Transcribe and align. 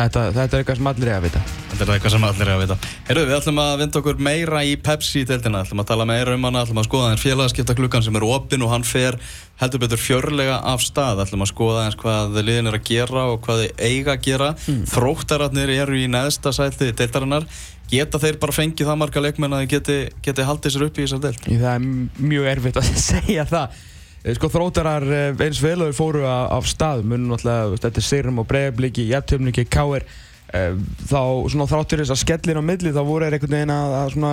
Þetta, 0.00 0.20
þetta 0.32 0.56
er 0.56 0.62
eitthvað 0.62 0.78
sem 0.78 0.88
allir 0.90 1.08
er 1.10 1.18
að 1.18 1.24
vita. 1.26 1.40
Þetta 1.70 1.84
er 1.84 1.90
eitthvað 1.94 2.12
sem 2.14 2.24
allir 2.24 2.46
er 2.46 2.52
að 2.54 2.62
vita. 2.62 2.76
Herru, 3.08 3.24
við 3.28 3.36
ætlum 3.36 3.58
að 3.60 3.72
vinda 3.82 4.00
okkur 4.00 4.22
meira 4.24 4.62
í 4.64 4.70
Pepsi-deltina, 4.80 5.60
ætlum 5.66 5.82
að 5.82 5.88
tala 5.90 6.06
meira 6.08 6.36
um 6.36 6.46
hana, 6.48 6.62
ætlum 6.64 6.80
að 6.80 6.86
skoða 6.88 7.10
þenn 7.10 7.22
félagaskipta 7.24 7.76
klukkan 7.76 8.06
sem 8.06 8.16
er 8.16 8.26
opinn 8.26 8.64
og 8.64 8.72
hann 8.72 8.86
fer 8.88 9.18
heldur 9.60 9.82
betur 9.84 10.00
fjörlega 10.00 10.56
af 10.72 10.84
stað. 10.84 11.20
Ætlum 11.26 11.44
að 11.44 11.52
skoða 11.52 11.84
eins 11.84 11.98
hvað 12.00 12.40
liðin 12.40 12.70
er 12.70 12.78
að 12.80 12.88
gera 12.88 13.26
og 13.34 13.44
hvað 13.44 13.66
þið 13.66 13.84
eiga 13.90 14.14
að 14.16 14.24
gera. 14.30 14.50
Mm. 14.64 14.80
Þróttararnir 14.94 15.74
eru 15.76 16.00
í 16.00 16.08
neðsta 16.16 16.54
sæti 16.56 16.90
deltarinnar. 16.96 17.48
Geta 17.90 18.20
þeir 18.22 18.40
bara 18.40 18.54
fengið 18.54 18.88
það 18.88 19.00
marga 19.02 19.24
leikmenn 19.26 19.56
að 19.56 19.64
þið 19.64 19.72
geti, 19.74 20.00
geti 20.24 20.48
haldið 20.48 20.76
sér 20.76 20.84
upp 20.86 20.98
í 20.98 21.04
þessar 21.04 21.24
delt? 21.26 21.46
Það 21.50 21.72
er 21.74 22.28
mjög 22.30 22.50
erfitt 22.54 22.80
að 22.80 22.92
segja 23.10 23.46
það. 23.50 23.80
Eh, 24.20 24.34
sko 24.36 24.50
þróttarar 24.52 25.04
eh, 25.08 25.44
eins 25.46 25.60
vel 25.64 25.80
og 25.86 25.94
fóru 25.96 26.26
af 26.28 26.66
stað, 26.68 27.06
munum 27.08 27.32
náttúrulega, 27.32 27.78
þetta 27.80 28.00
er 28.02 28.04
Seyrum 28.04 28.40
og 28.42 28.48
Breiðabliki, 28.50 29.06
Jæftöfningi, 29.08 29.64
Káer, 29.72 30.04
eh, 30.52 30.74
þá 31.08 31.22
svona 31.48 31.68
þráttur 31.70 32.02
þess 32.02 32.12
að 32.12 32.20
skellin 32.26 32.60
á 32.60 32.64
milli 32.64 32.92
þá 32.92 33.00
voru 33.00 33.24
þeir 33.24 33.38
einhvern 33.38 33.56
veginn 33.56 33.72
að, 33.72 33.94
að 33.96 34.10
svona, 34.16 34.32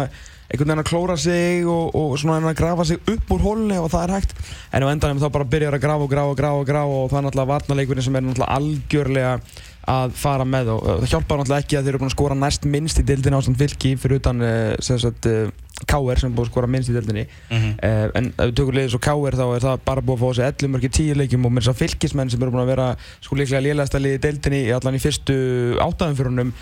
einhvern 0.49 0.73
veginn 0.73 0.83
að 0.83 0.89
klóra 0.89 1.15
sig 1.23 1.69
og, 1.71 1.95
og 1.95 2.17
svona 2.19 2.51
að 2.51 2.59
grafa 2.59 2.87
sig 2.89 2.99
upp 3.13 3.31
úr 3.31 3.45
hólni 3.45 3.77
og 3.79 3.87
það 3.93 4.03
er 4.03 4.13
hægt. 4.17 4.35
En 4.75 4.83
á 4.83 4.91
endanum 4.91 5.23
þá 5.23 5.29
bara 5.37 5.47
byrjar 5.55 5.77
að 5.79 5.85
grafa 5.85 6.07
og 6.07 6.11
grafa 6.11 6.33
og 6.33 6.41
grafa 6.41 6.59
og 6.59 6.67
grafa 6.67 6.99
og 6.99 7.07
það 7.13 7.19
er 7.21 7.25
náttúrulega 7.29 7.51
varnaleikurinn 7.53 8.07
sem 8.09 8.19
er 8.19 8.27
náttúrulega 8.27 8.59
algjörlega 8.59 9.33
að 9.87 10.17
fara 10.19 10.43
með 10.43 10.73
og 10.73 10.83
það 10.83 11.13
hjálpar 11.13 11.39
náttúrulega 11.39 11.63
ekki 11.63 11.79
að 11.79 11.85
þeir 11.85 11.93
eru 11.93 12.01
búin 12.01 12.11
að 12.11 12.17
skora 12.17 12.35
næst 12.35 12.67
minnst 12.67 12.99
í 12.99 13.05
dildin 13.07 13.37
ástand 13.37 13.59
fylki 13.61 13.93
fyrir 13.95 14.19
utan 14.19 14.43
sem 14.83 14.99
sagt 14.99 15.29
K.R. 15.85 16.19
sem 16.19 16.33
búin 16.33 16.47
að 16.47 16.51
skora 16.51 16.69
minnst 16.71 16.89
í 16.89 16.95
deldinni 16.95 17.27
mm 17.27 17.57
-hmm. 17.57 17.73
uh, 17.85 18.07
en 18.17 18.31
ef 18.33 18.47
við 18.49 18.55
tökum 18.57 18.77
leiðis 18.77 18.95
og 18.97 19.03
K.R. 19.05 19.37
þá 19.37 19.45
er 19.55 19.65
það 19.67 19.83
bara 19.85 20.01
búin 20.01 20.17
að 20.17 20.23
fá 20.23 20.29
þessi 20.31 20.47
11 20.47 20.73
mörgir 20.73 20.95
10 20.97 21.19
leikjum 21.21 21.45
og 21.45 21.53
með 21.53 21.61
þess 21.61 21.73
að 21.73 21.81
fylgismenn 21.83 22.31
sem 22.33 22.41
eru 22.41 22.51
búin 22.55 22.63
að 22.63 22.73
vera 22.73 22.87
sko 23.21 23.37
líklega 23.37 23.65
liðlægsta 23.65 24.01
liði 24.01 24.17
í 24.17 24.23
deldinni 24.25 24.63
allan 24.73 24.97
í 24.97 25.03
fyrstu 25.03 25.37
áttæðanfjörunum 25.85 26.53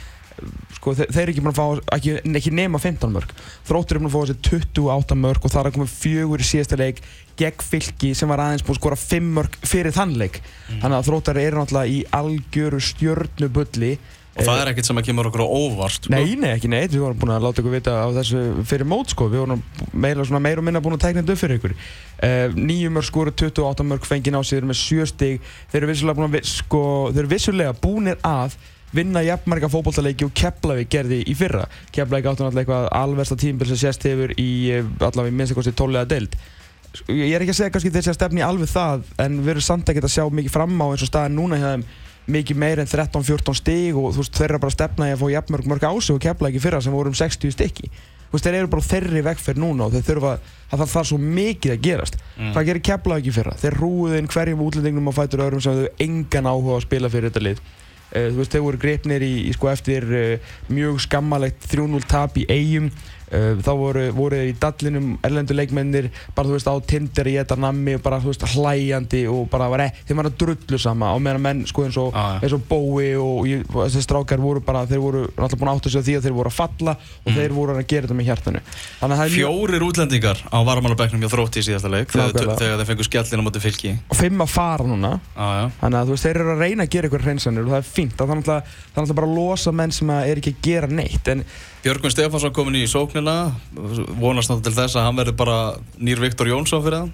sko 0.76 0.94
þeir, 0.98 1.12
þeir 1.14 1.22
eru 1.22 1.34
ekki 1.34 1.44
búin 1.44 1.54
að 1.54 1.60
fá 1.60 1.96
ekki, 1.96 2.16
ekki 2.40 2.54
nema 2.56 2.82
15 2.82 3.14
mörg 3.14 3.32
þróttur 3.68 3.98
er 3.98 4.04
búin 4.04 4.10
að 4.10 4.16
fá 4.16 4.22
þessi 4.26 4.66
28 4.76 5.18
mörg 5.22 5.46
og 5.46 5.54
það 5.54 5.62
er 5.62 5.70
að 5.70 5.78
koma 5.78 5.92
fjögur 5.92 6.44
í 6.44 6.48
síðasta 6.50 6.80
leik 6.80 7.02
gegn 7.40 7.66
fylgi 7.70 8.12
sem 8.18 8.32
var 8.32 8.44
aðeins 8.44 8.66
búin 8.66 8.76
að 8.76 8.82
skora 8.82 9.00
5 9.00 9.32
mörg 9.38 9.58
fyrir 9.64 9.96
þann 9.96 10.16
leik 10.20 10.42
mm. 10.42 10.82
þannig 10.84 10.98
að 10.98 11.08
þróttar 11.10 11.40
eru 11.40 11.62
náttúrulega 11.62 11.94
í 11.94 12.02
algjöru 12.20 12.82
stjörnubulli 12.90 13.94
Og 14.36 14.44
það 14.44 14.62
er 14.62 14.70
ekkert 14.74 14.88
sem 14.90 15.00
að 15.00 15.06
kemur 15.08 15.30
okkur 15.30 15.46
á 15.46 15.48
óvart 15.48 15.96
sko? 15.96 16.12
Nei, 16.12 16.36
nei, 16.36 16.50
ekki 16.58 16.68
neitt. 16.72 16.92
Við 16.92 17.06
vorum 17.06 17.20
búin 17.22 17.32
að 17.32 17.46
láta 17.46 17.62
ykkur 17.64 17.76
vita 17.78 17.94
á 18.04 18.08
þessu 18.18 18.42
fyrir 18.68 18.90
mót 18.92 19.14
sko. 19.14 19.30
Við 19.32 19.46
vorum 19.46 19.62
meira, 19.96 20.26
og 20.26 20.66
minna 20.68 20.82
búin 20.84 20.98
að 20.98 21.06
tegna 21.06 21.24
þetta 21.24 21.36
upp 21.38 21.42
fyrir 21.42 21.62
ykkur. 21.62 21.76
Uh, 22.20 22.58
Nýju 22.60 22.92
mörg 22.92 23.08
skóru, 23.08 23.32
28 23.32 23.86
mörg 23.88 24.08
fengið 24.10 24.36
á 24.36 24.42
sig, 24.44 24.58
þeir 24.58 24.62
eru 24.62 24.72
með 24.74 24.80
7 24.82 25.08
stig. 25.14 25.52
Þeir 25.72 25.82
eru 25.82 25.92
vissulega 25.94 26.20
búin 26.20 26.28
að, 26.28 26.50
sko, 26.52 26.82
þeir 27.14 27.24
eru 27.24 27.32
vissulega 27.32 27.78
búinir 27.80 28.20
að 28.28 28.58
vinna 28.96 29.24
jafnmarga 29.24 29.70
fókbóltaleiki 29.72 30.28
og 30.28 30.36
Keflavík 30.36 30.92
gerði 30.92 31.22
í 31.28 31.36
fyrra. 31.38 31.66
Keflavík 31.96 32.28
áttu 32.30 32.46
náttúrulega 32.46 32.64
eitthvað 32.64 32.92
alversta 33.00 33.40
tímbil 33.40 33.72
sem 33.72 33.82
sést 33.82 34.08
hefur 34.08 34.36
í 34.40 34.52
eh, 34.72 34.88
allavega 35.00 35.36
minnstakosti 35.36 35.76
tólega 35.76 36.08
deild. 36.12 36.36
Ég 37.12 37.36
er 37.36 37.44
ekki 37.44 37.52
að 37.52 37.60
segja 37.60 37.74
kannski 37.76 37.92
þeir 37.92 38.06
sé 38.06 38.14
að 38.14 38.20
stefni 38.22 38.44
alveg 38.46 38.72
það 38.72 39.04
en 39.20 39.40
við 39.42 39.56
erum 39.56 39.66
samt 39.66 39.92
ekkert 39.92 40.08
að 40.08 40.14
sjá 40.16 40.28
mikið 40.32 40.54
fram 40.54 40.78
á 40.80 40.88
eins 40.88 41.04
og 41.04 41.10
staðin 41.10 41.36
núna 41.36 41.60
hjá 41.60 41.68
þeim 41.74 41.84
mikið 42.32 42.58
meir 42.58 42.82
en 42.82 42.90
13-14 42.90 43.60
stíg 43.60 43.98
og 44.00 44.12
þú 44.16 44.24
veist 44.24 44.38
þeir 44.38 44.50
eru 44.50 44.62
bara 44.64 44.74
að 44.74 44.78
stefna 44.80 45.08
í 45.10 45.14
að 45.14 45.22
fá 45.22 45.28
jafnmörg 45.36 45.70
mörg 45.70 45.88
ásög 45.88 46.18
og 46.18 46.26
kepla 46.26 46.52
ekki 46.52 46.62
fyrra 46.64 46.82
sem 46.82 46.96
voru 46.96 47.12
um 47.12 47.18
60 47.18 47.54
stykki. 47.54 47.90
Þú 48.26 48.38
veist 48.38 48.48
þeir 48.48 48.58
eru 48.60 48.72
bara 48.74 48.86
þeirri 48.90 49.24
vegferð 49.26 49.62
núna 49.62 49.86
og 49.86 49.94
þeir 49.94 50.08
þurfa 50.10 50.32
að 50.36 50.80
það 50.82 50.94
þarf 50.96 51.10
svo 51.12 51.20
mikið 51.22 51.76
að 51.76 51.84
gerast. 51.86 52.20
Mm. 52.36 52.52
hvað 52.56 52.68
gerir 52.70 52.86
kepla 52.90 53.20
ekki 53.22 53.34
fyrra? 53.36 53.58
Þeir 53.62 53.80
rúðu 53.80 54.20
inn 54.20 54.30
hverjum 54.34 54.64
útlendingum 54.66 55.12
og 55.12 55.16
fætur 55.16 55.44
öðrum 55.46 55.64
sem 55.64 55.78
þau 55.80 56.06
engan 56.08 56.50
áhuga 56.50 56.80
að 56.80 56.88
spila 56.88 57.12
fyrir 57.14 57.32
þetta 57.32 57.46
lið. 57.46 57.62
Uh, 58.16 58.28
þú 58.32 58.40
veist 58.42 58.56
þeir 58.56 58.66
voru 58.66 58.82
greipnir 58.82 59.26
í, 59.26 59.34
í 59.50 59.54
sko 59.56 59.70
eftir 59.72 60.10
uh, 60.10 60.54
mjög 60.74 61.00
skammalegt 61.06 61.70
3-0 61.72 62.02
tap 62.10 62.38
í 62.42 62.48
eigum 62.50 62.90
þá 63.66 63.72
voru, 63.80 64.06
voru 64.16 64.42
í 64.50 64.54
dallinum 64.60 65.16
erlendu 65.26 65.56
leikmennir 65.58 66.10
bara 66.36 66.50
þú 66.50 66.58
veist 66.58 66.70
á 66.70 66.76
Tinder 66.88 67.30
í 67.30 67.36
þetta 67.40 67.58
nammi 67.60 67.98
og 67.98 68.04
bara 68.06 68.20
þú 68.24 68.32
veist 68.32 68.46
hlæjandi 68.56 69.26
og 69.32 69.50
bara 69.52 69.70
var 69.72 69.86
ekki, 69.88 70.06
þeim 70.10 70.22
var 70.22 70.30
að 70.30 70.38
drullu 70.44 70.80
sama 70.82 71.12
á 71.12 71.18
meðan 71.22 71.44
menn 71.46 71.64
sko 71.70 71.86
eins 71.86 72.00
og, 72.02 72.16
ah, 72.16 72.40
og 72.46 72.68
Bói 72.70 73.12
og, 73.20 73.46
og 73.46 73.82
þessi 73.86 74.04
strákar 74.06 74.42
voru 74.42 74.64
bara 74.66 74.86
þeir 74.90 75.04
voru 75.04 75.26
alltaf 75.36 75.60
búin 75.60 75.72
að 75.72 75.80
átta 75.80 75.92
sig 75.94 76.02
á 76.02 76.08
því 76.08 76.18
að 76.20 76.28
þeir 76.28 76.38
voru 76.40 76.52
að 76.52 76.58
falla 76.58 76.96
og 76.96 77.30
mm. 77.30 77.38
þeir 77.40 77.56
voru 77.56 77.76
að 77.76 77.88
gera 77.92 78.08
þetta 78.08 78.18
með 78.20 78.30
hjartanu. 78.30 78.64
Fjórir 79.36 79.86
útlendingar 79.86 80.42
á 80.50 80.58
varmálabæknum 80.70 81.26
hjá 81.26 81.32
þrótti 81.34 81.62
í 81.62 81.68
síðasta 81.70 81.92
leik 81.92 82.14
þegar, 82.14 82.58
þeir 82.62 82.86
fengur 82.90 83.10
skjallin 83.10 83.44
á 83.44 83.46
móti 83.46 83.64
fylki. 83.64 83.94
Og 84.10 84.20
fimm 84.20 84.44
að 84.46 84.52
fara 84.56 84.88
núna. 84.90 85.16
Ah, 85.36 85.70
þannig 85.82 86.02
að 86.02 86.10
þú 86.10 86.18
veist 86.18 86.28
þeir 86.28 86.42
eru 86.42 86.56
að 86.56 86.66
reyna 86.66 86.88
að 86.88 86.92
gera 86.96 87.10
eitthvað 87.10 87.30
hreinsanir 87.30 87.66
og 87.68 87.76
það 87.76 87.82
er 87.82 87.88
fínt. 87.92 88.18
Það 88.18 88.36
er 88.56 89.02
alltaf 89.04 89.18
bara 89.20 89.30
að 89.30 89.40
losa 89.40 89.76
menn 89.76 89.96
sem 89.96 90.14
er 90.16 90.42
ekki 90.42 90.56
að 90.56 90.68
gera 90.70 90.92
neitt 90.92 91.34
en 91.34 91.46
Björgvin 91.86 92.10
Stefansson 92.10 92.50
komin 92.50 92.80
í 92.80 92.88
sóknina 93.26 94.16
vonast 94.20 94.50
náttúrulega 94.50 94.70
til 94.70 94.76
þess 94.76 94.98
að 94.98 95.06
hann 95.08 95.20
verður 95.20 95.38
bara 95.40 95.58
nýr 95.98 96.22
Viktor 96.22 96.48
Jónsson 96.48 96.84
fyrir 96.84 97.06
það 97.06 97.14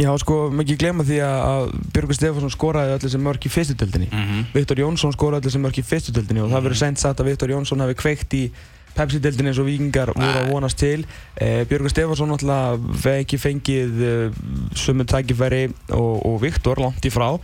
Já, 0.00 0.08
sko, 0.18 0.36
ekki 0.62 0.78
glemja 0.80 1.04
því 1.04 1.18
að 1.26 1.72
Björgvin 1.92 2.16
Stefansson 2.16 2.52
skoraði 2.52 2.94
allir 2.96 3.12
sem 3.12 3.22
mörg 3.22 3.44
í 3.44 3.50
fyrstutöldinni 3.52 4.08
mm 4.08 4.22
-hmm. 4.28 4.44
Viktor 4.54 4.78
Jónsson 4.78 5.12
skoraði 5.12 5.42
allir 5.42 5.52
sem 5.52 5.62
mörg 5.62 5.78
í 5.78 5.84
fyrstutöldinni 5.84 6.40
og 6.40 6.46
mm 6.46 6.52
-hmm. 6.52 6.56
það 6.56 6.64
verður 6.64 6.76
mhm. 6.76 6.84
sent 6.84 6.98
satt 6.98 7.20
að 7.20 7.28
Viktor 7.30 7.50
Jónsson 7.50 7.80
hafi 7.80 7.94
kveikt 7.94 8.34
í 8.34 8.50
Pepsi-töldinni 8.92 9.48
eins 9.48 9.58
og 9.58 9.66
vikingar 9.66 10.12
voru 10.12 10.38
að 10.38 10.50
vonast 10.52 10.78
til 10.78 11.06
eh, 11.40 11.64
Björgvin 11.64 11.90
Stefansson 11.90 12.28
náttúrulega 12.28 13.20
ekki 13.20 13.38
fengið 13.38 14.02
eh, 14.04 14.30
sumu 14.74 15.04
tækifæri 15.04 15.72
og, 15.90 16.26
og 16.26 16.42
Viktor 16.42 16.76
langt 16.80 17.04
í 17.04 17.10
frá 17.10 17.38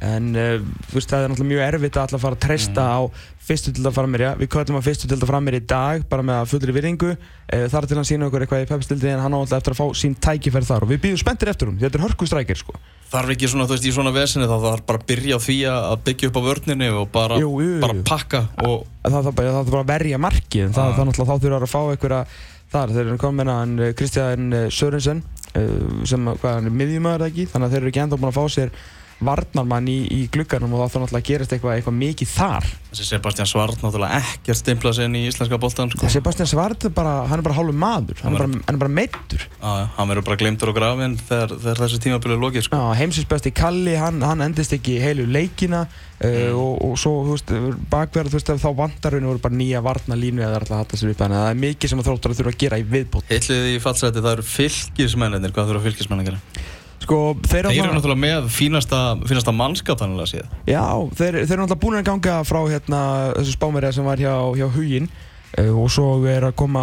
en 0.00 0.30
uh, 0.32 0.56
veist, 0.94 1.10
það 1.10 1.24
er 1.24 1.32
náttúrulega 1.32 1.50
mjög 1.50 1.66
erfitt 1.66 1.96
að 1.98 2.06
alltaf 2.06 2.22
fara 2.24 2.36
að 2.38 2.44
treysta 2.46 2.84
mm. 2.86 2.94
á 2.94 3.00
fyrstu 3.50 3.72
til 3.74 3.84
að 3.88 3.96
fara 3.96 4.10
mér, 4.10 4.22
já, 4.24 4.30
við 4.38 4.50
köllum 4.54 4.78
að 4.78 4.86
fyrstu 4.86 5.08
til 5.10 5.18
að 5.18 5.26
fara 5.26 5.40
mér 5.42 5.56
í 5.58 5.62
dag 5.72 6.04
bara 6.10 6.24
með 6.26 6.38
að 6.38 6.50
fullri 6.52 6.74
virðingu 6.76 7.10
uh, 7.10 7.64
þar 7.72 7.88
til 7.90 7.98
hann 7.98 8.08
sína 8.08 8.28
okkur 8.28 8.44
eitthvað 8.44 8.64
í 8.64 8.68
pepstildi 8.70 9.10
en 9.10 9.22
hann 9.24 9.34
á 9.34 9.38
alltaf 9.40 9.58
eftir 9.58 9.74
að 9.74 9.80
fá 9.80 9.98
sín 9.98 10.14
tækifærð 10.26 10.70
þar 10.70 10.86
og 10.86 10.92
við 10.92 11.02
býðum 11.04 11.22
spenntir 11.24 11.50
eftir 11.52 11.70
hún, 11.70 11.80
þetta 11.80 11.98
er 11.98 12.04
hörkustrækir 12.06 12.60
sko. 12.60 12.76
Þarf 13.10 13.34
ekki 13.34 13.50
svona, 13.50 13.66
þú 13.66 13.74
veist, 13.74 13.88
í 13.90 13.94
svona 13.96 14.14
veseni 14.14 14.46
þá 14.46 14.56
þarf 14.62 14.86
bara 14.86 15.00
að 15.00 15.08
byrja 15.10 15.40
á 15.40 15.40
því 15.42 15.56
að 15.72 15.96
byggja 16.06 16.30
upp 16.30 16.38
á 16.38 16.42
vörninu 16.46 16.90
og 17.00 17.10
bara, 17.10 17.40
jú, 17.42 17.50
jú, 17.58 17.72
jú. 17.74 17.82
bara 17.82 17.98
pakka 18.06 18.44
og... 18.62 18.86
Það 19.02 19.16
þarf 19.16 19.36
bara, 19.40 19.64
bara 19.66 19.82
að 19.82 19.90
verja 19.90 20.22
markið, 20.22 20.68
ah. 20.68 20.74
það, 20.76 20.94
það 20.94 21.08
náttúrulega 21.08 21.34
þá 21.34 21.44
þurfa 21.44 21.60
að 21.60 21.72
fá 21.72 21.80
einhverja 21.80 22.22
þar, 22.70 22.94
þeir 22.94 23.02
eru 23.08 23.18
komin 23.18 23.50
að 23.50 23.82
eh, 23.82 23.92
Kristján 23.98 24.56
Sörensen 24.70 25.24
sem, 25.50 26.28
hvað, 26.30 26.52
hann 26.54 26.68
er 26.70 26.74
miðjumöður 26.78 27.26
ekki, 27.26 27.48
þannig 27.50 27.66
að 27.66 27.72
þeir 27.74 27.80
eru 27.80 27.90
ekki 27.90 28.02
enda 28.04 28.18
búin 28.20 28.30
að 28.30 28.36
fá 28.36 28.54
sér 28.54 28.70
varnarmann 29.24 29.88
í, 29.90 29.98
í 30.10 30.20
glugganum 30.32 30.72
og 30.76 30.86
þá 30.86 30.94
þá 30.94 30.98
náttúrulega 31.02 31.28
gerist 31.28 31.54
eitthvað, 31.54 31.76
eitthvað 31.78 31.96
mikið 32.00 32.30
þar 32.34 32.68
Þessi 32.90 33.06
Sebastian 33.06 33.46
Svart 33.46 33.82
náttúrulega 33.84 34.18
ekkert 34.18 34.58
stimplað 34.58 34.96
sér 34.96 35.06
inn 35.06 35.18
í 35.20 35.22
íslenska 35.28 35.58
bóltan 35.62 35.92
sko. 35.92 36.08
Sebastian 36.10 36.48
Svart 36.50 36.86
er 36.88 36.94
bara, 36.94 37.12
hann 37.30 37.38
er 37.38 37.44
bara 37.46 37.56
hálfur 37.58 37.76
maður 37.76 38.22
hann 38.24 38.34
er 38.34 38.42
bara, 38.42 38.62
hann 38.66 38.78
er 38.78 38.82
bara 38.82 38.94
meittur 38.96 39.44
Hann 39.60 40.10
verður 40.10 40.26
bara 40.26 40.40
glemtur 40.40 40.72
og 40.72 40.78
grafinn 40.78 41.16
þegar, 41.20 41.54
þegar 41.54 41.82
þessi 41.84 42.00
tímabili 42.06 42.36
er 42.36 42.42
lokið 42.42 42.66
sko. 42.66 42.80
Heimsins 42.98 43.28
besti 43.30 43.52
Kalli, 43.54 43.94
hann, 44.00 44.22
hann 44.26 44.42
endist 44.44 44.74
ekki 44.74 44.96
heilu 45.02 45.28
leikina 45.30 45.84
uh, 45.84 46.26
mm. 46.26 46.58
og, 46.58 46.74
og 46.88 46.98
svo 47.00 47.14
veist, 47.28 47.54
bakverð, 47.92 48.34
veist, 48.34 48.50
þá 48.64 48.68
vandar 48.82 49.18
hann 49.18 49.30
voru 49.30 49.44
bara 49.44 49.60
nýja 49.60 49.84
varnalínu 49.84 50.44
eða 50.46 50.60
alltaf 50.60 50.82
hatt 50.82 50.96
að 50.96 51.04
sér 51.04 51.14
upp 51.14 51.24
að 51.28 51.38
það 51.38 51.48
er 51.52 51.62
mikið 51.66 51.94
sem 51.94 52.04
þróttur 52.08 52.34
að 52.34 52.42
þurfa 52.42 52.54
að 52.56 52.60
gera 52.64 52.80
í 52.80 52.86
viðbót 52.90 53.30
Hittlið 53.30 53.70
í 53.70 53.80
fallseti 53.84 54.24
það 54.24 54.36
eru 54.36 54.46
fylgismennir, 54.50 55.54
hvað 55.54 55.72
þurfa 55.72 55.86
fylgismenn 55.88 56.24
að 56.24 56.30
gera? 56.32 56.44
Sko, 57.00 57.18
þeir, 57.48 57.70
þeir 57.70 57.86
eru 57.86 57.96
náttúrulega 57.96 58.20
með 58.20 58.48
fínasta, 58.52 58.98
fínasta 59.28 59.54
mannskap 59.56 60.00
þannig 60.02 60.20
að 60.20 60.30
séð. 60.34 60.56
Já, 60.68 60.84
þeir, 61.16 61.38
þeir 61.40 61.54
eru 61.54 61.62
náttúrulega 61.62 61.82
búin 61.84 61.98
að 62.00 62.08
ganga 62.10 62.34
frá 62.44 62.58
hérna, 62.68 63.00
þessu 63.38 63.54
spámerið 63.56 63.94
sem 63.96 64.10
var 64.10 64.20
hjá, 64.20 64.34
hjá 64.58 64.66
Huginn 64.74 65.08
uh, 65.08 65.70
og 65.80 65.88
svo 65.94 66.10
er 66.28 66.50
að 66.50 66.58
koma 66.60 66.82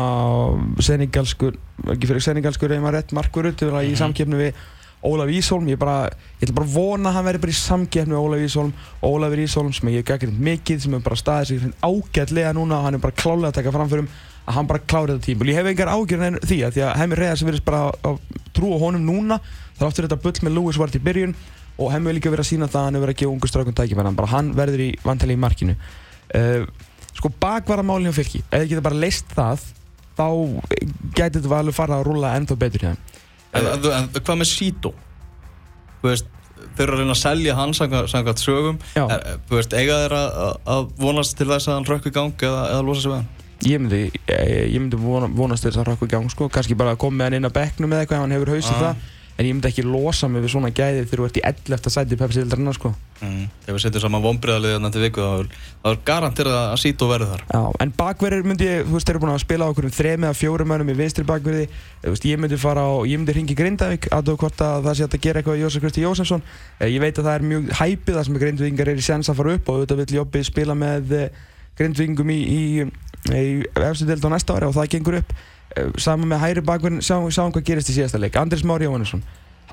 seningalskur, 0.88 1.59
ekki 1.94 2.09
fyrir 2.09 2.25
seningalskur 2.25 2.73
eða 2.73 2.85
maður 2.88 2.97
rétt 2.97 3.13
markur 3.17 3.51
út 3.51 3.61
mm 3.61 3.69
-hmm. 3.69 3.85
í 3.85 3.94
mhm. 3.94 4.01
samkjöfnu 4.01 4.41
við 4.41 4.66
Ólaf 5.07 5.29
Ísholm. 5.29 5.67
Ég, 5.69 5.78
bara, 5.78 6.09
ég 6.41 6.47
ætla 6.47 6.55
bara 6.57 6.67
að 6.67 6.73
vona 6.73 7.09
að 7.09 7.13
hann 7.16 7.25
verði 7.25 7.41
bara 7.44 7.53
í 7.53 7.61
samkjöfnu 7.61 8.16
við 8.16 8.23
Ólaf 8.23 8.41
Ísholm. 8.41 8.73
Ólafur 9.03 9.39
Ísholm 9.39 9.73
sem 9.73 9.89
ég 9.89 10.01
hef 10.01 10.05
gaggrind 10.05 10.39
mikið, 10.39 10.81
sem 10.81 10.91
hefur 10.91 11.05
bara 11.05 11.16
staðið 11.16 11.47
sig 11.47 11.73
ágætlega 11.81 12.53
núna 12.58 12.79
og 12.79 12.84
hann 12.84 12.97
er 12.97 13.03
bara 13.05 13.13
klálega 13.13 13.47
að 13.47 13.59
taka 13.61 13.72
framförum 13.72 14.09
að 14.47 14.53
hann 14.55 14.67
bara 14.67 14.79
klári 14.79 15.13
þetta 15.13 15.25
tímul. 15.25 15.49
Ég 15.52 15.59
hef 15.59 15.70
engar 15.72 15.91
ágjörn 15.91 16.28
en 16.28 16.40
því 16.41 16.58
að 16.66 16.73
því 16.73 16.84
að 16.87 16.97
Heimir 17.02 17.22
Reyðars 17.22 17.46
verðist 17.46 17.66
bara 17.67 17.81
að 18.08 18.20
trúa 18.55 18.79
honum 18.79 19.05
núna 19.05 19.40
Það 19.78 19.88
áttur 19.88 20.08
þetta 20.08 20.22
bull 20.26 20.44
með 20.47 20.56
Lewis 20.58 20.82
Ward 20.82 20.97
í 20.97 21.03
byrjun 21.06 21.35
og 21.78 21.91
hefur 21.94 22.16
líka 22.18 22.34
verið 22.34 22.46
að 22.46 22.50
sína 22.52 22.70
það 22.72 22.79
að 22.79 22.85
hann 22.88 22.97
hefur 22.97 23.06
verið 23.06 23.16
að 23.16 23.22
gefa 23.22 23.34
ungu 23.34 23.50
straukum 23.52 23.76
tækifæri 23.78 24.14
bara 24.18 24.32
hann 24.32 24.53
verður 24.58 24.84
í 24.88 24.91
vantæli 25.03 25.35
í 25.38 25.41
markinu 25.41 25.76
uh, 25.78 26.64
sko 27.18 27.32
bakvaramálinn 27.41 28.14
á 28.14 28.18
fylki 28.18 28.41
ef 28.46 28.64
þið 28.64 28.72
geta 28.72 28.85
bara 28.88 29.02
leist 29.03 29.35
það 29.38 29.66
þá 30.18 30.28
getur 31.18 31.44
þetta 31.44 31.59
alveg 31.59 31.78
fara 31.78 32.00
að 32.00 32.08
rúla 32.09 32.34
ennþá 32.38 32.58
betur 32.62 32.88
en, 32.90 32.97
en, 33.53 33.88
en 34.00 34.09
hvað 34.18 34.41
með? 34.41 34.90
Veist, 36.03 36.30
þeir 36.78 36.84
eru 36.85 36.97
að 36.97 37.02
reyna 37.02 37.16
að 37.16 37.22
selja 37.22 37.58
hann 37.58 37.73
samkvæmt 37.78 38.41
sögum 38.41 38.80
er, 39.02 39.26
veist, 39.50 39.73
eiga 39.73 39.97
þeir 40.03 40.16
að, 40.18 40.47
að 40.73 40.88
vonast 41.02 41.38
til 41.38 41.50
þess 41.50 41.70
að 41.70 41.78
hann 41.78 41.90
rökk 41.90 42.09
í 42.09 42.14
gang 42.14 42.47
eða, 42.50 42.64
eða 42.73 42.85
losa 42.85 43.03
sig 43.03 43.14
við 43.14 43.20
hann? 43.20 43.30
Ég 43.66 43.82
myndi, 43.82 44.02
ég, 44.30 44.58
ég 44.76 44.82
myndi 44.82 45.00
vonast 45.02 45.66
til 45.66 45.72
þess 45.72 45.80
að 45.80 45.84
hann 45.84 45.91
rökk 45.94 46.06
í 46.06 46.12
gang 46.14 46.34
sko. 46.34 46.50
kannski 46.53 46.78
bara 46.78 46.94
að 46.94 47.02
koma 47.02 47.22
með 47.22 47.30
hann 47.30 47.40
inn 47.40 47.50
á 47.50 47.58
bekknum 47.58 47.94
eða 47.94 48.06
eitthvað 48.06 48.20
ef 48.20 48.26
hann 48.26 48.35
hefur 48.38 48.53
hausið 48.53 48.76
ah. 48.76 48.84
það 48.85 49.06
en 49.37 49.45
ég 49.45 49.53
myndi 49.53 49.69
ekki 49.69 49.85
losa 49.85 50.28
mig 50.31 50.41
við 50.41 50.55
svona 50.55 50.72
gæði 50.73 51.03
þegar 51.05 51.22
þú 51.22 51.25
ert 51.28 51.37
í 51.37 51.43
11. 51.45 51.91
sæti 51.93 52.16
í 52.16 52.19
Pepsi-dildarinnar 52.19 52.78
sko. 52.78 52.91
Mm. 53.22 53.43
Ef 53.66 53.75
við 53.75 53.81
setjum 53.84 54.03
saman 54.03 54.23
vonbreiðalið 54.23 54.73
þannig 54.75 54.93
til 54.95 55.03
viku 55.03 55.25
þá 55.28 55.89
er 55.91 55.99
garanterað 56.05 56.57
að 56.61 56.81
sýta 56.81 57.05
og 57.05 57.11
verða 57.11 57.28
þar. 57.31 57.43
Já, 57.53 57.61
en 57.85 57.93
bakverðir 57.97 58.49
myndi 58.49 58.67
ég, 58.67 58.84
þú 58.87 58.97
veist, 58.97 59.09
þeir 59.09 59.16
eru 59.16 59.23
búin 59.23 59.34
að 59.34 59.43
spila 59.43 59.69
á 59.69 59.72
okkur 59.73 59.87
um 59.87 59.93
þrejum 59.97 60.25
eða 60.28 60.37
fjórum 60.37 60.72
mönnum 60.73 60.91
í 60.93 60.97
vinstri 60.97 61.25
bakverði 61.28 61.67
veist, 62.05 62.28
ég 62.29 62.41
myndi 62.41 62.59
fara 62.61 62.85
á, 62.85 62.93
ég 63.05 63.22
myndi 63.22 63.35
ringi 63.37 63.57
Grindavík 63.57 64.09
aðtöðu 64.13 64.41
hvort 64.43 64.63
að 64.66 64.87
það 64.87 64.97
sé 64.97 65.07
að 65.07 65.19
gera 65.25 65.41
eitthvað 65.41 65.59
í 65.59 65.66
Jósef 65.66 65.85
Kristi 65.85 66.05
Jósefsson 66.05 66.45
eh, 66.79 66.89
ég 66.93 67.01
veit 67.01 67.17
að 67.17 67.29
það 67.29 67.34
er 67.34 67.47
mjög 67.51 67.69
hæpið 67.81 68.17
það 68.17 68.25
sem 68.28 68.39
Grindvíkingar 68.41 68.91
er 68.93 69.01
í 69.01 69.05
séns 69.05 69.29
að 69.31 69.41
fara 69.41 69.57
upp 69.57 69.69
og 69.69 69.78
auðvitað 69.81 70.01
vill 70.03 70.17
Jóbi 70.17 70.43
spila 70.45 70.78
með 70.78 71.13
eh, 71.17 71.43
Grindvíkingum 71.78 72.34
í, 72.34 72.39
í, 72.41 72.63
í 73.34 73.45
efstu 73.85 74.09
deild 74.09 74.25
á 74.25 74.34
næsta 74.34 74.57
ári 74.57 74.69
og 74.69 74.78
það 74.78 74.91
gengur 74.93 75.19
upp 75.22 75.34
saman 76.02 76.32
með 76.32 76.44
hæri 76.44 76.64
bakverðin, 76.66 77.03
sjáum 77.06 77.28
sjá 77.32 77.44
hvað 77.46 77.66
gerist 77.68 77.91
í 77.91 77.97
síðasta 77.97 78.22
leik. 78.22 78.38
Andris 78.40 78.66
Már 78.68 78.84
Jóhannesson. 78.84 79.24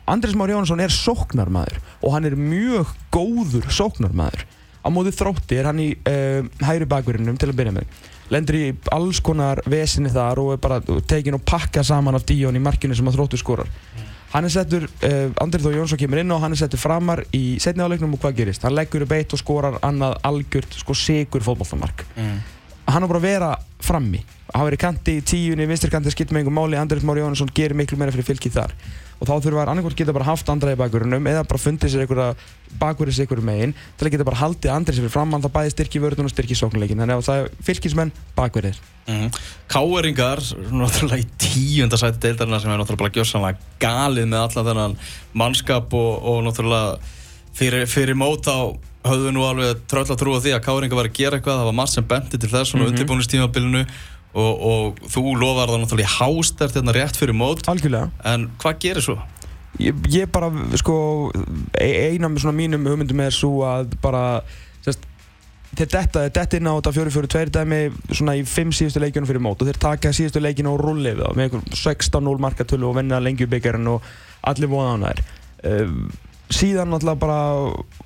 Andris 0.05 0.35
Már 0.37 0.53
Jóhannesson 0.53 0.83
er 0.85 0.93
sóknarmæður 0.93 1.79
og 2.03 2.15
hann 2.15 2.29
er 2.29 2.37
mjög 2.37 2.91
góður 3.15 3.71
sóknarmæður 3.73 4.45
á 4.85 4.89
móðu 4.93 5.15
þrótti 5.17 5.56
er 5.56 5.71
hann 5.71 5.81
í 5.81 5.93
uh, 5.97 6.45
hægri 6.65 6.89
bakverðinum 6.91 7.39
til 7.41 7.49
að 7.51 7.61
byrja 7.61 7.77
með. 7.79 8.03
Lendur 8.33 8.59
í 8.59 8.65
alls 8.93 9.21
konar 9.25 9.61
vesinni 9.69 10.12
þar 10.12 10.41
og 10.41 10.55
er 10.55 10.61
bara 10.61 10.81
tekin 11.09 11.39
og 11.39 11.45
pakka 11.49 11.85
saman 11.85 12.17
af 12.17 12.27
Díón 12.29 12.57
í 12.57 12.62
markinu 12.62 12.97
sem 12.97 13.09
að 13.09 13.19
þróttu 13.19 13.41
skorar. 13.41 13.71
Hann 14.35 14.49
er 14.49 14.50
settur, 14.50 14.89
uh, 15.07 15.29
Andrið 15.41 15.69
Þó 15.69 15.75
Jónsson 15.79 16.00
kemur 16.00 16.21
inn 16.21 16.33
og 16.35 16.41
hann 16.43 16.57
er 16.57 16.59
settur 16.59 16.81
framar 16.83 17.23
í 17.37 17.57
setni 17.62 17.85
áleiknum 17.85 18.17
og 18.17 18.23
hvað 18.25 18.41
gerist? 18.41 18.65
Hann 18.67 18.75
leggur 18.75 19.05
upp 19.07 19.15
eitt 19.15 19.33
og 19.37 19.41
skorar 19.41 19.79
annað 19.87 20.19
algjört, 20.27 20.75
sko 20.81 20.97
sigur 20.99 21.45
fótballtamark 21.47 22.03
mm. 22.17 22.41
hann 22.91 23.07
er 23.07 23.12
bara 23.12 23.23
að 23.23 23.29
vera 23.29 23.50
frammi 23.85 24.25
hann 24.55 24.69
verið 24.69 24.83
kanti 24.85 25.17
í 25.19 25.23
tíunni, 25.27 25.67
vinstir 25.67 25.91
kanti 25.91 26.12
skipt 26.15 26.31
með 26.31 26.45
einhver 26.45 26.55
máli, 26.55 26.79
Andrið 26.79 27.06
Már 27.06 27.19
Jónsson 27.19 27.51
gerir 27.55 27.75
miklu 27.75 27.99
meira 27.99 28.15
fyrir 28.15 28.27
fylgið 28.29 28.55
þar. 28.55 28.75
Og 29.19 29.27
þá 29.27 29.35
þurfa 29.43 29.65
annarkort 29.71 29.99
geta 29.99 30.15
bara 30.15 30.29
haft 30.29 30.51
andra 30.51 30.75
í 30.75 30.79
bakverðunum 30.79 31.27
eða 31.31 31.43
bara 31.49 31.62
fundið 31.62 31.91
sér 31.91 32.05
einhverja 32.05 32.29
bakverðis 32.79 33.21
einhverju 33.23 33.47
megin 33.47 33.75
til 33.99 34.06
að 34.06 34.15
geta 34.15 34.27
bara 34.27 34.41
haldið 34.41 34.75
andrið 34.75 34.99
sér 34.99 35.06
fyrir 35.06 35.15
fram 35.15 35.35
það 35.35 35.53
bæði 35.55 35.75
styrki 35.75 36.03
vörðun 36.03 36.29
og 36.29 36.35
styrki 36.35 36.59
sóknuleikin 36.59 37.03
þannig 37.03 37.21
að 37.21 37.29
það 37.29 37.43
er 37.43 37.53
fylgismenn 37.69 38.12
bakverðir 38.35 38.81
mm 39.06 39.15
-hmm. 39.15 39.43
Káeringar, 39.71 40.43
náttúrulega 40.71 41.23
í 41.23 41.29
tíunda 41.39 41.97
sæti 41.97 42.19
deildarina 42.27 42.61
sem 42.61 42.71
er 42.71 42.83
náttúrulega 42.83 43.21
gjössanlega 43.21 43.59
galið 43.79 44.27
með 44.27 44.41
alla 44.41 44.67
þennan 44.71 44.99
mannskap 45.33 45.95
og, 45.95 46.12
og 46.23 46.43
náttúrulega 46.45 46.99
fyrir, 47.55 47.87
fyrir 47.87 48.19
höfðu 49.05 49.35
nú 49.35 49.45
alveg 49.45 49.83
tröll 49.91 50.07
að 50.09 50.21
trúa 50.21 50.41
því 50.41 50.55
að 50.57 50.62
Káeringar 50.65 50.97
var 50.97 51.09
að 51.11 51.19
gera 51.19 51.39
eitthvað. 51.39 51.59
Það 51.61 51.69
var 51.69 51.77
margt 51.77 51.93
sem 51.93 52.07
bendi 52.09 52.41
til 52.41 52.49
þess 52.49 52.71
svona 52.71 52.85
mm 52.85 52.87
-hmm. 52.87 52.95
undirbúinistímabilinu 52.95 53.83
og, 54.35 54.67
og 54.71 55.01
þú 55.11 55.37
lofar 55.39 55.71
það 55.71 55.85
náttúrulega 55.85 56.15
hástert 56.19 56.77
hérna 56.77 56.95
rétt 56.97 57.19
fyrir 57.19 57.37
mót. 57.39 57.65
Algjörlega. 57.71 58.11
En 58.27 58.49
hvað 58.63 58.79
gerir 58.83 59.07
svo? 59.07 59.17
Ég, 59.83 59.97
ég 60.15 60.31
bara, 60.31 60.51
sko, 60.79 60.97
e, 61.75 61.89
eina 62.13 62.31
af 62.31 62.55
mínum 62.55 62.87
hugmyndum 62.87 63.25
er 63.25 63.35
svo 63.35 63.65
að 63.67 63.97
bara 64.03 64.43
sérst, 64.85 65.07
þetta 65.75 66.27
er 66.29 66.59
inn 66.61 66.71
á 66.71 66.79
þetta 66.79 66.93
4-4-2 66.95 67.51
dæmi 67.55 67.81
svona 68.13 68.37
í 68.39 68.45
5 68.47 68.75
síðustu 68.79 69.03
leikjunum 69.03 69.31
fyrir 69.31 69.43
mót 69.43 69.63
og 69.63 69.71
þeir 69.71 69.81
taka 69.83 70.13
síðustu 70.15 70.43
leikjunu 70.43 70.75
og 70.75 70.83
rullið 70.83 71.25
með 71.35 71.49
einhver 71.49 71.65
16-0 71.75 72.45
markatölu 72.47 72.91
og 72.91 73.01
vinna 73.01 73.19
lengjubyggjarinn 73.23 73.91
og 73.91 74.07
allir 74.47 74.71
voða 74.71 74.95
á 74.95 74.97
nær 75.03 75.25
um, 75.67 76.07
síðan 76.52 76.91
náttúrulega 76.93 77.20
bara 77.23 77.38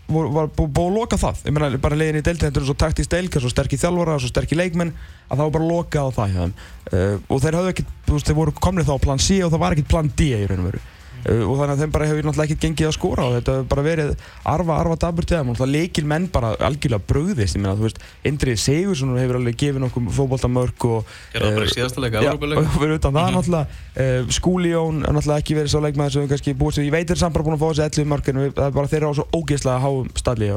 var, 0.08 0.28
var 0.34 0.50
búið 0.54 0.84
að 0.84 0.98
loka 0.98 1.18
það. 1.20 1.40
Ég 1.48 1.56
meina 1.56 1.80
bara 1.82 1.98
leiðin 1.98 2.20
í 2.20 2.24
deiltendur 2.26 2.66
svo 2.68 2.76
taktísk 2.78 3.10
deilka 3.12 3.42
svo 3.42 3.50
sterk 3.52 3.74
í 3.74 3.80
þjálfara 3.80 4.18
og 4.18 4.22
svo 4.22 4.30
sterk 4.30 4.54
í 4.54 4.60
leikmenn 4.60 4.92
að 5.28 5.34
það 5.34 5.42
var 5.44 5.56
bara 5.56 5.70
lokað 5.72 6.06
á 6.06 6.16
það 6.18 6.38
uh, 6.44 7.16
og 7.28 7.42
þeir 7.42 7.58
hafðu 7.58 7.72
ekkert, 7.74 7.90
þú 8.06 8.14
veist, 8.14 8.30
þeir 8.30 8.38
voru 8.38 8.54
komnið 8.62 8.88
þá 8.88 8.94
á 8.94 9.04
plan 9.04 9.22
C 9.22 9.40
og 9.42 9.52
það 9.52 9.64
var 9.64 9.76
ekkert 9.76 9.90
plan 9.92 10.12
D 10.14 10.30
í 10.30 10.46
raun 10.46 10.62
og 10.62 10.70
veru 10.70 10.84
og 11.26 11.54
þannig 11.58 11.72
að 11.74 11.82
þeim 11.82 11.92
bara 11.94 12.08
hefur 12.08 12.26
náttúrulega 12.28 12.46
ekkert 12.48 12.64
gengið 12.64 12.88
að 12.88 12.94
skóra 12.96 13.26
og 13.26 13.34
þetta 13.38 13.54
hefur 13.56 13.68
bara 13.72 13.84
verið 13.86 14.12
arfa, 14.52 14.76
arfa 14.78 14.98
dabur 15.04 15.26
til 15.26 15.36
þeim. 15.36 15.48
Og 15.48 15.56
náttúrulega 15.56 15.82
leikil 15.82 16.04
menn 16.12 16.28
bara 16.32 16.52
algjörlega 16.68 17.08
bröðist 17.10 17.58
ég 17.58 17.64
meina 17.64 17.76
þú 17.78 17.86
veist, 17.88 18.02
Indrið 18.28 18.60
Sigursson 18.62 19.16
hefur 19.18 19.40
alveg 19.40 19.58
gefið 19.62 19.84
nokkuð 19.84 20.12
fókbóltamörk 20.18 20.88
og 20.88 21.16
Gerða 21.34 21.54
bara 21.56 21.68
í 21.68 21.74
síðasta 21.74 22.04
leika, 22.04 22.22
Európa-leika 22.22 22.64
og 22.64 22.78
verið 22.82 23.00
utan 23.00 23.18
það 23.18 23.32
náttúrulega 23.38 23.66
uh, 24.04 24.30
Skúli 24.38 24.72
Jón 24.74 25.02
er 25.02 25.16
náttúrulega 25.16 25.44
ekki 25.44 25.58
verið 25.58 25.74
svo 25.74 25.82
leikmaður 25.84 26.14
sem 26.14 26.24
við 26.24 26.32
kannski 26.34 26.56
búist 26.58 26.82
ég 26.82 26.94
veit 26.94 27.10
þeir 27.10 27.22
samt 27.24 27.36
bara 27.36 27.48
búin 27.48 27.58
að 27.58 27.64
fá 27.64 27.68
þessi 27.72 28.02
11 28.02 28.12
mörk 28.14 28.32
en 28.32 28.40
það 28.46 28.64
er 28.68 28.78
bara 28.78 28.92
þeirra 28.94 29.12
á 29.12 29.18
svo 29.18 29.28
ógeðslega 29.34 29.82
háum 29.84 30.14
stallið 30.18 30.56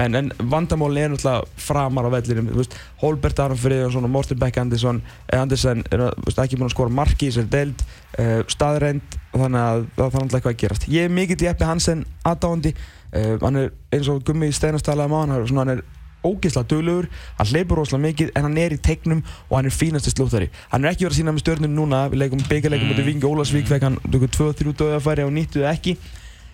En, 0.00 0.14
en 0.16 0.30
vandamálinn 0.48 1.04
er 1.04 1.12
náttúrulega 1.12 1.60
framar 1.60 2.08
á 2.08 2.10
vellinum, 2.14 2.48
Holbert 3.02 3.40
Friðjónsson 3.60 4.08
og 4.08 4.10
Morten 4.10 4.38
Beck 4.40 4.56
eh, 4.56 5.40
Andersen 5.40 5.84
er 5.90 6.06
ekki 6.32 6.56
búin 6.56 6.70
að 6.70 6.74
skora 6.76 6.94
marki 6.96 7.28
í 7.28 7.32
þessari 7.32 7.52
deild, 7.52 7.82
uh, 8.18 8.40
staðrænt, 8.48 9.18
þannig 9.34 9.60
að 9.60 9.82
það 9.96 10.04
er 10.04 10.12
náttúrulega 10.12 10.36
eitthvað 10.38 10.54
að 10.54 10.60
gerast. 10.62 10.86
Ég 10.88 11.08
er 11.08 11.16
mikið 11.16 11.44
Jeppi 11.48 11.68
Hansen 11.68 12.06
aðdáðandi, 12.24 12.72
uh, 13.12 13.34
hann 13.42 13.60
er 13.60 13.74
eins 13.92 14.08
og 14.08 14.22
Gummi 14.24 14.48
Steinastælaði 14.52 15.12
maður, 15.12 15.44
hann, 15.50 15.60
hann 15.60 15.74
er 15.76 15.84
ógeðslega 16.22 16.70
döglegur, 16.70 17.10
hann 17.36 17.52
leipur 17.52 17.82
rosalega 17.82 18.06
mikið 18.06 18.32
en 18.38 18.46
hann 18.46 18.58
er 18.62 18.76
í 18.76 18.80
tegnum 18.80 19.22
og 19.48 19.56
hann 19.58 19.68
er 19.68 19.74
fínasti 19.74 20.12
slúttari. 20.14 20.48
Hann 20.70 20.86
er 20.86 20.94
ekki 20.94 21.08
verið 21.08 21.16
að 21.16 21.20
sína 21.20 21.34
með 21.34 21.44
stjórnum 21.44 21.76
núna, 21.76 22.04
við 22.12 22.22
leikum 22.22 22.44
byggjarleikum 22.46 22.88
mm. 22.88 22.94
út 22.94 23.02
í 23.02 23.06
Vingi 23.08 23.28
Ólarsvík, 23.28 23.66
mm. 23.68 23.86
hann 23.88 23.98
tökur 24.06 24.52
2-3 24.54 24.76
dögafæri 24.84 25.26
og 25.26 25.34
nýttuði 25.34 25.66
ekki 25.72 25.96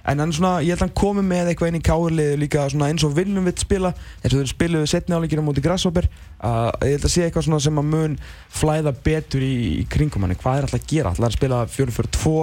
en 0.09 0.23
hann 0.23 0.33
svona, 0.35 0.59
ég 0.65 0.73
held 0.73 0.81
að 0.81 0.87
hann 0.87 0.97
komi 0.99 1.25
með 1.27 1.51
eitthvað 1.53 1.73
inn 1.73 1.81
í 1.81 1.85
káðurliðu 1.85 2.39
líka 2.41 2.69
svona 2.73 2.89
eins 2.93 3.05
og 3.07 3.15
viljum 3.17 3.49
við 3.49 3.65
spila 3.65 3.93
eins 3.93 4.33
og 4.33 4.39
þeir 4.39 4.53
spiluðu 4.53 4.89
setni 4.91 5.19
áleikina 5.19 5.45
mútið 5.45 5.67
Grasshopper 5.69 6.09
uh, 6.09 6.71
ég 6.87 6.97
held 6.97 7.09
að 7.09 7.15
sé 7.15 7.27
eitthvað 7.27 7.49
svona 7.49 7.61
sem 7.65 7.83
að 7.83 7.91
mun 7.93 8.17
flæða 8.61 8.95
betur 9.05 9.45
í, 9.45 9.55
í 9.83 9.85
kringum 9.91 10.25
hann. 10.25 10.39
Hvað 10.39 10.63
er 10.63 10.69
alltaf 10.69 10.81
að 10.81 10.89
gera, 10.95 11.13
alltaf 11.13 11.29
að 11.29 11.37
spila 11.37 11.61
4-4-2 11.75 12.35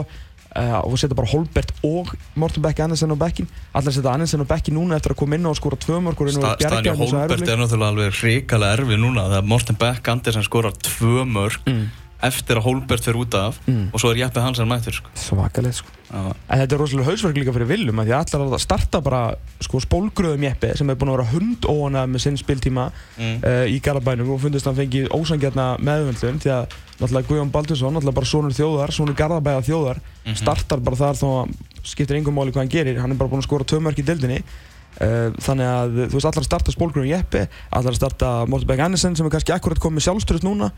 uh, 0.56 0.80
og 0.86 0.96
setja 1.02 1.18
bara 1.18 1.32
Holbert 1.34 1.74
og 1.88 2.14
Morten 2.40 2.64
Beck 2.64 2.80
Andersen 2.86 3.14
á 3.14 3.18
bekkin 3.20 3.50
alltaf 3.74 3.98
setja 3.98 4.14
Andersen 4.14 4.46
á 4.46 4.48
bekkin 4.48 4.78
núna 4.78 5.00
eftir 5.00 5.16
að 5.16 5.22
koma 5.24 5.40
inn 5.40 5.50
og 5.50 5.58
skora 5.60 5.80
tvö 5.80 6.00
mörg 6.06 6.24
Sta, 6.32 6.56
Stani 6.62 6.96
Holbert 6.96 7.44
er 7.44 7.60
náttúrulega 7.60 7.92
alveg 7.92 8.18
hrikalega 8.22 8.80
erfið 8.80 9.04
núna 9.04 9.28
þegar 9.32 9.52
Morten 9.52 9.80
Beck 9.82 10.12
Andersen 10.14 10.48
skora 10.48 10.74
tvö 10.86 11.28
mörg 11.28 11.62
mm 11.66 11.86
eftir 12.24 12.60
að 12.60 12.66
Holbert 12.70 13.04
fyrir 13.04 13.20
út 13.20 13.36
af 13.38 13.60
mm. 13.68 13.90
og 13.92 14.02
svo 14.02 14.14
er 14.14 14.24
Jeppe 14.24 14.44
Hansen 14.44 14.70
mættur 14.70 14.96
sko. 14.96 15.12
Svakalega 15.20 15.76
sko. 15.76 15.92
En 16.16 16.62
þetta 16.62 16.76
er 16.78 16.80
rosalega 16.80 17.10
hausverk 17.10 17.38
líka 17.40 17.54
fyrir 17.56 17.68
Viljum 17.68 18.00
því 18.00 18.14
að 18.14 18.36
allar 18.38 18.56
að 18.56 18.64
starta 18.64 19.02
bara 19.04 19.22
sko 19.64 19.82
spólgröðum 19.84 20.46
Jeppe 20.46 20.72
sem 20.78 20.88
hefur 20.88 21.02
búin 21.02 21.12
að 21.12 21.18
vera 21.18 21.32
hundóana 21.34 22.06
með 22.08 22.24
sinn 22.26 22.40
spiltíma 22.40 22.88
mm. 23.18 23.40
uh, 23.42 23.66
í 23.68 23.80
Garabænum 23.84 24.32
og 24.36 24.42
fundist 24.44 24.68
að 24.68 24.74
hann 24.74 24.82
fengi 24.84 25.04
ósangjarna 25.12 25.68
meðvöldum 25.84 26.40
því 26.44 26.54
að 26.56 26.78
náttúrulega 27.02 27.30
Guðjón 27.32 27.52
Baldursson, 27.52 27.98
náttúrulega 27.98 28.20
bara 28.22 28.32
sonur 28.32 28.56
þjóðar, 28.56 28.96
sonur 28.96 29.18
Garabæða 29.20 29.66
þjóðar 29.68 30.00
mm 30.00 30.30
-hmm. 30.30 30.40
startar 30.40 30.80
bara 30.86 31.02
þar 31.02 31.20
þó 31.20 31.28
að 31.42 31.54
skiptir 31.84 32.22
engum 32.22 32.38
máli 32.38 32.54
hvað 32.54 32.64
hann 32.64 32.76
gerir, 32.78 33.02
hann 33.02 33.12
er 33.12 33.20
bara 33.20 33.30
búin 33.30 33.44
að 33.44 33.50
skora 33.50 33.68
tvö 33.68 33.82
mörk 33.84 34.00
í 34.00 34.06
dildinni 34.08 34.40
uh, 34.40 35.34
þannig 35.36 35.68
að 35.68 36.00
þú 36.08 36.16
veist 36.16 36.30
allar 36.32 36.46
að 36.46 36.50
starta 36.50 36.72
spólgröðum 36.72 37.12
Jeppe, 37.12 37.48
allar 37.70 37.92
að 37.92 38.00
starta 38.00 38.46
Morten 38.46 38.68
Berg 38.68 38.80
Andersen 38.80 39.16
sem 39.16 39.26
er 39.26 39.34
kannski 39.36 39.56
akkurat 39.56 39.82
komið 39.82 40.08
sjálfströðs 40.08 40.48
núna 40.48 40.72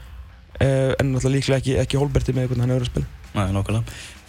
en 0.66 1.14
náttúrulega 1.14 1.36
líklega 1.38 1.62
ekki, 1.62 1.80
ekki 1.84 2.00
Holberti 2.02 2.36
með 2.36 2.52
hvernig 2.52 2.66
hann 2.66 2.76
hefur 2.76 2.88
að 2.88 2.94
spila. 2.94 3.08
Nei, 3.38 3.50
nokkulega 3.54 3.84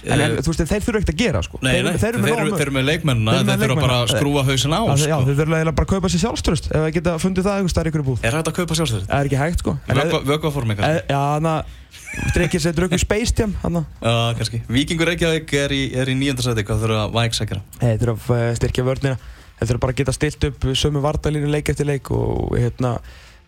En, 0.07 0.21
en 0.23 0.37
þú 0.39 0.53
veist, 0.53 0.61
þeir 0.71 0.83
þurfu 0.85 1.01
ekkert 1.01 1.11
að 1.11 1.19
gera 1.19 1.41
sko. 1.43 1.59
Nei, 1.65 1.83
nei, 1.83 1.97
þeir, 1.99 2.15
eru 2.23 2.71
með 2.77 2.85
leikmennina 2.87 3.33
Þeir 3.43 3.59
þurfu 3.65 3.77
bara 3.81 3.97
að 4.05 4.13
skrúa 4.13 4.43
hausin 4.47 4.71
á 4.71 4.81
sko. 4.95 5.09
Já, 5.11 5.17
þeir 5.27 5.39
þurfu 5.41 5.51
bara 5.51 5.73
að 5.75 5.91
kaupa 5.91 6.11
sér 6.13 6.23
sjálfströst 6.23 6.69
Ef 6.71 6.79
það 6.79 6.93
geta 6.95 7.15
fundið 7.19 7.43
það 7.49 7.57
eitthvað 7.57 7.73
starf 7.73 7.91
ykkur 7.91 8.05
búð. 8.07 8.19
Er 8.23 8.33
þetta 8.39 8.51
að 8.53 8.59
kaupa 8.61 8.75
sjálfströst? 8.79 9.09
Það 9.11 9.19
er 9.19 9.27
ekki 9.27 9.41
hægt 9.43 9.59
sko. 9.65 9.73
Vögvaform 10.29 10.71
eitthvað? 10.71 11.03
Já, 11.03 11.19
þannig 11.35 11.53
að 11.57 11.63
Drikkir 12.35 12.63
sér 12.63 12.75
dröggu 12.79 12.99
Space 13.03 13.35
Jam 13.37 13.53
Já, 13.59 14.15
kannski. 14.39 14.59
Vikingur 14.71 15.11
Reykjavík 15.11 15.51
er 15.59 15.71
í, 15.75 15.83
í 15.93 16.15
nýjöndarsæti 16.15 16.63
Hvað 16.69 16.79
þurfu 16.85 16.97
að 17.03 17.13
vægsækjara? 17.19 17.63
Þeir 17.83 17.99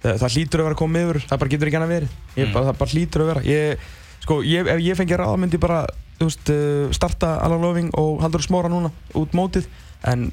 það, 0.02 0.20
það 0.22 0.36
hlýtur 0.36 0.62
að 0.62 0.68
vera 0.68 0.76
að 0.76 0.82
koma 0.82 1.04
yfir 1.04 1.20
það 1.26 1.42
bara 1.42 1.52
getur 1.54 1.70
ekki 1.70 1.78
hann 1.78 1.86
að 1.86 1.94
vera 1.94 2.10
mm. 2.10 2.52
bara, 2.54 2.64
það 2.68 2.80
bara 2.82 2.94
hlýtur 2.94 3.24
að 3.24 3.30
vera. 3.32 3.44
Ég, 3.48 3.84
sko, 4.24 4.40
ég, 4.46 4.72
ef 4.74 4.82
ég 4.84 4.98
fengi 5.00 5.20
ráð 5.20 5.36
myndi 5.42 5.60
bara 5.62 5.84
veist, 6.20 6.52
uh, 6.52 6.88
starta 6.96 7.36
Alan 7.44 7.64
Loving 7.64 7.94
og 8.00 8.20
Haldur 8.24 8.44
Smóra 8.44 8.72
núna 8.72 8.92
út 9.18 9.36
mótið. 9.36 9.68
En 10.08 10.28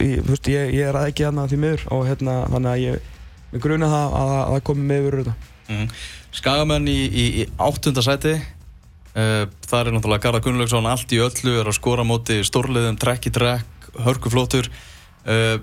ég, 0.00 0.22
veist, 0.24 0.48
ég, 0.52 0.74
ég 0.76 0.88
er 0.88 0.98
að 0.98 1.10
ekki 1.10 1.28
aðna 1.28 1.48
því 1.50 1.60
miður 1.64 1.86
og 1.94 2.06
hérna, 2.08 2.38
þannig 2.52 2.72
að 2.72 2.84
ég 2.84 3.60
gruna 3.62 3.90
það 3.90 4.16
að 4.18 4.32
það 4.34 4.64
komi 4.68 4.88
með 4.88 5.08
yfir 5.08 5.32
mm. 5.68 5.84
Skagamenn 6.34 6.88
í, 6.90 6.98
í, 7.06 7.26
í 7.42 7.44
áttundasæti 7.62 8.34
uh, 8.34 9.44
það 9.68 9.78
er 9.80 9.92
náttúrulega 9.94 10.24
Garðar 10.26 10.44
Gunnlaugsson 10.46 10.88
allt 10.90 11.14
í 11.14 11.20
öllu 11.22 11.54
er 11.60 11.70
að 11.70 11.78
skora 11.78 12.06
móti 12.06 12.40
stórliðum, 12.46 12.98
trekk 13.00 13.30
í 13.30 13.34
trekk, 13.34 13.88
hörkuflótur 14.06 14.70
uh, 14.70 15.60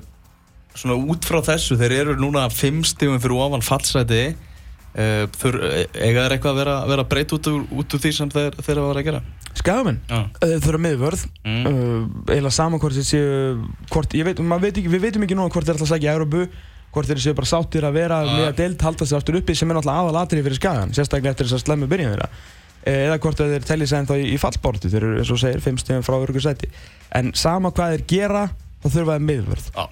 svona 0.78 0.98
út 1.14 1.28
frá 1.28 1.42
þessu, 1.52 1.78
þeir 1.80 1.98
eru 2.00 2.16
núna 2.20 2.48
fimm 2.54 2.82
stífum 2.88 3.20
fyrir 3.22 3.44
ofan 3.44 3.66
fallsæti 3.66 4.24
uh, 4.32 5.28
eiga 5.28 6.26
þeir 6.26 6.36
eitthvað 6.38 6.52
að 6.54 6.60
vera, 6.62 6.76
vera 6.94 7.08
breyt 7.12 7.36
út, 7.38 7.52
út 7.52 7.96
úr 7.96 8.04
því 8.04 8.12
sem 8.18 8.32
þeir, 8.32 8.58
þeir 8.62 8.76
eru 8.78 8.86
að 8.86 8.92
vera 8.94 9.04
að 9.04 9.08
gera? 9.10 9.24
Skagamenn, 9.52 10.02
ja. 10.08 10.24
þeir 10.40 10.70
eru 10.72 10.84
miðvörð 10.86 11.24
mm. 11.44 11.64
uh, 11.68 12.04
eiginlega 12.32 12.56
saman 12.56 12.82
hvort 12.82 12.96
þeir 12.96 13.08
séu 13.10 14.28
veit, 14.28 14.40
veit 14.40 14.72
ekki, 14.72 14.92
við 14.92 15.08
veitum 15.08 15.28
ekki 15.28 15.38
núna 15.38 15.52
hvort 15.52 15.68
þeir 15.68 15.80
ætla 15.80 15.90
að 15.90 15.96
segja 15.96 16.16
Európu 16.16 16.46
hvort 16.92 17.08
þeir 17.08 17.22
séu 17.24 17.36
bara 17.38 17.50
sáttir 17.50 17.86
að 17.88 18.00
vera 18.00 18.22
ah. 18.24 18.32
með 18.32 18.48
að 18.50 18.58
deilt 18.60 18.84
halda 18.86 19.08
sér 19.08 19.22
aftur 19.22 19.38
uppi 19.40 19.56
sem 19.56 19.70
er 19.70 19.78
náttúrulega 19.78 20.08
aðal 20.08 20.24
atrið 20.24 20.48
fyrir 20.48 20.60
Skagan 20.60 20.96
sérstaklega 20.96 21.36
eftir 21.36 21.48
þess 21.48 21.60
að 21.60 21.64
slemmu 21.66 21.88
byrjun 21.92 22.12
þeirra 22.12 22.28
eh, 22.84 23.06
eða 23.06 23.20
hvort 23.24 23.44
þeir 23.44 23.68
telli 23.68 23.88
sig 23.88 24.02
ennþá 24.02 24.18
í, 24.20 24.36
fallbortu 24.42 24.92
þeir 24.92 25.08
eru 25.08 25.22
eins 25.22 25.32
og 25.32 25.40
segir 25.40 25.64
5 25.64 25.82
stegum 25.86 26.06
frá 26.08 26.18
örgu 26.20 26.44
sæti 26.44 26.68
en 27.16 27.32
sama 27.38 27.72
hvað 27.72 27.96
þeir 27.96 28.06
gera 28.12 28.44
þá 28.84 28.90
þurfa 28.90 29.16
þeir 29.16 29.28
miðvörð 29.30 29.70
Já, 29.72 29.86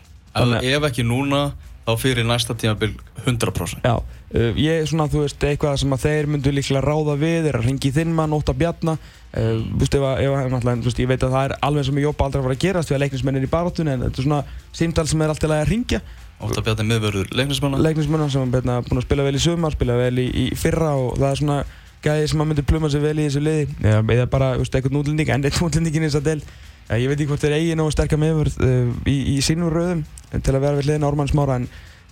ef, 0.59 0.87
ekki 0.89 1.05
núna 1.07 1.49
þá 1.89 1.93
fyrir 1.97 2.27
næsta 2.27 2.53
tímabil 2.59 2.93
100% 3.25 3.85
Já, 3.85 3.95
uh, 3.97 4.59
ég 4.59 4.83
er 4.83 4.89
svona, 4.89 5.09
þú 5.09 5.23
veist, 5.25 5.43
eitthvað 5.43 5.79
sem 5.81 5.95
að 5.95 6.05
þeir 6.05 6.29
myndu 6.33 6.53
líklega 6.53 6.83
ráða 6.85 7.17
við 7.19 7.49
er 7.49 7.59
að 7.59 7.67
ringi 7.69 7.91
þinn 7.95 8.13
mann, 8.15 8.35
ótt 8.35 8.51
að 8.53 8.61
bjarna. 8.61 8.95
Uh, 9.33 9.59
Þú 9.59 9.81
veist, 9.83 9.97
ef 9.97 10.05
að, 10.05 10.23
ef 10.23 10.37
að, 10.37 10.49
náttúrulega, 10.53 10.81
þú 10.83 10.89
veist, 10.91 11.03
ég 11.03 11.11
veit 11.11 11.25
að 11.25 11.35
það 11.35 11.49
er 11.49 11.57
alveg 11.69 11.87
sem 11.89 11.99
ég 11.99 12.09
jópa 12.09 12.27
aldrei 12.27 12.41
að 12.41 12.47
fara 12.47 12.57
að 12.57 12.63
gerast 12.65 12.89
því 12.89 12.97
að 12.97 13.03
leiknismenn 13.05 13.39
er 13.39 13.45
í 13.45 13.51
barátunni 13.53 13.93
en 13.93 14.07
þetta 14.07 14.21
er 14.21 14.27
svona 14.27 14.41
símdal 14.79 15.07
sem 15.09 15.21
er 15.25 15.33
alltaf 15.33 15.55
að 15.55 15.69
ringja 15.69 16.01
Ótt 16.39 16.55
að 16.55 16.69
bjarni 16.69 16.85
miðvörður 16.87 17.33
leiknismanna. 17.35 17.81
Leiknismenn 17.83 18.29
sem 18.31 18.45
er 18.45 18.51
beina, 18.53 18.77
búin 18.85 19.01
að 19.01 19.05
spila 19.09 19.25
vel 19.27 19.35
í 19.35 19.41
sumar, 19.43 19.73
spila 19.75 19.97
vel 19.99 20.21
í, 20.23 20.27
í 20.31 20.45
fyrra 20.55 20.93
og 20.95 21.17
það 21.17 21.33
er 21.33 21.39
svona 21.41 21.57
gæði 22.05 22.29
sem 22.31 22.43
að 22.43 22.47
myndi 22.47 22.63
pluma 22.69 22.89
sig 22.93 23.03
vel 23.03 23.17
í 23.17 23.25
þessu 23.25 23.41
liði. 23.43 23.65
Eða, 23.83 24.27
bara, 24.31 24.53
þú 24.55 24.63
veist, 24.63 24.77
eitthvað 24.79 24.95
nútlending, 24.95 25.31
en 25.35 25.47
eitt 25.49 25.59
nútlendingin 25.59 26.05
í 26.05 26.07
þess 26.07 26.19
að 26.21 26.29
del 26.29 26.43
Ég 26.89 27.05
veit 27.05 27.19
ekki 27.19 27.29
hvort 27.29 27.43
þeir 27.43 27.55
eigi 27.59 27.75
nógu 27.77 27.93
sterkar 27.93 28.17
meðvörð 28.21 28.55
uh, 28.65 28.93
í, 29.05 29.15
í 29.35 29.37
sínum 29.45 29.69
rauðum 29.69 29.99
til 30.31 30.53
að 30.55 30.63
vera 30.63 30.77
við 30.79 30.87
hliðin 30.87 31.05
Ármann 31.05 31.29
Smára 31.29 31.59
en, 31.59 31.67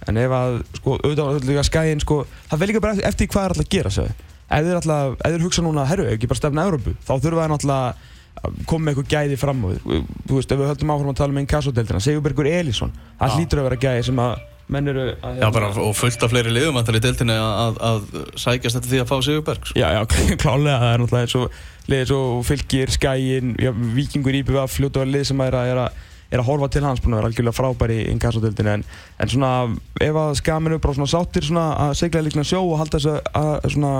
en 0.05 0.19
ef 0.21 0.35
að, 0.37 0.57
sko, 0.77 0.97
auðvitað 1.01 1.47
líka 1.49 1.63
skæin, 1.65 2.03
sko, 2.03 2.19
það 2.51 2.61
vel 2.61 2.67
líka 2.71 2.83
bara 2.85 3.07
eftir 3.09 3.31
hvað 3.31 3.47
er 3.47 3.55
alltaf 3.55 3.65
að 3.65 3.71
gera, 3.73 3.93
segðu. 3.95 4.27
Ef 4.47 4.67
þeir 4.67 4.77
alltaf, 4.79 5.15
ef 5.17 5.33
þeir 5.33 5.47
hugsa 5.47 5.65
núna, 5.65 5.87
herru, 5.89 6.05
ekki 6.11 6.29
bara 6.29 6.41
stefna 6.41 6.67
Európu, 6.69 6.93
þá 7.07 7.13
þurfa 7.15 7.47
þeir 7.47 7.53
náttúrulega 7.55 7.89
að 8.37 8.61
koma 8.69 8.85
með 8.85 8.93
eitthvað 8.93 9.09
gæði 9.15 9.39
fram 9.41 9.65
á 9.65 9.67
því. 9.71 9.97
Þú 10.29 10.37
veist, 10.37 10.53
ef 10.53 10.61
við 10.61 10.69
höldum 10.71 10.93
áfram 10.93 11.11
að 11.11 11.17
tala 11.23 11.33
með 11.33 11.41
einn 11.41 11.51
kassodeildina, 11.55 12.03
Sigurbergur 12.05 12.49
Elísson, 12.51 12.93
það 13.17 13.33
hlýtur 13.33 13.63
að 13.63 13.67
vera 13.71 13.79
gæði 13.81 14.05
sem 14.07 14.21
að 14.21 14.35
menn 14.73 14.91
eru 14.91 15.05
að... 15.15 15.39
Já, 15.39 15.47
bara, 15.53 15.69
og 15.83 15.95
fullt 15.95 16.25
af 16.25 16.33
fleiri 16.33 16.51
liðum 16.51 16.79
að 16.79 16.89
tala 16.89 16.99
í 16.99 17.03
deildinni 17.05 17.37
að, 17.39 17.79
að 17.89 18.09
sækjast 18.43 18.79
þetta 18.79 18.91
því 18.91 18.99
að 19.03 19.09
fá 19.11 19.15
Sigurberg, 19.27 19.69
sko. 19.69 19.79
Já, 19.79 19.87
já, 19.95 20.01
klálega, 20.43 20.77
það 20.81 20.91
er 20.91 21.03
náttúrulega 21.03 21.27
eins 21.27 21.37
og 21.39 21.57
liðið 21.87 22.11
svo 22.11 22.19
fylgir, 22.47 22.93
skæin, 22.97 23.55
já, 23.63 23.71
vikingur 23.95 24.37
IBVF, 24.41 24.75
fljóta 24.75 25.03
var 25.03 25.11
lið 25.13 25.25
sem 25.31 25.43
er 25.45 25.57
að, 25.57 25.71
er 25.71 25.81
að, 25.85 26.05
er 26.27 26.43
að 26.43 26.49
horfa 26.49 26.71
til 26.75 26.83
hans, 26.83 27.03
búin 27.03 27.15
að 27.15 27.21
vera 27.21 27.31
algjörlega 27.31 27.57
frábæri 27.61 27.99
í 28.01 28.07
inkassodöldinu, 28.11 28.75
en, 28.75 28.85
en 29.23 29.31
svona 29.31 29.51
ef 30.03 30.21
að 30.23 30.35
skamin 30.41 30.75
upp 30.75 30.87
á 30.87 30.91
svona 30.97 31.11
sáttir 31.13 31.47
svona 31.47 31.67
að 31.87 31.95
segla 32.01 32.25
líkna 32.27 32.43
sjó 32.47 32.65
og 32.65 32.81
halda 32.81 32.99
þessu 32.99 33.15
að, 33.31 33.53
svona 33.71 33.93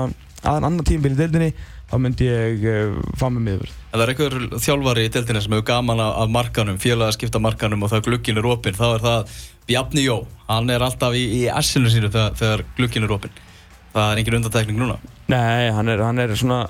aðan 0.44 0.68
annar 0.68 0.86
tímbil 0.88 1.12
í 1.14 1.18
deildinni, 1.18 1.50
þá 1.90 1.96
myndi 2.04 2.28
ég 2.28 2.64
uh, 2.68 2.96
fá 3.18 3.26
mig 3.32 3.44
miður. 3.46 3.74
En 3.90 3.98
það 3.98 4.04
er 4.04 4.14
einhver 4.14 4.38
þjálfari 4.64 5.06
í 5.08 5.12
deildinni 5.16 5.44
sem 5.44 5.56
hefur 5.56 5.68
gaman 5.72 6.04
af 6.06 6.32
markanum, 6.32 6.80
félag 6.82 7.10
að 7.10 7.18
skipta 7.18 7.42
markanum 7.42 7.84
og 7.84 7.92
það 7.92 8.06
glukkinn 8.08 8.40
er 8.40 8.50
opinn, 8.50 8.78
þá 8.78 8.86
er 8.92 9.06
það 9.06 9.36
Bjarni 9.68 10.06
Jó, 10.06 10.22
hann 10.48 10.70
er 10.72 10.84
alltaf 10.84 11.16
í, 11.16 11.26
í 11.42 11.44
essinu 11.52 11.90
sínu 11.92 12.12
þegar, 12.12 12.38
þegar 12.40 12.64
glukkinn 12.78 13.08
er 13.08 13.14
opinn. 13.18 13.44
Það 13.92 14.12
er 14.12 14.20
engin 14.22 14.38
undantekning 14.38 14.80
núna. 14.80 14.98
Nei, 15.28 15.68
hann 15.74 15.90
er, 15.92 16.00
hann 16.04 16.22
er 16.22 16.32
svona 16.38 16.66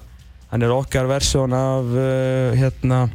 hann 0.52 0.64
er 0.64 0.72
okkar 0.72 1.08
versjón 1.10 1.54
af 1.56 1.90
uh, 1.92 2.56
hérna 2.56 3.06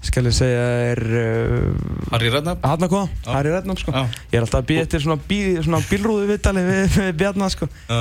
skal 0.00 0.30
ég 0.30 0.32
segja 0.32 0.62
er 0.90 1.00
uh, 1.04 2.12
Harry 2.14 2.30
Redknapp 2.32 2.64
Harry 2.64 3.52
Redknapp 3.52 3.82
sko 3.82 3.92
Já. 3.92 4.06
ég 4.32 4.38
er 4.38 4.46
alltaf 4.46 4.62
að 4.62 4.70
býja 4.70 4.86
eftir 4.86 5.04
svona, 5.04 5.18
bí, 5.28 5.40
svona 5.60 5.82
bílrúðu 5.90 6.30
viðtali 6.30 6.64
við, 6.64 6.96
við 6.96 7.12
Bjarnar 7.20 7.52
sko 7.52 7.68
Já. 7.68 8.00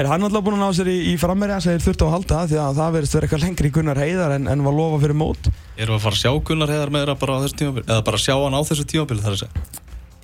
Er 0.00 0.08
hann 0.10 0.24
alltaf 0.26 0.44
búinn 0.46 0.58
að 0.58 0.64
ná 0.64 0.76
sér 0.78 0.88
í, 0.92 0.96
í 1.10 1.14
frammeira 1.20 1.58
sem 1.60 1.74
þeir 1.76 1.84
þurftu 1.86 2.06
að 2.06 2.14
halda 2.14 2.40
því 2.50 2.58
að 2.62 2.78
það 2.80 2.94
verðist 2.96 3.16
verið 3.16 3.26
eitthvað 3.28 3.44
lengri 3.44 3.70
í 3.70 3.74
Gunnar 3.76 4.00
Heiðar 4.00 4.34
en, 4.36 4.48
en 4.52 4.64
var 4.66 4.76
lofa 4.76 5.00
fyrir 5.04 5.18
mót 5.20 5.50
Erum 5.50 5.94
við 5.94 5.98
að 5.98 6.04
fara 6.06 6.16
að 6.16 6.22
sjá 6.22 6.32
Gunnar 6.50 6.72
Heiðar 6.74 6.92
með 6.94 7.04
þeirra 7.04 7.16
bara 7.20 7.36
á 7.36 7.42
þessu 7.44 7.58
tímabili? 7.60 7.86
Eða 7.90 8.04
bara 8.08 8.20
sjá 8.24 8.34
hann 8.40 8.56
á 8.56 8.60
þessu 8.70 8.86
tímabili 8.92 9.24
þar 9.26 9.36
að 9.36 9.42
segja? 9.44 9.64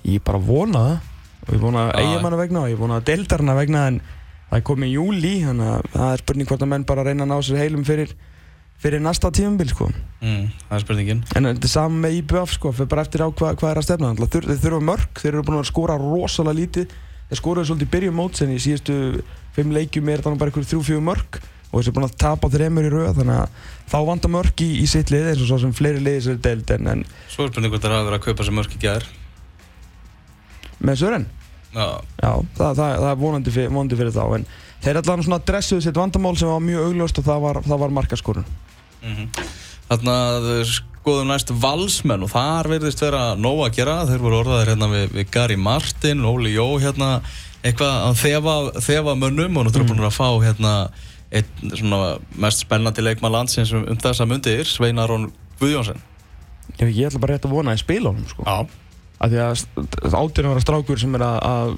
ég 0.07 0.23
bara 0.23 0.39
vona 0.47 0.83
það 0.87 0.97
og 1.47 1.51
ég 1.51 1.57
er 1.57 1.63
búinn 1.63 1.79
að 1.81 1.89
Já. 1.91 1.99
eiga 2.03 2.23
manna 2.23 2.39
vegna 2.41 2.63
og 2.63 2.71
ég 2.71 2.77
er 2.77 2.81
búinn 2.81 2.95
að 2.97 3.05
deildarna 3.11 3.57
vegna 3.57 3.83
en 3.91 3.99
það 4.47 4.57
er 4.57 4.65
komið 4.71 4.87
í 4.87 4.95
júli 4.97 5.33
þannig 5.43 5.71
að 5.73 5.87
það 5.97 6.11
er 6.15 6.23
spurning 6.23 6.49
hvort 6.51 6.65
að 6.65 6.71
menn 6.73 6.87
bara 6.87 7.05
reyna 7.07 7.27
að 7.27 7.31
ná 7.33 7.37
sér 7.43 7.61
heilum 7.61 7.85
fyrir 7.87 8.13
fyrir 8.77 9.01
næsta 9.03 9.31
tímabil 9.33 9.71
sko 9.73 9.89
Mm, 10.17 10.47
það 10.65 10.73
er 10.73 10.81
spurningin. 10.81 11.19
En 11.37 11.45
þetta 11.45 11.67
er 11.67 11.69
saman 11.69 11.99
með 12.01 12.15
IBF 12.23 12.53
sko, 12.55 12.71
fyrir 12.73 12.89
bara 12.89 13.03
eftir 13.05 13.21
á 13.21 13.29
hvað, 13.29 13.57
hvað 13.59 13.69
er 13.69 13.79
að 13.79 13.85
stefna. 13.85 14.09
Að 14.17 14.31
Þeir, 14.33 14.47
þurfa 14.63 14.79
mörg, 14.87 15.19
þeir 15.21 15.29
eru 15.35 15.43
búin 15.45 15.59
að 15.59 15.67
skora 15.69 15.97
rosalega 16.01 16.57
lítið. 16.57 16.95
Þeir 17.27 17.39
skoraði 17.41 17.69
svolítið 17.69 17.91
byrjum 17.93 18.17
móts 18.21 18.43
en 18.45 18.53
í 18.55 18.57
síðustu 18.63 18.97
fimm 19.57 19.73
leikjum 19.75 20.09
er 20.13 20.23
þannig 20.23 20.41
bara 20.41 20.51
einhverjum 20.51 20.69
þrjú, 20.71 20.83
fjögur 20.87 21.07
mörg 21.09 21.39
og 21.67 21.81
þessi 21.81 21.91
er 21.91 21.95
búin 21.97 22.07
að 22.07 22.17
tapa 22.23 22.49
þreymur 22.53 22.87
í 22.87 22.91
rauð 22.93 23.17
þannig 23.17 23.39
að 23.41 23.71
þá 23.91 23.97
vantar 24.07 24.31
mörg 24.31 24.61
í, 24.63 24.67
í 24.79 24.85
sitt 24.87 25.11
lið 25.11 25.31
eins 25.33 25.41
og 25.43 25.49
svo 25.49 25.57
sem 25.65 25.73
fleiri 25.75 25.99
liðið 26.05 26.23
sér 26.23 26.37
deild 26.45 26.71
en, 26.77 26.87
en 26.93 27.01
Svo 27.27 27.43
er 27.43 27.51
spurning 27.51 27.73
hvort 27.73 27.83
það 27.83 27.91
er 27.91 27.97
að 27.97 28.07
vera 28.07 28.19
að 28.21 28.27
kaupa 28.29 28.47
sem 28.47 28.55
mörk 28.55 28.77
í 28.77 28.79
gæðir. 28.85 29.07
með 30.87 31.01
Sören, 31.01 31.27
Já. 31.73 31.87
já, 32.21 32.31
það, 32.55 32.71
það, 32.79 32.95
það 33.01 33.09
er 33.11 33.19
vonandi 33.25 33.53
fyrir, 33.57 33.73
vonandi 33.75 33.99
fyrir 33.99 34.15
þá 34.15 34.23
en 34.37 34.47
þeir 34.85 34.99
allan 35.01 35.25
svona 35.27 35.41
dressuðu 35.51 35.83
sitt 35.83 35.99
vandamál 35.99 36.35
sem 36.39 36.47
var 36.51 36.63
mjög 36.63 36.87
augljóst 36.87 37.19
og 37.19 37.27
það 37.27 37.43
var, 37.43 37.59
það 37.67 37.81
var 37.83 37.95
markaskorun. 37.99 38.47
Mm 39.03 39.29
Þannig 39.87 40.09
að 40.11 40.47
skoðum 41.07 41.29
næst 41.31 41.51
valsmenn 41.55 42.25
og 42.25 42.31
þar 42.33 42.67
verðist 42.73 42.99
vera 42.99 43.21
nóg 43.39 43.61
að 43.63 43.77
gera. 43.77 44.01
Þeir 44.09 44.23
voru 44.25 44.39
orðaðir 44.41 44.71
hérna 44.73 44.89
við, 44.91 45.05
við 45.15 45.29
Gary 45.31 45.55
Martin, 45.55 46.25
Óli 46.27 46.51
Jó 46.51 46.65
hérna 46.83 47.21
eitthvað 47.63 47.93
að 48.09 48.17
þefa, 48.19 48.55
þefa 48.83 49.13
mönnum 49.15 49.59
og 49.59 49.67
náttúrulega 49.67 49.93
búin 49.93 50.09
að 50.09 50.17
fá 50.17 50.27
hérna 50.43 50.73
einn 51.37 51.71
svona 51.79 52.17
mest 52.43 52.65
spennandi 52.65 53.05
leikmann 53.05 53.35
landsins 53.35 53.71
um, 53.75 53.85
um 53.87 53.99
þessa 54.03 54.27
mundir, 54.27 54.67
Svein 54.67 54.99
Aron 54.99 55.29
Guðjónsson. 55.61 56.03
Ég, 56.81 56.91
ætla 57.07 57.23
bara 57.23 57.37
rétt 57.37 57.47
að 57.47 57.55
vona 57.55 57.71
að 57.71 57.79
ég 57.79 57.85
spila 57.85 58.11
honum 58.11 58.27
sko. 58.27 58.43
Af 58.51 59.31
því 59.31 59.41
að 59.45 60.11
átjörn 60.11 60.51
var 60.51 60.59
að 60.59 60.65
strákur 60.65 60.99
sem 61.01 61.15
er 61.15 61.23
að, 61.23 61.39
að 61.47 61.77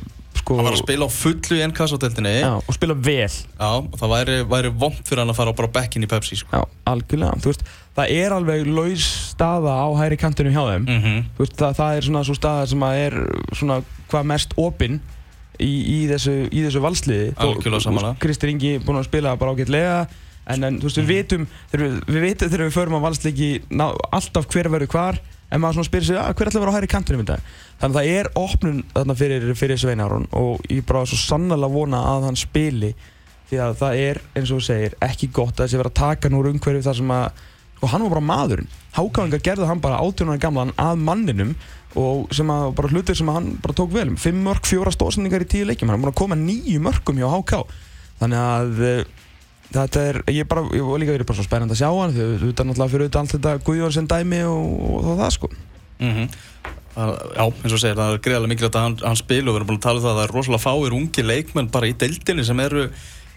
sko, 0.49 0.57
Hann 0.57 0.65
var 0.65 0.75
að 0.75 0.81
spila 0.81 1.05
á 1.05 1.09
fullu 1.13 1.57
í 1.59 1.65
NKS-hoteltinni 1.69 2.33
já, 2.39 2.49
og 2.57 2.75
spila 2.75 2.95
vel. 2.97 3.29
Já, 3.29 3.69
og 3.77 3.97
það 3.99 4.13
væri, 4.15 4.37
væri 4.49 4.71
vond 4.81 4.97
fyrir 5.05 5.21
hann 5.23 5.33
að 5.33 5.37
fara 5.37 5.53
bara 5.59 5.71
bekkin 5.77 6.05
í 6.05 6.09
Pepsi 6.09 6.39
sko. 6.39 6.49
Já, 6.57 6.65
algjörlega. 6.89 7.37
Þú 7.43 7.51
veist, 7.51 7.63
það 7.99 8.13
er 8.15 8.35
alveg 8.35 8.71
laus 8.73 9.07
staða 9.35 9.75
á 9.77 9.87
hæri 9.99 10.17
kantinu 10.19 10.53
hjá 10.55 10.63
þeim. 10.71 10.89
mm 10.89 11.21
Þú 11.37 11.45
veist, 11.45 11.55
það, 11.59 11.77
það 11.81 11.99
er 11.99 12.09
svona 12.09 12.25
svo 12.25 12.37
staða 12.39 12.67
sem 12.73 12.87
að 12.89 13.01
er 13.05 13.17
svona 13.53 13.79
hvað 14.09 14.29
mest 14.33 14.57
opinn 14.57 14.99
í, 15.59 15.69
í 15.69 15.99
þessu, 16.09 16.35
þessu 16.65 16.83
valsliði. 16.83 17.29
Algjörlega 17.37 17.93
veist, 17.93 18.23
Kristur 18.25 18.53
Ingi 18.53 18.77
búinn 18.81 19.03
að 19.03 19.09
spila 19.11 19.37
bara 19.37 19.53
ágætlega 19.53 20.07
en, 20.49 20.63
en 20.65 20.79
þú 20.81 20.89
veist, 20.89 21.01
við 21.03 21.11
vitum 21.13 21.49
þegar 21.69 21.85
við, 21.85 21.99
við 22.09 22.25
við 22.65 22.73
förum 22.73 22.97
á 22.97 23.05
valsleiki 23.05 23.49
ná, 23.69 23.91
alltaf 24.09 24.49
hver 24.49 24.71
verður 24.73 24.93
hvar 24.95 25.21
en 25.49 25.61
maður 25.61 25.87
spyrir 25.87 26.07
sig, 26.07 26.17
að 26.19 26.35
hver 26.37 26.51
ætla 26.51 26.59
að 26.59 26.65
vera 26.65 26.73
á 26.73 26.77
hæri 26.77 26.89
kantinu 26.91 27.19
mynda? 27.21 27.39
Þannig 27.81 27.95
að 27.95 27.99
það 27.99 28.17
er 28.19 28.31
opnun 28.37 28.81
þarna 28.93 29.15
fyrir, 29.19 29.47
fyrir 29.57 29.81
Svein 29.81 30.03
Aron 30.03 30.27
og 30.37 30.65
ég 30.69 30.85
bara 30.87 31.05
svo 31.09 31.19
sannlega 31.19 31.71
vona 31.73 32.03
að 32.13 32.27
hann 32.29 32.39
spili 32.39 32.91
því 33.49 33.61
að 33.65 33.77
það 33.79 34.01
er, 34.03 34.21
eins 34.37 34.51
og 34.51 34.59
þú 34.59 34.67
segir, 34.67 34.97
ekki 35.01 35.31
gott 35.33 35.55
að 35.57 35.65
þessi 35.65 35.79
vera 35.81 35.93
að 35.93 36.01
taka 36.01 36.29
núr 36.29 36.51
umhverju 36.51 36.85
þar 36.85 36.99
sem 36.99 37.15
að 37.15 37.45
og 37.79 37.91
hann 37.93 38.03
var 38.03 38.15
bara 38.17 38.27
maðurinn. 38.27 38.71
Hákáðingar 38.95 39.43
gerði 39.43 39.67
hann 39.69 39.83
bara 39.83 40.01
18 40.03 40.31
ára 40.33 40.41
gamlan 40.41 40.73
að 40.79 41.03
manninum 41.05 41.53
og 41.99 42.33
sem 42.35 42.49
að 42.51 42.73
bara 42.77 42.91
hlutir 42.91 43.17
sem 43.17 43.29
að 43.31 43.37
hann 43.39 43.53
bara 43.63 43.77
tók 43.77 43.93
vel. 43.93 44.09
5 44.19 44.41
mörg, 44.45 44.67
4 44.67 44.93
stóðsendingar 44.95 45.45
í 45.45 45.49
10 45.49 45.69
leikjum. 45.69 45.91
Hann 45.91 45.99
er 45.99 46.03
búin 46.03 46.11
að 46.11 46.19
koma 46.19 46.37
9 46.39 46.81
mörgum 46.83 47.21
hjá 47.21 47.29
Háká 47.31 47.61
þannig 48.19 48.41
að 48.43 48.83
uh, 48.83 49.18
þetta 49.73 50.05
er 50.11 50.21
ég, 50.33 50.47
bara, 50.49 50.65
ég 50.73 50.85
var 50.85 51.01
líka 51.01 51.15
verið 51.15 51.29
bara 51.29 51.39
svo 51.39 51.47
spennand 51.47 51.73
að 51.73 51.81
sjá 51.81 51.89
hann 51.89 52.15
því 52.15 52.29
þú 52.41 52.49
veit 52.49 52.63
náttúrulega 52.63 52.93
fyrir 52.93 53.05
auðvitað 53.05 53.21
allt 53.21 53.35
þetta 53.35 53.55
Guðjónsson 53.67 54.09
dæmi 54.09 54.39
og, 54.49 54.71
og, 54.79 55.09
og 55.13 55.19
það 55.23 55.35
sko 55.37 55.51
Mm 55.99 56.29
Já, 56.99 57.45
eins 57.45 57.71
og 57.71 57.79
segir, 57.79 57.95
það 57.95 58.11
er 58.11 58.21
greiðarlega 58.25 58.51
mikilvægt 58.51 58.75
að 58.75 58.85
hann, 58.87 58.95
hann 59.05 59.19
spila 59.19 59.51
og 59.51 59.53
við 59.53 59.59
erum 59.59 59.67
búin 59.69 59.77
að 59.77 59.85
tala 59.85 59.99
um 59.99 60.03
það 60.03 60.09
að 60.09 60.17
það 60.17 60.25
er 60.25 60.33
rosalega 60.35 60.63
fáir 60.63 60.95
ungi 60.97 61.23
leikmenn 61.23 61.69
bara 61.71 61.87
í 61.87 61.93
deildinni 62.01 62.45
sem 62.47 62.61
eru, 62.63 62.85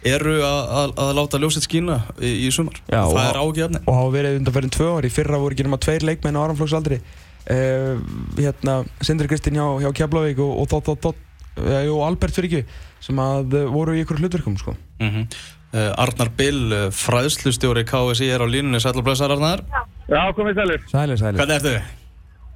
eru 0.08 0.34
að, 0.46 0.94
láta 1.18 1.40
ljósið 1.42 1.66
skína 1.68 1.98
í, 2.16 2.32
í 2.46 2.50
sumar. 2.54 2.80
Já, 2.88 3.02
það 3.04 3.28
er 3.28 3.40
ágefni. 3.42 3.82
og 3.84 3.98
hafa 3.98 4.14
verið 4.16 4.38
undanferðin 4.40 4.74
tvö 4.74 4.88
ár 4.96 5.06
í 5.06 5.12
fyrra 5.12 5.40
voru 5.44 5.54
ekki 5.54 5.66
nema 5.68 5.78
tveir 5.84 6.08
leikmenn 6.08 6.40
á 6.40 6.42
Aranflóksaldri 6.42 6.98
uh, 6.98 8.02
hérna 8.40 8.78
Sindri 9.04 9.30
Kristinn 9.30 9.60
hjá, 9.60 9.66
hjá 9.84 9.90
Keflavík 10.00 10.42
og, 10.42 10.64
og, 10.64 11.06
og 11.60 12.04
Albert 12.08 12.34
fyrir 12.34 12.50
ekki 12.50 12.80
sem 13.04 13.20
að 13.22 13.60
uh, 13.60 13.68
voru 13.70 13.94
í 13.94 14.02
ykkur 14.02 14.24
hlutverkum 14.24 14.58
sko. 14.58 14.74
Mm 14.98 15.28
Arnar 15.72 16.30
Bill, 16.36 16.62
uh, 16.72 16.84
fræðslustjóri 16.92 17.84
KSI 17.88 18.28
er 18.34 18.44
á 18.44 18.46
línunni, 18.46 18.80
sætla 18.82 19.04
blöðsar 19.06 19.32
Arnar. 19.32 19.64
Já, 20.10 20.22
komið 20.36 20.60
sælir. 20.60 20.86
Sælir, 20.92 21.20
sælir 21.20 21.40
Hvernig 21.40 21.58
ertu? 21.60 21.74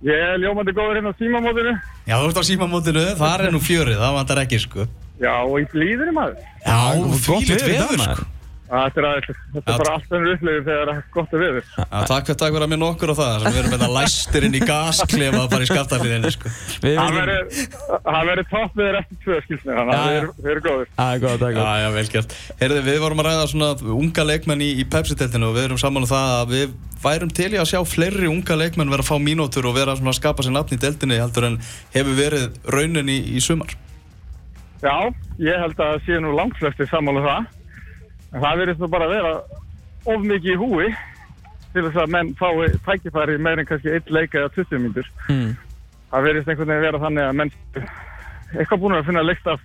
Ég 0.07 0.23
er 0.29 0.39
ljómandi 0.43 0.75
góður 0.77 0.99
hérna 0.99 1.13
á 1.13 1.17
símamótinu. 1.17 1.75
Já, 2.05 2.17
þú 2.21 2.29
ert 2.29 2.41
á 2.41 2.45
símamótinu, 2.51 3.05
þar 3.17 3.47
er 3.47 3.55
nú 3.55 3.61
fjörið, 3.65 4.01
það 4.03 4.17
vantar 4.21 4.43
ekki, 4.45 4.61
sko. 4.67 4.89
Já, 5.17 5.33
og 5.41 5.57
í 5.63 5.69
blíðinu 5.73 6.13
maður. 6.13 6.41
Já, 6.61 6.81
dag, 6.93 7.63
veður, 7.65 8.01
maður. 8.03 8.21
sko. 8.21 8.36
Þetta 8.67 8.99
er, 8.99 9.05
að, 9.07 9.27
þetta 9.55 9.61
Já. 9.63 9.75
er 9.75 9.79
bara 9.81 9.91
allt 9.95 10.15
önnur 10.17 10.33
upplifir 10.35 10.63
þegar 10.67 10.89
það 10.91 10.97
er 10.97 11.03
gott 11.15 11.35
að. 11.37 11.69
Já, 11.77 11.99
takk 12.11 12.31
fyrir 12.31 12.65
að 12.67 12.71
minna 12.73 12.87
okkur 12.91 13.13
á 13.13 13.17
það, 13.17 13.35
sem 13.45 13.53
við 13.55 13.61
erum 13.61 13.75
með 13.77 13.93
læstir 13.97 14.47
inn 14.49 14.57
í 14.59 14.63
gasklefa 14.67 15.43
bara 15.53 15.63
í 15.63 15.69
skaftafliðinni, 15.71 16.33
sko. 16.35 16.53
Við 16.83 16.97
Það 16.99 17.15
verður- 17.17 17.61
það 18.09 18.27
verður 18.31 18.49
topp 18.51 18.75
viður 18.81 18.99
eftir 19.01 19.21
tvö 19.23 19.39
skilsni, 19.47 19.71
þannig 19.77 19.95
Já, 19.95 20.01
að 20.01 20.03
já. 20.03 20.11
þið 20.11 20.19
eru- 20.19 20.35
þið 20.43 20.51
eru 20.57 20.65
góður. 20.67 20.91
Það 20.99 21.15
er 21.15 21.23
gott, 21.27 21.39
það 21.39 21.47
er 21.47 21.55
Já, 21.55 21.63
gott 21.63 21.81
já, 21.87 21.91
vel 21.97 22.09
gert. 22.17 22.37
Heyrðu, 22.61 22.83
við 22.91 22.99
vorum 23.07 23.23
að 23.23 23.29
ræða 23.31 23.47
svona 23.55 23.71
unga 24.03 24.27
leikmenn 24.33 24.67
í, 24.67 24.71
í 24.83 24.85
Pepsi-teltinu 24.97 25.47
og 25.47 25.55
við 25.57 25.65
erum 25.71 25.79
saman 25.87 26.03
um 26.03 26.11
það 26.11 26.35
að 26.43 26.55
við 26.57 26.77
værum 27.07 27.31
til 27.39 27.51
í 27.55 27.59
að 27.63 27.71
sjá 27.71 27.81
fleiri 27.87 28.27
unga 28.27 28.57
leikmenn 28.59 28.91
vera 28.91 29.03
að 29.07 29.11
fá 29.13 29.17
mínútur 29.23 29.69
og 29.71 29.77
vera 29.79 29.95
svona 29.95 30.11
að 30.11 30.19
skapa 30.19 30.43
sér 30.43 30.57
nafn 30.59 30.75
í 30.75 30.81
teltinu 30.83 31.19
heldur 31.23 31.45
en 31.53 31.59
hefur 31.95 32.17
verið 32.19 32.57
raunin 32.67 33.09
í, 33.15 33.19
í 33.37 33.39
sumar. 33.45 33.71
Já, 34.83 34.97
ég 35.39 35.55
held 35.63 35.79
að 35.79 35.95
það 35.95 36.03
séu 36.07 36.21
nú 36.25 36.35
langflesti 36.37 36.87
sammála 36.91 37.23
um 37.23 37.29
það. 37.31 37.47
En 38.37 38.43
það 38.43 38.59
verðist 38.61 38.83
nú 38.83 38.89
bara 38.93 39.07
að 39.09 39.15
vera 39.17 39.31
of 40.13 40.27
mikið 40.29 40.51
í 40.53 40.57
húi 40.61 40.89
til 41.73 41.85
þess 41.87 42.01
að 42.03 42.13
menn 42.13 42.35
fái 42.37 42.67
tækifæri 42.85 43.39
meir 43.41 43.63
en 43.63 43.69
kannski 43.69 43.95
eitt 43.97 44.11
leika 44.13 44.43
eða 44.43 44.53
20 44.59 44.83
mínútur. 44.83 45.09
Mm. 45.33 45.55
Það 46.11 46.27
verðist 46.29 46.51
einhvern 46.53 46.73
veginn 46.73 46.85
vera 46.85 47.01
þannig 47.03 47.25
að 47.25 47.39
menn 47.41 47.55
eitthvað 48.57 48.83
búin 48.83 48.97
að 48.97 49.09
finna 49.09 49.25
leikt 49.25 49.49
af 49.51 49.65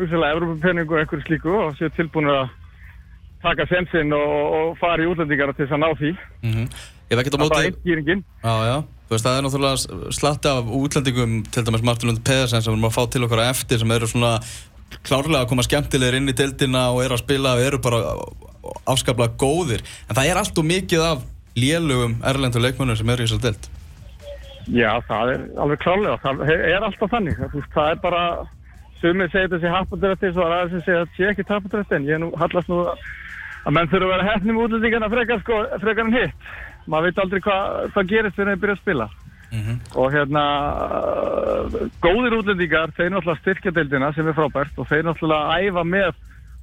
hugsalega 0.00 0.36
Európa-penningu 0.36 0.96
og 0.96 1.02
einhverju 1.02 1.26
slíku 1.26 1.52
og 1.60 1.76
séu 1.76 1.92
tilbúin 1.96 2.32
að 2.32 2.48
taka 3.44 3.68
sensinn 3.68 4.16
og, 4.16 4.32
og 4.56 4.72
fara 4.80 5.04
í 5.04 5.10
útlendingarna 5.10 5.56
til 5.56 5.66
þess 5.66 5.76
að 5.76 5.84
ná 5.84 5.90
því. 6.00 6.14
Mm 6.44 6.64
á 7.10 7.10
Það 7.10 7.26
er 7.26 7.48
bara 7.50 7.62
einn 7.66 7.78
gýringin. 7.82 8.20
Já, 8.44 8.54
já, 8.68 8.76
veist, 9.10 9.24
það 9.24 9.36
er 9.36 9.42
náttúrulega 9.42 10.10
slatti 10.14 10.50
af 10.50 10.68
útlendingum, 10.78 11.32
til 11.42 11.64
dæmis 11.66 11.82
Martin 11.82 12.10
Lund 12.10 12.20
Pedersen 12.22 12.62
sem 12.62 12.70
við 12.70 12.76
erum 12.76 12.86
að 12.86 12.94
fá 12.94 13.02
til 13.10 13.24
okkar 13.26 13.42
eftir 13.48 13.80
sem 13.82 13.90
eru 13.90 14.06
svona 14.06 14.36
klárlega 15.06 15.44
að 15.44 15.50
koma 15.52 15.66
skemmtilegir 15.66 16.20
inn 16.20 16.32
í 16.32 16.36
deildina 16.36 16.86
og 16.94 17.02
eru 17.04 17.16
að 17.16 17.24
spila 17.24 17.56
og 17.56 17.66
eru 17.66 17.82
bara 17.82 18.00
afskaplega 18.90 19.36
góðir 19.40 19.84
en 20.08 20.16
það 20.16 20.30
er 20.30 20.40
allt 20.40 20.58
og 20.58 20.66
mikið 20.70 21.04
af 21.06 21.28
lélugum 21.58 22.18
erlendur 22.26 22.64
leikmönnum 22.64 22.98
sem 22.98 23.12
eru 23.12 23.24
í 23.24 23.30
þessar 23.30 23.44
deild 23.48 23.70
Já, 24.68 25.00
það 25.08 25.32
er 25.34 25.44
alveg 25.62 25.82
klálega. 25.82 26.16
Það 26.22 26.42
er 26.54 26.84
alltaf 26.84 27.12
þannig. 27.14 27.38
Það, 27.40 27.68
það 27.74 27.90
er 27.90 28.00
bara, 28.02 28.24
sumið 29.00 29.32
segir 29.32 29.52
þessi 29.54 29.72
happadrætti, 29.74 30.32
svo 30.34 30.44
er 30.44 30.56
aðeins 30.56 30.74
sem 30.74 30.84
segir 30.84 31.00
að 31.00 31.14
sé 31.16 31.30
ekki 31.30 31.46
happadrætti, 31.48 31.96
en 31.96 32.08
ég 32.08 32.20
nú 32.22 32.30
hallast 32.38 32.70
nú 32.70 32.82
að 32.90 33.74
menn 33.76 33.90
þurfa 33.92 34.08
að 34.08 34.14
vera 34.14 34.28
hefni 34.28 34.54
með 34.54 34.66
útlendingarna 34.66 35.10
frekar, 35.12 35.42
sko, 35.44 35.62
frekar 35.82 36.06
en 36.06 36.16
hitt. 36.16 36.52
Maður 36.90 37.08
veit 37.08 37.22
aldrei 37.24 37.42
hvað 37.46 37.80
hva 37.94 38.06
gerist 38.12 38.36
þegar 38.36 38.52
þeir 38.52 38.62
byrja 38.64 38.76
að 38.76 38.82
spila. 38.84 39.08
Og 39.98 40.12
hérna, 40.14 40.42
uh, 40.86 41.78
góðir 42.02 42.36
útlendingar, 42.38 42.92
þeir 42.96 43.14
náttúrulega 43.14 43.40
styrkja 43.42 43.74
deildina 43.74 44.12
sem 44.14 44.28
er 44.28 44.36
frábært 44.36 44.78
og 44.78 44.88
þeir 44.90 45.08
náttúrulega 45.08 45.56
æfa 45.66 45.84
með 45.86 46.12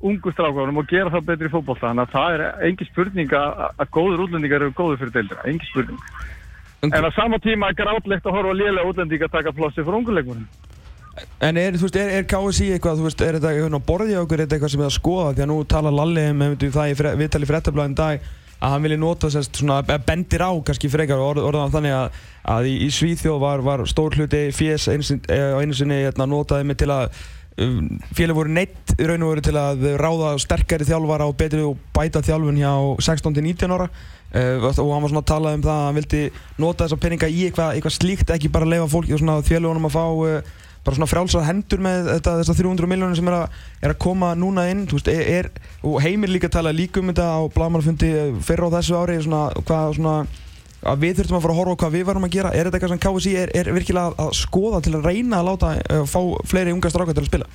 ungu 0.08 0.32
strákunum 0.32 0.78
og 0.78 0.88
gera 0.88 1.12
það 1.12 1.28
betri 1.32 1.50
í 1.50 1.54
fótbolta. 1.54 1.90
Þannig 1.90 2.06
að 2.06 2.16
það 2.16 2.38
er 2.38 2.46
engin 2.70 2.92
spurning 2.92 3.34
að, 3.34 3.84
góðir 3.98 4.24
útlendingar 4.28 4.64
eru 4.64 4.78
góðir 4.78 5.02
fyrir 5.02 5.16
deildina, 5.18 5.44
engin 5.50 5.72
spurning. 5.72 6.02
En 6.86 7.10
á 7.10 7.12
sama 7.16 7.42
tíma 7.42 7.72
er 7.72 7.80
grátlegt 7.80 8.26
að 8.30 8.38
horfa 8.38 8.56
lélega 8.56 8.88
útlendinga 8.88 9.30
taka 9.34 9.52
plossi 9.52 9.82
fyrir 9.82 10.00
unguleikunum. 10.00 10.48
En 11.42 11.58
er, 11.58 11.74
þú 11.74 11.88
veist, 11.88 11.96
er, 11.98 12.12
er 12.14 12.26
KSI 12.30 12.68
eitthvað, 12.76 13.00
þú 13.00 13.08
veist, 13.08 13.22
er 13.26 13.38
þetta 13.40 13.54
eitthvað 13.54 13.78
á 13.82 13.88
borði 13.88 14.18
á 14.18 14.22
okkur, 14.22 14.38
er 14.38 14.46
þetta 14.46 14.58
eitthvað 14.58 14.74
sem 14.74 14.84
er 14.84 14.90
að 14.92 14.98
skoða? 15.00 15.32
Því 15.34 15.44
að 15.44 15.50
nú 15.50 15.56
tala 15.74 15.94
Lalli 15.94 16.26
um, 16.30 16.44
það 16.62 16.92
í 16.92 16.98
fre, 17.00 17.14
viðtali 17.18 17.50
fréttablaðin 17.50 17.98
dag 17.98 18.28
að 18.58 18.74
hann 18.74 18.86
vilja 18.86 18.98
nota 19.02 19.30
sérst 19.34 19.60
svona, 19.60 19.80
bendir 20.06 20.42
á 20.42 20.52
kannski 20.66 20.90
frekar 20.90 21.22
og 21.22 21.32
orð, 21.32 21.48
orðan 21.50 21.74
þannig 21.74 21.94
að, 21.94 22.22
að 22.48 22.70
í, 22.72 22.76
í 22.88 22.92
Svíþjóð 22.94 23.40
var, 23.44 23.64
var 23.66 23.84
stór 23.90 24.16
hluti 24.18 24.48
fjés 24.56 24.88
sinni, 24.88 25.24
á 25.28 25.60
einu 25.60 25.76
sinni 25.76 26.02
hérna, 26.06 26.28
notaði 26.30 26.68
mig 26.70 26.80
til 26.80 26.92
að 26.94 27.10
um, 27.64 27.88
félag 28.16 28.38
voru 28.38 28.54
neitt 28.54 28.94
í 28.98 29.08
raun 29.08 29.26
og 29.26 29.34
veru 29.36 29.46
til 29.48 29.58
að 29.60 29.88
ráða 30.00 30.36
sterkari 30.42 30.88
þjálfara 30.88 31.28
og 31.30 31.36
betri 31.40 31.64
og 31.66 31.82
bæta 31.96 32.24
þjálfun 32.26 32.62
hjá 32.62 32.72
16-19 33.04 33.76
ára. 33.76 33.90
Uh, 34.28 34.60
og 34.60 34.92
hann 34.92 35.04
var 35.04 35.12
svona 35.12 35.24
að 35.24 35.30
tala 35.32 35.56
um 35.56 35.62
það 35.64 35.74
að 35.74 35.86
hann 35.86 36.00
vildi 36.02 36.24
nota 36.60 36.86
þessa 36.86 37.02
peninga 37.04 37.30
í 37.32 37.44
eitthvað, 37.48 37.76
eitthvað 37.78 37.96
slíkt 37.96 38.34
ekki 38.36 38.52
bara 38.52 38.68
leifa 38.68 38.90
fólki 38.92 39.16
og 39.16 39.22
svona 39.22 39.38
félagunum 39.46 39.88
að 39.88 39.96
fá 39.96 40.04
uh, 40.04 40.56
bara 40.88 40.96
svona 40.96 41.10
frjálsar 41.12 41.46
hendur 41.48 41.82
með 41.84 42.10
þetta, 42.14 42.34
þessar 42.42 42.58
300 42.62 42.90
miljónir 42.92 43.20
sem 43.20 43.28
er 43.28 43.38
að, 43.42 43.56
er 43.84 43.94
að 43.94 44.02
koma 44.04 44.34
núna 44.40 44.68
inn. 44.72 44.86
Veist, 44.88 45.10
er, 45.12 45.24
er, 45.40 45.50
og 45.84 46.00
Heimir 46.04 46.32
líka 46.32 46.52
tala 46.52 46.72
líka 46.76 47.02
um 47.02 47.12
þetta 47.12 47.28
á 47.28 47.40
Blamanfundi 47.52 48.12
fyrra 48.48 48.70
á 48.72 48.76
þessu 48.78 49.00
ári 49.00 49.18
svona, 49.24 49.42
hvað, 49.68 49.98
svona, 49.98 50.16
að 50.86 51.02
við 51.02 51.18
þurftum 51.18 51.40
að 51.40 51.46
fara 51.46 51.56
að 51.56 51.60
horfa 51.62 51.74
á 51.74 51.80
hvað 51.82 51.96
við 51.96 52.06
varum 52.08 52.28
að 52.28 52.36
gera 52.36 52.54
er 52.54 52.68
þetta 52.68 52.78
eitthvað 52.78 52.94
sem 52.94 53.04
KSI 53.06 53.34
er, 53.42 53.52
er 53.58 53.72
virkilega 53.74 54.12
að, 54.12 54.22
að 54.26 54.32
skoða 54.38 54.84
til 54.86 54.94
að 54.98 55.10
reyna 55.10 55.42
að 55.42 55.50
láta 55.50 55.74
uh, 55.80 56.06
fá 56.06 56.22
fleiri 56.52 56.76
unga 56.76 56.94
strákar 56.94 57.18
til 57.18 57.26
að 57.26 57.32
spila 57.32 57.50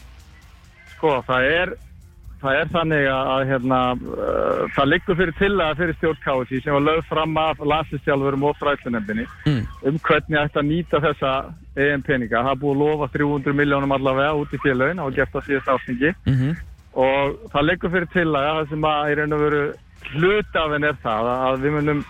Sko, 0.96 1.14
það 1.26 1.46
er, 1.50 1.72
það 2.42 2.58
er 2.60 2.72
þannig 2.74 3.06
að, 3.10 3.30
að 3.34 3.44
hérna, 3.52 3.78
uh, 3.94 4.64
það 4.74 4.90
liggur 4.90 5.18
fyrir 5.20 5.38
til 5.38 5.52
að 5.54 5.80
fyrir 5.82 5.98
stjórn 5.98 6.20
KSI 6.26 6.62
sem 6.64 6.76
var 6.76 6.86
lögð 6.88 7.08
fram 7.10 7.38
af 7.42 7.62
landslistjálfurum 7.72 8.48
og 8.50 8.58
fræðslunefndinni 8.60 9.28
mm. 9.46 9.62
um 9.90 10.00
hvernig 10.08 10.40
ætti 10.42 10.62
að 10.62 10.68
nýta 10.70 11.02
þessa 11.06 11.32
EM 11.72 12.02
peninga. 12.06 12.42
Það 12.44 12.60
búið 12.60 12.74
að 12.76 12.82
lofa 12.82 13.08
300 13.14 13.56
miljónum 13.56 13.96
allavega 13.96 14.34
út 14.38 14.52
í 14.52 14.60
félagin 14.62 15.02
og 15.02 15.14
gert 15.16 15.32
það 15.32 15.48
síðast 15.48 15.70
ásningi 15.72 16.12
mm 16.12 16.34
-hmm. 16.34 16.56
og 17.06 17.38
það 17.54 17.68
liggur 17.70 17.94
fyrir 17.94 18.10
til 18.12 18.28
að 18.28 18.74
að 18.82 19.14
raun 19.18 19.36
og 19.38 19.44
veru 19.46 19.62
hlutafinn 20.12 20.84
er 20.84 20.98
það 21.02 21.30
að 21.32 21.62
við 21.62 21.78
munum 21.78 22.04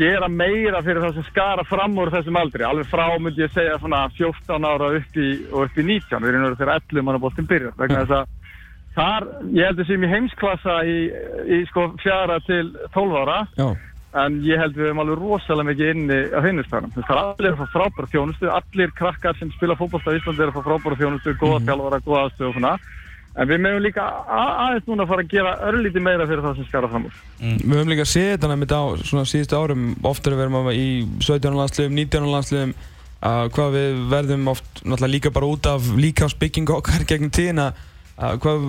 gera 0.00 0.28
meira 0.32 0.80
fyrir 0.84 1.02
það 1.04 1.18
sem 1.18 1.28
skara 1.28 1.64
fram 1.68 1.98
úr 2.00 2.12
þessum 2.14 2.38
aldri, 2.40 2.64
alveg 2.66 2.88
frá 2.90 3.06
myndi 3.18 3.44
ég 3.44 3.52
segja 3.54 3.78
svona 3.80 4.06
14 4.16 4.68
ára 4.72 4.90
upp 4.96 5.20
í, 5.20 5.28
upp 5.50 5.76
í 5.76 5.86
19, 5.86 6.22
við 6.24 6.32
erum 6.32 6.46
verið 6.48 6.62
þegar 6.62 6.80
11 6.80 7.06
manna 7.06 7.22
bóltinn 7.22 7.50
byrjar, 7.50 7.76
vegna 7.80 8.04
þess 8.04 8.16
að 8.18 8.36
þar, 8.96 9.28
ég 9.54 9.68
held 9.68 9.84
að 9.84 9.90
sem 9.90 10.06
í 10.06 10.10
heimsklassa 10.14 10.80
í, 10.88 10.98
í 11.58 11.60
sko 11.70 11.86
fjara 12.02 12.40
til 12.48 12.64
12 12.96 13.20
ára, 13.22 13.38
Já, 13.60 13.68
en 14.24 14.40
ég 14.42 14.58
held 14.58 14.74
við 14.74 14.88
erum 14.88 15.02
alveg 15.04 15.20
rosalega 15.20 15.68
mikið 15.68 15.92
inni 15.94 16.20
á 16.34 16.40
hinnustæðanum, 16.42 16.94
það 16.96 17.12
er 17.14 17.20
allir 17.22 17.52
að 17.52 17.60
fá 17.60 17.74
frábæra 17.76 18.10
þjónustu, 18.14 18.48
allir 18.56 18.96
krakkar 18.98 19.38
sem 19.38 19.52
spila 19.54 19.78
fótballstað 19.78 20.16
í 20.16 20.22
Íslandi 20.22 20.46
er 20.46 20.50
að 20.50 20.58
fá 20.58 20.66
frábæra 20.66 20.98
þjónustu, 20.98 21.36
góða 21.38 21.60
þjálfara, 21.68 22.02
góða 22.08 22.24
aðstöð 22.24 22.48
og 22.48 22.56
svona, 22.56 22.72
en 23.40 23.48
við 23.48 23.62
meðum 23.64 23.84
líka 23.84 24.04
aðeins 24.28 24.88
núna 24.88 25.04
að 25.06 25.12
fara 25.14 25.24
að 25.24 25.34
gera 25.34 25.52
örlítið 25.70 26.04
meira 26.04 26.26
fyrir 26.28 26.42
það 26.44 26.58
sem 26.58 26.68
skara 26.68 26.90
fram 26.92 27.06
úr. 27.08 27.20
Við 27.40 27.76
höfum 27.76 27.92
líka 27.94 28.08
séð 28.08 28.32
þetta 28.34 28.50
nefnir 28.52 28.74
á 28.76 28.84
svona 29.08 29.28
síðustu 29.28 29.56
árum 29.56 29.86
oftar 30.10 30.36
við 30.36 30.44
erum 30.46 30.72
í 30.74 30.88
17. 31.24 31.56
landsliðum, 31.56 32.00
19. 32.02 32.28
landsliðum 32.34 32.74
að 33.30 33.52
hvað 33.56 33.76
við 33.76 34.02
verðum 34.10 34.50
oft 34.52 34.82
náttúrulega 34.82 35.12
líka 35.14 35.32
bara 35.32 35.48
út 35.48 35.68
af 35.68 35.88
líkafsbyggingu 36.00 36.76
okkar 36.76 37.04
gegn 37.08 37.32
tíðina 37.32 37.70
að 38.20 38.38
hvað 38.44 38.64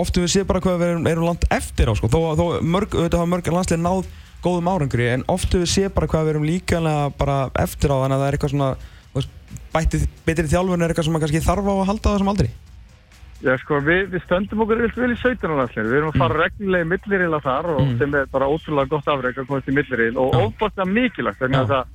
oft 0.00 0.18
við 0.20 0.32
séð 0.32 0.48
bara 0.48 0.60
hvað 0.64 0.78
við 0.80 0.90
erum, 0.90 1.06
erum 1.08 1.28
langt 1.28 1.46
eftir 1.52 1.88
á 1.88 1.94
sko. 1.96 2.08
þó, 2.08 2.36
þó 2.36 2.44
mörg, 2.64 2.96
auðvitað 2.96 3.20
hafa 3.20 3.32
mörg 3.32 3.52
landslið 3.52 3.82
náð 3.84 4.10
góðum 4.44 4.70
árangri 4.72 5.08
en 5.12 5.24
oft 5.32 5.52
við 5.56 5.68
séð 5.70 5.92
bara 5.96 6.08
hvað 6.08 6.24
við 6.26 6.34
erum 6.34 6.48
líkalega 6.48 7.12
bara 7.20 7.38
eftir 7.62 7.92
á 7.92 7.96
þannig 8.00 8.16
að 8.16 8.22
það 8.22 8.28
er 8.28 8.38
eitthvað 8.38 8.54
svona 8.54 8.70
bætið 9.72 10.06
betri 10.26 10.48
þjálfun 10.52 10.84
er 10.84 10.92
eitthvað 10.92 11.08
sem 11.08 11.16
maður 11.16 11.26
kannski 11.28 11.44
þarf 11.46 11.68
á 11.68 11.74
að 11.74 11.88
halda 11.90 12.08
á 12.08 12.12
þessum 12.12 12.32
aldri 12.32 12.48
Já, 13.42 13.56
sko, 13.58 13.80
við, 13.82 14.04
við 14.12 14.22
stöndum 14.22 14.60
okkur 14.62 14.82
vilt 14.84 14.94
vel 14.96 15.10
í 15.10 15.16
17. 15.18 15.50
landsleir. 15.58 15.88
Við 15.90 15.96
erum 15.98 16.12
að 16.12 16.20
fara 16.22 16.44
reglulega 16.44 16.84
í 16.86 16.90
milliril 16.92 17.34
af 17.34 17.42
þar 17.42 17.66
og 17.72 17.80
Mm. 17.82 17.98
sem 17.98 18.14
er 18.14 18.26
bara 18.30 18.46
ótrúlega 18.46 18.88
gott 18.88 19.08
afreg 19.08 19.34
að 19.38 19.46
komast 19.48 19.68
í 19.68 19.74
milliril 19.74 20.16
og 20.16 20.32
Já. 20.32 20.38
óbúinlega 20.46 20.86
mikilvægt 20.92 21.40
vegna 21.42 21.58
Já. 21.58 21.64
þess 21.66 21.74
að 21.80 21.86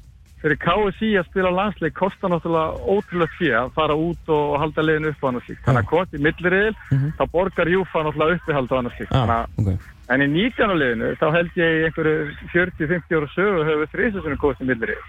fyrir 0.41 0.57
KSI 0.61 1.09
að 1.17 1.25
spila 1.31 1.49
landsleik 1.51 1.93
kostar 1.95 2.29
náttúrulega 2.29 2.77
ótrúlega 2.83 3.31
fyrir 3.39 3.55
að 3.61 3.71
fara 3.73 3.95
út 3.95 4.29
og 4.29 4.59
halda 4.59 4.81
liðinu 4.83 5.07
upp 5.09 5.23
á 5.23 5.27
annars 5.31 5.45
slíkt. 5.47 5.63
Þannig 5.65 5.81
að 5.83 5.89
komast 5.89 6.13
í 6.13 6.19
milliril, 6.27 6.75
Mhm. 6.91 7.13
þá 7.17 7.23
borgar 7.31 7.67
Júfa 7.71 8.03
náttúrulega 8.03 8.35
uppihald 8.37 8.69
á 8.69 8.75
annars 8.77 8.95
slíkt. 8.97 9.11
Já, 9.11 9.17
Þannig 9.23 9.37
að- 9.39 9.49
ok 9.73 9.79
En 10.09 10.21
í 10.21 10.27
19. 10.31 10.71
liðinu, 10.79 11.15
þá 11.19 11.31
held 11.35 11.49
ég 11.55 11.85
einhverju 11.87 12.31
40-50 12.53 13.15
ára 13.17 13.27
sögu 13.35 13.63
höfum 13.67 13.81
við 13.83 13.91
þrísasunum 13.91 14.37
komast 14.37 14.61
í 14.61 14.65
milliril. 14.65 15.01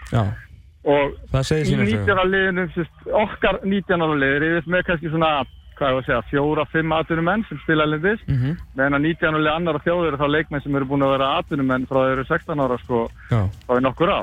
Og 0.84 1.12
það 1.30 1.42
í 1.58 1.64
sína 1.66 1.84
sögu. 1.86 2.06
19. 2.06 2.30
liðinu, 2.32 2.64
sérst, 2.74 2.98
okkar 3.06 3.60
19. 3.64 4.18
liður, 4.18 4.42
ég 4.42 4.54
veist 4.58 4.66
með 4.66 4.82
kannski 4.88 5.10
svona, 5.12 5.44
hvað 5.78 5.88
ég 5.88 5.98
var 5.98 6.02
að 6.02 6.08
segja, 6.08 6.22
fjóra, 6.32 6.64
fimm 6.72 6.92
atvinnumenn 6.98 7.44
sem 7.48 7.60
spila 7.64 7.86
lindis 7.86 8.20
Mhm, 8.28 8.56
meðan 8.76 8.98
að 8.98 9.06
19 9.08 9.38
áli 9.38 9.54
annara 9.54 9.84
þjóður 9.86 10.08
eru 10.12 10.20
þá 10.22 10.28
leikmenn 10.36 10.62
sem 10.62 10.74
eru 10.76 10.90
búin 10.90 11.06
að 11.06 11.14
vera 11.16 11.36
atvinnumenn 11.38 11.86
frá 11.86 12.02
þeir 12.04 12.16
eru 12.18 12.24
16 12.28 12.64
ára 12.66 12.78
sko 12.82 13.06
þá 13.30 13.76
er 13.76 13.86
nokkur 13.86 14.10
á 14.12 14.20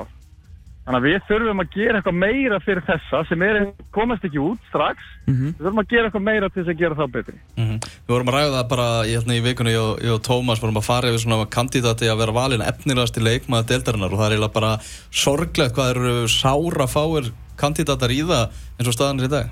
þannig 0.86 1.00
að 1.00 1.06
við 1.08 1.22
þurfum 1.26 1.60
að 1.64 1.70
gera 1.74 1.98
eitthvað 1.98 2.14
meira 2.22 2.58
fyrir 2.62 2.84
þessa 2.86 3.20
sem 3.26 3.42
er, 3.42 3.56
komast 3.90 4.22
ekki 4.22 4.38
út 4.38 4.60
strax. 4.68 4.98
Mhm. 5.26 5.48
Við 5.56 5.64
þurfum 5.64 5.82
að 5.82 5.88
gera 5.90 6.06
eitthvað 6.06 6.22
meira 6.28 6.48
til 6.48 6.62
þess 6.62 6.70
að 6.70 6.78
gera 6.78 6.94
þá 6.94 7.06
betri. 7.10 7.34
Mhm. 7.58 7.80
Við 8.06 8.12
vorum 8.14 8.30
að 8.30 8.36
ræða 8.36 8.54
það 8.54 8.68
bara 8.70 8.86
í, 9.02 9.10
hérna, 9.16 9.34
í 9.34 9.42
vikunni 9.42 9.74
ég 9.74 9.82
og, 9.82 9.98
ég 9.98 10.14
og 10.14 10.22
Tómas 10.22 10.62
vorum 10.62 10.78
að 10.78 10.86
fara 10.86 11.10
yfir 11.10 11.24
svona 11.26 11.50
kandidati 11.50 12.06
að 12.06 12.18
vera 12.22 12.36
valin 12.38 12.62
efnilegast 12.62 13.18
í 13.18 13.26
leikmaða 13.26 13.66
deildarinnar 13.66 14.12
og 14.14 14.18
það 14.20 14.26
er 14.30 14.36
eiginlega 14.36 14.54
bara 14.60 14.78
sorglegt 15.10 15.74
hvað 15.74 15.90
eru 15.96 16.14
sára 16.30 16.86
fáir 16.86 17.32
kandidatar 17.58 18.14
í 18.14 18.22
það 18.22 18.54
eins 18.78 18.86
og 18.86 18.94
staðan 18.94 19.20
er 19.20 19.26
í 19.26 19.34
dag 19.34 19.50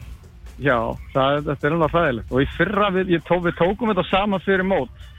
já, 0.59 0.79
það, 1.15 1.41
þetta 1.49 1.67
er 1.67 1.75
alveg 1.77 1.97
hræðilegt. 1.97 2.31
Og 2.33 2.45
í 2.45 2.47
fyrra 2.59 2.93
við, 2.95 3.11
ég 3.17 3.27
tó, 3.27 3.41
við 3.43 3.59
tókum 3.59 3.93
þetta 3.93 4.07
saman 4.11 4.45
fyrir 4.45 4.67
mót. 4.69 5.11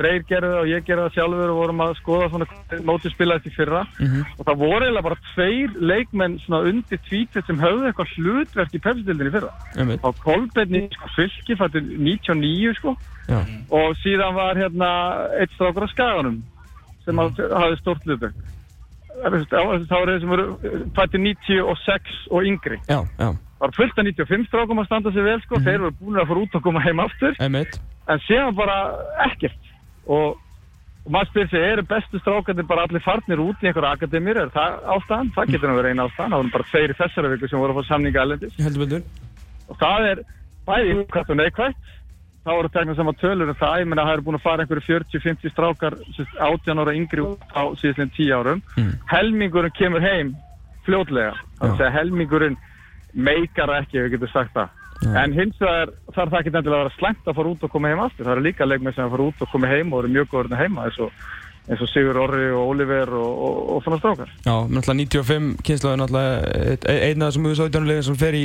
Freyr 0.00 0.22
gerði 0.24 0.50
það 0.54 0.62
og 0.62 0.68
ég 0.70 0.84
gerði 0.86 1.02
það 1.04 1.16
sjálfur 1.16 1.50
og 1.52 1.58
vorum 1.58 1.82
að 1.84 1.90
skoða 1.98 2.28
svona 2.32 2.46
mótið 2.88 3.12
spilaðist 3.12 3.48
í 3.50 3.52
fyrra. 3.52 3.80
Mhm. 3.98 4.22
og 4.38 4.46
það 4.48 4.60
voru 4.62 4.86
eiginlega 4.86 5.06
bara 5.08 5.18
tveir 5.34 5.74
leikmenn 5.90 6.38
svona 6.40 6.60
undir 6.70 7.00
tvítið 7.08 7.46
sem 7.46 7.60
höfðu 7.60 7.90
eitthvað 7.90 8.14
hlutverk 8.16 8.72
í 8.72 8.80
pepsitildinni 8.86 9.28
í 9.28 9.34
fyrra. 9.34 9.50
Einmitt. 9.76 10.00
á 10.00 10.08
Kolbeinni 10.24 10.88
sko, 10.94 11.10
fylki 11.18 11.58
fættur 11.60 11.84
99 11.84 12.72
sko. 12.78 12.96
Já, 13.28 13.44
og 13.70 13.92
síðan 14.00 14.34
var 14.34 14.56
hérna 14.56 14.88
eitt 15.36 15.52
strákur 15.52 15.84
á 15.84 15.88
skaganum 15.92 16.40
sem 17.04 17.14
mm. 17.14 17.36
hafði 17.52 17.76
stort 17.82 18.08
hlutverk. 18.08 18.40
Það 19.20 19.36
eru 19.36 19.84
þeir 19.84 20.20
sem 20.20 20.32
voru 20.32 20.48
fættir 20.96 21.20
96 21.20 22.18
og 22.30 22.48
yngri. 22.48 22.80
Já, 22.88 23.04
já, 23.20 23.36
var 23.60 23.74
fullt 23.76 23.98
af 23.98 24.06
95 24.08 24.46
strákum 24.48 24.80
að 24.82 24.88
standa 24.88 25.12
sig 25.12 25.26
vel 25.26 25.40
sko. 25.44 25.60
Þeir 25.60 25.82
voru 25.84 25.96
búin 26.00 26.20
að 26.20 26.30
fara 26.30 26.44
út 26.44 26.54
og 26.56 26.62
koma 26.64 26.84
heim 26.84 27.02
aftur. 27.04 27.36
Einmitt. 27.40 27.80
En 28.10 28.22
séðan 28.24 28.56
bara 28.56 28.78
ekkert. 29.26 29.70
Og, 30.06 30.40
og 31.04 31.12
maður 31.12 31.30
spyr 31.30 31.50
sig, 31.52 31.66
eru 31.68 31.86
bestu 31.92 32.20
strákarnir 32.22 32.68
bara 32.70 32.88
allir 32.88 33.04
farnir 33.04 33.42
út 33.44 33.62
í 33.62 33.70
einhverja 33.70 33.94
akademir 33.98 34.40
er 34.40 34.52
það 34.54 34.80
ástæðan? 34.96 35.32
Það 35.36 35.54
getur 35.54 35.72
nú 35.72 35.78
verið 35.78 35.94
eina 35.94 36.08
ástæðan. 36.08 36.34
Það 36.34 36.42
voru 36.42 36.54
bara 36.56 36.68
tveir 36.72 36.94
í 36.94 36.98
þessari 37.02 37.32
viku 37.34 37.50
sem 37.52 37.62
voru 37.62 37.76
að 37.76 37.80
fá 37.80 37.92
samninga 37.92 38.26
betur. 38.34 39.08
Og 39.70 39.80
það 39.84 40.10
er 40.10 40.24
bæði 40.66 41.00
hvað 41.12 41.34
og 41.34 41.40
neikvægt 41.40 41.96
þá 42.40 42.52
eru 42.54 42.70
tegna 42.72 42.94
saman 42.96 43.18
tölur 43.20 43.50
en 43.52 43.58
það, 43.60 43.74
ég 43.82 43.88
meina 43.90 44.04
það 44.06 44.14
eru 44.14 44.24
búin 44.26 44.38
að 44.38 44.44
fara 44.46 44.64
einhverju 44.64 44.84
40-50 44.86 45.52
strákar 45.52 45.96
sem 46.14 46.24
sagt, 46.24 46.38
18 46.40 46.80
ára 46.82 46.94
yngri 46.96 47.26
á 47.52 47.62
síðastlega 47.76 48.14
10 48.16 48.32
árum. 48.38 48.62
Mm. 48.78 48.94
helmingurinn 49.12 49.76
kemur 49.76 50.04
heim 50.04 50.32
fljótlega, 50.86 51.34
þannig 51.60 51.84
að 51.84 51.96
helmingurinn 51.98 52.56
meikar 53.14 53.72
ekki, 53.80 53.98
við 54.04 54.14
getum 54.16 54.32
sagt 54.32 54.54
það. 54.54 54.76
Já. 55.00 55.14
en 55.22 55.32
hins 55.32 55.56
vegar 55.56 55.90
þarf 56.12 56.28
það 56.34 56.40
ekki 56.42 56.50
endilega 56.52 56.76
að 56.76 56.82
vera 56.84 56.96
slæmt 56.98 57.28
að 57.30 57.36
fara 57.38 57.48
út 57.54 57.62
og 57.64 57.70
koma 57.72 57.88
heim 57.88 58.00
aftur, 58.04 58.26
það 58.26 58.34
eru 58.34 58.42
líka 58.44 58.66
leikmenn 58.68 58.92
sem 58.92 59.06
að 59.06 59.14
fara 59.14 59.28
út 59.30 59.44
og 59.46 59.48
koma 59.54 59.70
heim 59.70 59.92
og 59.94 60.02
eru 60.02 60.10
mjög 60.12 60.26
góður 60.34 60.58
heima 60.60 60.82
eins 60.84 60.98
og, 61.00 61.14
eins 61.70 61.80
og 61.80 61.88
Sigur 61.88 62.18
Orri 62.20 62.50
og 62.52 62.68
Oliver 62.74 63.14
og, 63.16 63.30
og, 63.46 63.62
og 63.76 63.86
svona 63.86 63.96
strákar. 64.02 64.34
Já, 64.44 64.52
náttúrulega 64.68 65.22
95 65.24 65.62
kynnslóð 65.64 65.94
er 65.94 66.02
náttúrulega 66.02 66.34
ein- 66.84 67.06
einn 67.08 67.22
af 67.24 67.30
þessum 67.32 67.48
USA-djónulegin 67.48 68.06
sem 68.10 68.18
fer 68.20 68.36
í 68.36 68.44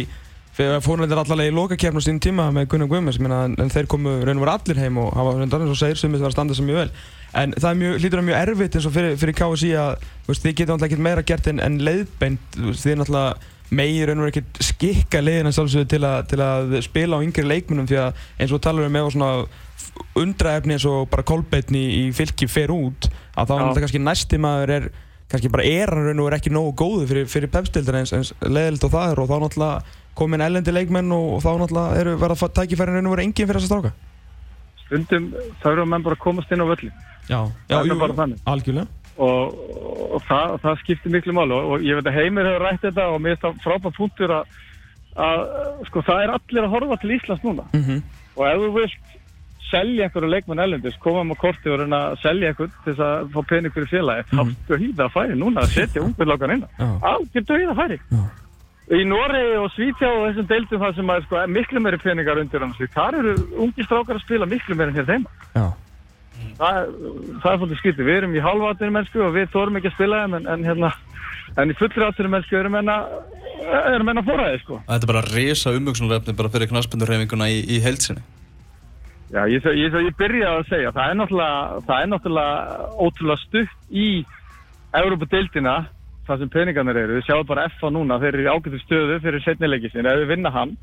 að 0.63 0.85
fórnættir 0.85 1.19
allavega 1.19 1.51
í 1.51 1.55
lokakefn 1.55 1.99
á 1.99 2.05
sínum 2.05 2.21
tíma 2.23 2.45
með 2.55 2.69
Gunnar 2.71 3.19
meina, 3.19 3.39
en 3.59 3.69
þeir 3.73 3.87
komu 3.91 4.13
raun 4.23 4.39
og 4.39 4.45
veru 4.45 4.53
allir 4.55 4.79
heim 4.79 4.97
og 4.97 5.11
hafa 5.11 5.33
reyndar 5.35 5.59
eins 5.65 5.73
og 5.75 5.81
segir 5.81 5.99
sem 5.99 6.11
þetta 6.13 6.23
var 6.23 6.31
að 6.31 6.37
standa 6.37 6.55
sem 6.55 6.65
mjög 6.69 6.79
vel. 6.79 6.91
En 7.35 7.51
það 7.51 7.69
er 7.71 7.79
mjög, 7.81 7.97
hlýtur 7.99 8.21
að 8.21 8.27
mjög 8.29 8.39
erfitt 8.39 8.75
eins 8.79 8.87
og 8.87 8.93
fyrir, 8.95 9.17
fyrir 9.19 9.35
KSI 9.35 9.73
að 9.75 9.91
veist, 10.29 10.45
þið 10.45 10.55
getur 10.55 10.71
náttúrulega 10.71 10.87
ekkert 10.87 11.03
meira 11.03 11.25
gert 11.27 11.47
en, 11.51 11.59
en 11.59 11.75
leiðbeint, 11.83 12.55
þið 12.55 12.95
náttúrulega 13.01 13.35
raun 14.05 14.19
og 14.19 14.25
veru 14.27 14.33
ekkert 14.33 14.59
skikka 14.63 15.21
leiðina 15.23 15.51
sjálfsögðu 15.55 15.87
til, 15.89 16.01
að- 16.05 16.27
til 16.29 16.39
að 16.45 16.75
spila 16.85 17.17
á 17.17 17.23
yngri 17.25 17.43
leikmunum 17.47 17.87
því 17.89 17.97
að 18.03 18.13
eins 18.39 18.51
og 18.53 18.61
talar 18.61 18.85
um 18.85 18.93
með 18.93 19.11
svona 19.15 19.31
undraefni 20.15 20.75
eins 20.75 20.85
og 20.85 21.09
bara 21.09 21.23
kolbeitni 21.23 21.81
í, 21.81 22.03
fylki 22.15 22.47
fer 22.51 22.71
út 22.73 23.07
að 23.35 23.47
þá 23.47 23.53
er 23.55 23.59
Já. 23.59 23.65
náttúrulega 23.65 23.85
kannski 23.85 24.01
næsti 24.05 24.37
maður 24.43 24.73
er 24.77 24.87
kannski 25.31 25.49
bara 25.51 25.65
er 25.65 25.89
hann 25.89 26.05
raun 26.09 26.19
og 26.21 26.27
veru 26.29 26.37
ekki 26.37 26.51
nógu 26.53 26.73
góðu 26.77 27.07
fyrir, 27.09 27.25
fyrir 27.31 27.49
pepstildar 27.51 27.97
eins, 28.01 28.13
eins 28.13 28.33
leðilt 28.45 28.83
og 28.85 28.91
það 28.93 29.11
er 29.15 29.19
og 29.23 29.29
þá 29.31 29.37
náttúrulega 29.45 30.01
komin 30.15 30.41
ellendi 30.45 30.71
leikmenn 30.71 31.11
og, 31.11 31.25
og 31.37 31.41
þá 31.43 31.49
náttúrulega 31.63 32.01
eru 32.03 32.17
verða 32.21 32.49
tækifærin 32.59 32.99
raun 32.99 33.09
og 33.09 33.15
veru 33.15 33.25
engin 33.25 33.47
fyrir 33.49 33.59
þessa 33.59 33.71
stráka. 33.71 33.91
Stundum 34.85 35.31
þá 35.63 35.65
eru 35.71 35.85
menn 35.89 36.03
bara 36.05 36.15
að 36.15 36.23
komast 36.27 36.51
inn 36.53 36.61
á 36.61 36.67
völli 36.69 36.91
Já, 37.25 37.39
er 37.73 37.95
bara 37.97 38.13
þannig. 38.21 38.39
algjörlega 38.45 38.87
og, 39.17 39.55
og 40.15 40.21
það, 40.27 40.55
það 40.63 40.79
skiptir 40.83 41.11
miklu 41.11 41.33
máli. 41.33 41.51
Og, 41.55 41.71
og 41.71 41.81
ég 41.87 41.95
veit 41.99 42.07
að 42.11 42.17
Heimir 42.19 42.45
hefur 42.49 42.65
rætt 42.67 42.81
þetta 42.81 43.07
og 43.13 43.21
mér 43.21 43.35
finnst 43.35 43.43
það 43.45 43.63
frábært 43.65 43.97
punktur 43.99 44.33
að, 44.39 44.45
að 45.15 45.43
sko 45.89 46.01
það 46.07 46.23
er 46.25 46.33
allir 46.35 46.63
að 46.67 46.73
horfa 46.75 46.97
til 47.01 47.15
Íslands 47.17 47.43
núna. 47.47 47.67
Mm 47.73 48.01
og 48.35 48.43
ef 48.49 48.57
þú 48.59 48.69
vilt 48.75 49.11
selja 49.71 50.03
einhverju 50.05 50.27
leikmenn 50.29 50.59
ellendis, 50.59 50.97
koma 50.99 51.21
með 51.23 51.37
korti 51.39 51.69
og 51.71 51.79
reyna 51.79 51.99
að 52.11 52.17
selja 52.21 52.49
einhvern 52.51 52.73
til 52.83 52.91
þess 52.93 53.03
að 53.05 53.29
fá 53.31 53.39
pening 53.47 53.71
fyrir 53.73 53.87
félagi, 53.87 54.25
þá 54.29 54.41
Mhm. 54.43 54.49
ertu 54.51 54.77
hýða 54.81 55.05
að 55.05 55.13
færi 55.15 55.37
núna 55.39 55.61
að 55.63 55.71
setja 55.71 56.03
ungverðlákan 56.03 56.53
inn. 56.53 56.65
Já. 56.77 56.89
algjör 57.01 57.45
döið 57.47 57.71
að 57.71 57.79
færi 57.79 57.97
Já. 58.11 58.19
í 58.91 59.07
Noregi 59.07 59.55
og 59.63 59.71
Svítjá 59.71 60.09
og 60.11 60.21
þessum 60.27 60.47
deildum 60.51 60.81
það 60.83 60.95
sem 60.95 61.09
er 61.09 61.21
sko, 61.21 61.35
miklu 61.47 61.79
meiri 61.79 61.97
peningar 62.03 62.37
undir 62.43 62.59
hann 62.59 62.73
þar 62.75 63.15
eru 63.23 63.33
ungi 63.57 63.83
strákar 63.87 64.15
að 64.19 64.21
spila 64.27 64.45
miklu 64.45 64.75
meiri 64.75 64.91
hér 64.99 65.05
þeim 65.09 65.25
Já, 66.35 66.59
það, 66.59 66.93
það 67.43 67.51
er 67.51 67.59
svolítið 67.59 67.81
skytið, 67.81 68.05
við 68.05 68.19
erum 68.19 68.35
í 68.35 68.43
halvatinu 68.45 68.95
mennsku 68.95 69.25
og 69.25 69.35
við 69.35 69.51
þórum 69.53 69.79
ekki 69.79 69.91
að 69.91 69.97
spila 69.97 70.21
þeim 70.23 70.37
en, 70.39 70.47
en 70.53 70.69
hérna 70.69 70.91
en 71.55 71.71
í 71.71 71.75
fullri 71.79 72.05
átinu 72.05 72.31
mennsku 72.31 72.57
erum 72.59 72.75
menna 72.75 72.95
erum 73.91 74.09
menna 74.09 74.23
fóræði 74.25 74.61
sko 74.63 74.79
Þetta 74.85 75.07
er 75.07 75.11
bara 75.11 75.23
að 75.23 75.35
risa 75.35 75.75
umvöksunarefni 75.75 76.35
bara 76.37 76.51
fyrir 76.53 76.71
knaspindurheifinguna 76.71 77.49
í, 77.51 77.61
í 77.75 77.81
heilsinni. 77.83 78.23
Já, 79.33 79.41
ég, 79.49 79.65
ég, 79.65 79.89
ég, 79.89 79.95
ég 80.05 80.17
byrjaði 80.19 80.61
að 80.61 80.67
segja, 80.69 80.91
það 80.95 81.11
er 81.11 81.17
náttúrulega, 81.19 81.79
það 81.87 82.01
er 82.01 82.09
náttúrulega 82.11 82.89
ótrúlega 83.01 83.41
stutt 83.41 83.95
í 84.03 84.09
Európa-deildina, 84.95 85.73
það 86.27 86.43
sem 86.43 86.51
peningarnir 86.53 86.99
eru. 87.01 87.17
Við 87.17 87.25
sjáum 87.27 87.47
bara 87.49 87.65
FA 87.73 87.89
núna, 87.91 88.19
þeir 88.21 88.37
eru 88.37 88.45
í 88.45 88.51
ágættu 88.53 88.81
stöðu 88.83 89.17
fyrir 89.23 89.43
setnileiki 89.43 89.91
sinni. 89.91 90.11
Ef 90.11 90.21
við 90.21 90.31
vinna 90.35 90.51
hann, 90.53 90.75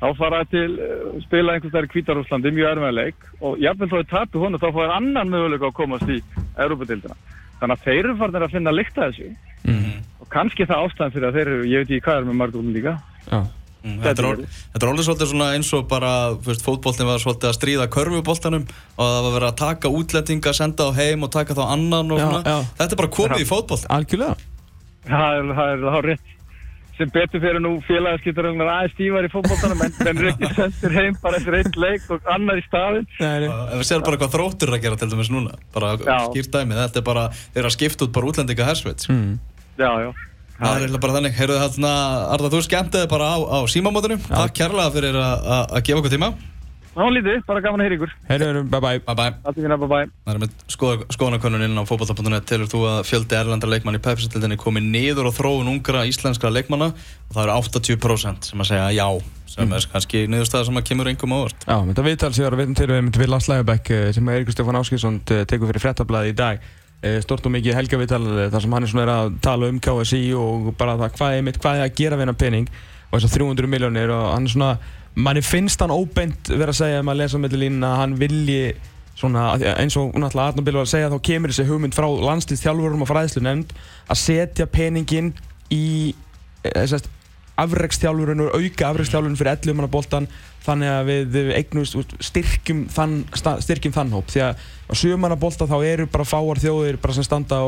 þá 0.00 0.06
fara 0.18 0.42
til 0.52 0.68
uh, 0.76 1.16
spila 1.24 1.56
einhvers 1.56 1.74
þar 1.74 1.88
í 1.88 1.92
Kvítarúslandi, 1.94 2.52
mjög 2.56 2.70
erfiðarleik 2.74 3.28
og 3.40 3.58
jafnveg 3.64 3.92
þó 3.92 3.96
þau 3.96 4.10
tapu 4.12 4.42
honu, 4.44 4.60
þá 4.62 4.68
fáir 4.76 4.94
annan 4.96 5.32
möguleika 5.32 5.70
að 5.70 5.76
komast 5.80 6.10
í 6.12 6.18
Európa-deildina. 6.56 7.16
Þannig 7.60 7.76
að 7.78 7.84
þeir 7.86 8.00
eru 8.04 8.16
farin 8.20 8.42
að 8.44 8.56
finna 8.56 8.72
að 8.72 8.78
lykta 8.82 9.06
þessu 9.10 9.30
mm. 9.64 9.94
og 10.20 10.32
kannski 10.32 10.66
það 10.68 10.82
ástæðan 10.88 11.14
fyrir 11.14 11.28
að 11.30 11.38
þeir 11.38 11.46
eru, 11.54 11.68
ég 11.72 11.84
veit 11.84 11.88
ekki 11.94 12.04
hvað 12.04 12.18
er 12.20 12.28
með 12.28 12.42
margum 12.42 12.74
líka. 12.74 12.98
já, 13.30 13.40
Mm, 13.86 14.00
Þetta 14.02 14.22
er, 14.26 14.40
er 14.74 14.84
alveg 14.88 15.04
svolítið 15.06 15.28
svona 15.30 15.48
eins 15.54 15.68
og 15.76 15.84
bara, 15.86 16.12
þú 16.42 16.50
veist, 16.50 16.64
fótboltin 16.66 17.06
var 17.06 17.20
svolítið 17.22 17.50
að 17.52 17.54
stríða 17.54 17.84
körfuboltanum 17.94 18.64
og 18.66 19.02
það 19.04 19.18
var 19.26 19.34
verið 19.36 19.48
að 19.52 19.58
taka 19.60 19.92
útlendinga, 19.94 20.54
senda 20.58 20.88
á 20.90 20.96
heim 20.96 21.22
og 21.22 21.30
taka 21.30 21.54
þá 21.54 21.62
annan 21.76 22.10
og 22.10 22.18
Já, 22.18 22.24
svona. 22.24 22.40
já. 22.42 22.56
Þetta 22.80 22.96
er 22.96 23.00
bara 23.02 23.12
komið 23.18 23.44
í 23.44 23.46
fótboltin. 23.46 23.92
algjörlega 23.94 24.34
Það 25.06 25.38
er, 25.38 25.52
það 25.60 25.70
er, 25.70 25.84
það 25.86 26.10
er. 26.16 26.24
Sem 26.96 27.10
betur 27.12 27.42
fyrir 27.42 27.60
nú 27.60 27.74
félagaskiptarögnar 27.84 28.70
aðeins 28.72 28.94
stífar 28.94 29.26
í 29.26 29.30
fótboltanum 29.32 29.82
en, 29.84 29.96
en 30.08 30.20
Rikki 30.24 30.48
sendir 30.56 30.94
heim 30.96 31.18
bara 31.20 31.40
eftir 31.40 31.58
einn 31.58 31.76
leik 31.82 32.06
og 32.14 32.30
annar 32.32 32.62
í. 32.62 32.64
Ef 32.64 33.74
við 33.74 33.84
séum 33.84 34.06
bara 34.06 34.20
hvað 34.22 34.32
þróttur 34.32 34.72
er 34.72 34.78
að 34.78 34.86
gera 34.86 35.00
til 35.02 35.10
dæmis 35.12 35.28
núna, 35.32 35.58
bara 35.76 35.92
skýrt 35.98 36.54
dæmi, 36.56 36.78
þetta 36.78 37.02
er 37.02 37.06
bara, 37.10 37.26
þeir 37.52 37.60
eru 37.60 37.70
að 37.70 37.76
skipta 37.76 38.08
út 38.08 38.16
bara 38.16 38.32
útlendinga 38.32 38.70
hersveit. 38.70 39.04
Mm. 39.12 39.36
Já, 39.76 39.90
já. 40.06 40.10
Það 40.56 40.86
er 40.86 40.98
bara 41.04 41.16
þannig, 41.18 41.36
heyrðu 41.36 41.60
þarna, 41.60 41.94
Arda, 42.32 42.52
þú 42.54 42.64
skemmtiði 42.64 43.08
bara 43.12 43.28
á, 43.28 43.36
á 43.44 43.58
símamótunum, 43.68 44.22
takk 44.30 44.56
kærlega 44.56 44.94
fyrir 44.94 45.20
að 45.20 45.80
gefa 45.84 46.00
okkur 46.00 46.16
tíma. 46.16 46.32
Var 46.96 47.12
lítið, 47.12 47.42
bara 47.44 47.60
gaman 47.60 47.82
að 47.82 47.86
heyra 47.86 47.96
ykkur. 47.98 48.12
Heyrðu, 48.30 48.60
bye 48.72 48.80
bye 48.80 49.00
Bye 49.04 49.16
bye. 49.18 49.32
Allt 49.44 49.58
í 49.60 49.64
fina, 49.66 49.76
bye 49.76 49.88
bye. 49.90 50.06
Það 50.24 50.32
er 50.32 50.38
með 50.40 50.54
skoðanakönnun 51.12 51.64
inn 51.66 51.76
á 51.76 51.84
fótballta.net 51.84 52.46
telur 52.48 52.70
þú 52.72 52.80
að 52.88 53.00
fjöldi 53.10 53.36
erlendra 53.36 53.68
leikmann 53.68 53.98
í 53.98 54.00
Pepsi-tildinni 54.06 54.56
komi 54.60 54.80
niður 54.80 55.28
á 55.28 55.36
þróun 55.36 55.68
ungra 55.74 56.06
íslenskra 56.08 56.48
leikmanna? 56.54 56.88
Og 57.28 57.36
það 57.36 57.42
eru 57.44 57.58
80% 57.60 58.48
sem 58.48 58.64
að 58.64 58.70
segja 58.70 58.88
já 58.96 59.08
sem 59.56 59.76
er 59.76 59.86
kannski 59.92 60.24
niðurstaða 60.32 60.70
sem 60.70 60.80
að 60.80 60.88
kemur 60.88 61.08
engum 61.08 61.32
á 61.32 61.38
orð 61.38 61.62
Já, 61.64 61.76
þetta 61.88 62.02
viðtal 62.04 62.28
sem 62.34 62.42
ég 62.42 62.48
var 62.48 62.56
að 62.56 62.60
veitum 62.60 62.74
til 62.76 62.88
við 62.90 62.98
myndum 63.04 63.22
við 63.22 63.30
Lars 63.32 63.46
Lægabæk 63.48 63.92
sem 64.16 64.32
Eiríkur 64.32 64.56
Stefán 64.56 64.80
Áskilsson 64.80 65.20
tekur 65.28 65.70
fyrir 65.70 65.84
frettablaði 65.84 66.32
í 66.32 66.36
dag. 66.36 66.66
Eh, 67.04 67.20
stort 67.20 67.44
og 67.44 67.52
mikið 67.52 67.76
helgaviðtal 67.76 68.22
eh, 68.24 68.50
þar 68.52 68.62
sem 68.64 68.72
hann 68.76 68.86
er 68.86 68.90
svona 68.90 69.04
er 69.04 69.12
að 69.12 69.34
tala 69.44 69.68
um 69.68 69.80
KSI 69.84 70.20
og 70.40 70.70
bara 70.80 70.96
það 70.96 71.18
hvað 71.18 71.34
er 71.36 71.42
mitt, 71.44 71.58
hvað 71.60 71.80
er 71.80 71.84
að 71.86 71.98
gera 72.00 72.16
við 72.16 72.24
hennar 72.24 72.38
pening. 72.40 72.70
Og 73.10 73.18
þessar 73.18 73.34
300 73.36 73.68
miljónir 73.70 74.12
og 74.16 74.24
hann 74.32 74.48
er 74.48 74.54
svona 74.54 74.70
manni 75.16 75.42
finnst 75.44 75.80
hann 75.80 75.94
óbeint 75.94 76.50
vera 76.52 76.74
að 76.74 76.80
segja 76.82 77.00
um 77.02 77.10
að 77.12 77.20
lesa 77.22 77.40
með 77.40 77.58
línu 77.62 77.88
að 77.88 77.98
hann 78.02 78.16
vilji 78.20 78.60
svona, 79.16 79.48
eins 79.80 79.96
og 79.96 80.12
náttúrulega 80.12 80.52
Arnur 80.52 80.66
Bill 80.66 80.76
var 80.76 80.84
að 80.84 80.92
segja 80.92 81.12
þá 81.12 81.18
kemur 81.30 81.52
þessi 81.52 81.68
hugmynd 81.70 81.96
frá 81.96 82.06
landslýstþjálfurum 82.28 83.04
og 83.04 83.10
fræðslu 83.10 83.44
nefnd 83.46 83.72
að 84.12 84.20
setja 84.20 84.68
peningin 84.68 85.32
í 85.72 85.86
þessast 86.66 87.08
afrekstjálfurinn 87.56 88.44
og 88.44 88.58
auka 88.58 88.90
afrekstjálfurinn 88.90 89.38
fyrir 89.40 89.54
11 89.54 89.78
manna 89.78 89.88
boltan 89.88 90.28
þannig 90.66 90.92
að 90.92 91.10
við 91.32 91.50
eignumst 91.56 92.14
styrkjum 92.26 92.82
þann, 92.92 93.22
þann 93.32 94.12
hóp. 94.12 94.28
Því 94.32 94.42
að 94.44 94.64
á 94.90 94.94
7 94.98 95.16
manna 95.22 95.38
bolta 95.40 95.68
þá 95.70 95.76
eru 95.86 96.08
bara 96.10 96.26
fáar 96.28 96.60
þjóðir 96.60 97.00
bara 97.00 97.16
sem 97.16 97.24
standa, 97.24 97.62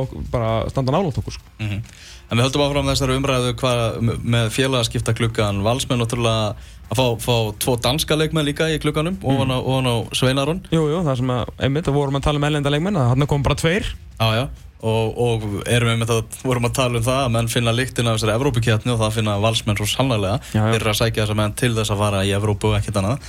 standa 0.69 0.95
nálátt 0.95 1.21
okkur 1.23 1.39
sko. 1.39 1.57
mm 1.63 1.83
En 2.29 2.37
við 2.37 2.45
höldum 2.45 2.61
áfram 2.61 2.89
þessari 2.91 3.15
umræðu 3.17 3.53
hvað, 3.57 3.79
með 4.21 4.51
félagaskipta 4.53 5.15
klukkan 5.17 5.63
valsmenn 5.65 6.03
náttúrulega 6.03 6.59
að 6.89 7.01
fá, 7.01 7.07
fá 7.23 7.35
tvo 7.63 7.75
danska 7.85 8.17
leikmenn 8.19 8.49
líka 8.49 8.69
í 8.73 8.79
klukkanum 8.83 9.19
ofan 9.23 9.53
á, 9.53 9.59
ofan 9.59 9.91
á 9.91 9.95
Sveinaron. 10.17 10.63
Jú, 10.73 10.87
jú, 10.93 11.03
það 11.07 11.21
sem 11.21 11.35
að, 11.35 11.53
einmitt, 11.67 11.89
það 11.89 11.99
vorum 11.99 12.19
að 12.21 12.25
tala 12.29 12.41
um 12.41 12.49
ellenda 12.49 12.73
leikmenn 12.73 13.01
að 13.01 13.13
hann 13.13 13.29
kom 13.31 13.45
bara 13.47 13.59
tveir. 13.59 13.93
Já, 14.19 14.29
já 14.43 14.49
Og, 14.79 15.17
og 15.19 15.45
erum 15.67 15.89
við 15.91 15.97
með 15.99 16.11
það, 16.13 16.37
vorum 16.47 16.69
að 16.69 16.75
tala 16.77 17.01
um 17.01 17.03
það 17.03 17.17
að 17.25 17.33
menn 17.35 17.49
finna 17.51 17.73
lyktin 17.75 18.07
af 18.07 18.15
þessari 18.15 18.35
Evrópukjarni 18.37 18.93
og 18.93 19.01
það 19.01 19.17
finna 19.17 19.33
valsmenn 19.43 19.79
svo 19.81 19.89
sannlega 19.91 20.37
eru 20.55 20.93
að 20.93 20.99
sækja 21.01 21.25
þessa 21.25 21.35
menn 21.41 21.57
til 21.59 21.73
þess 21.75 21.91
að 21.91 22.03
fara 22.05 22.21
í 22.23 22.31
Evrópu 22.37 22.71
og 22.71 22.77
ekkert 22.79 23.01
annað. 23.01 23.27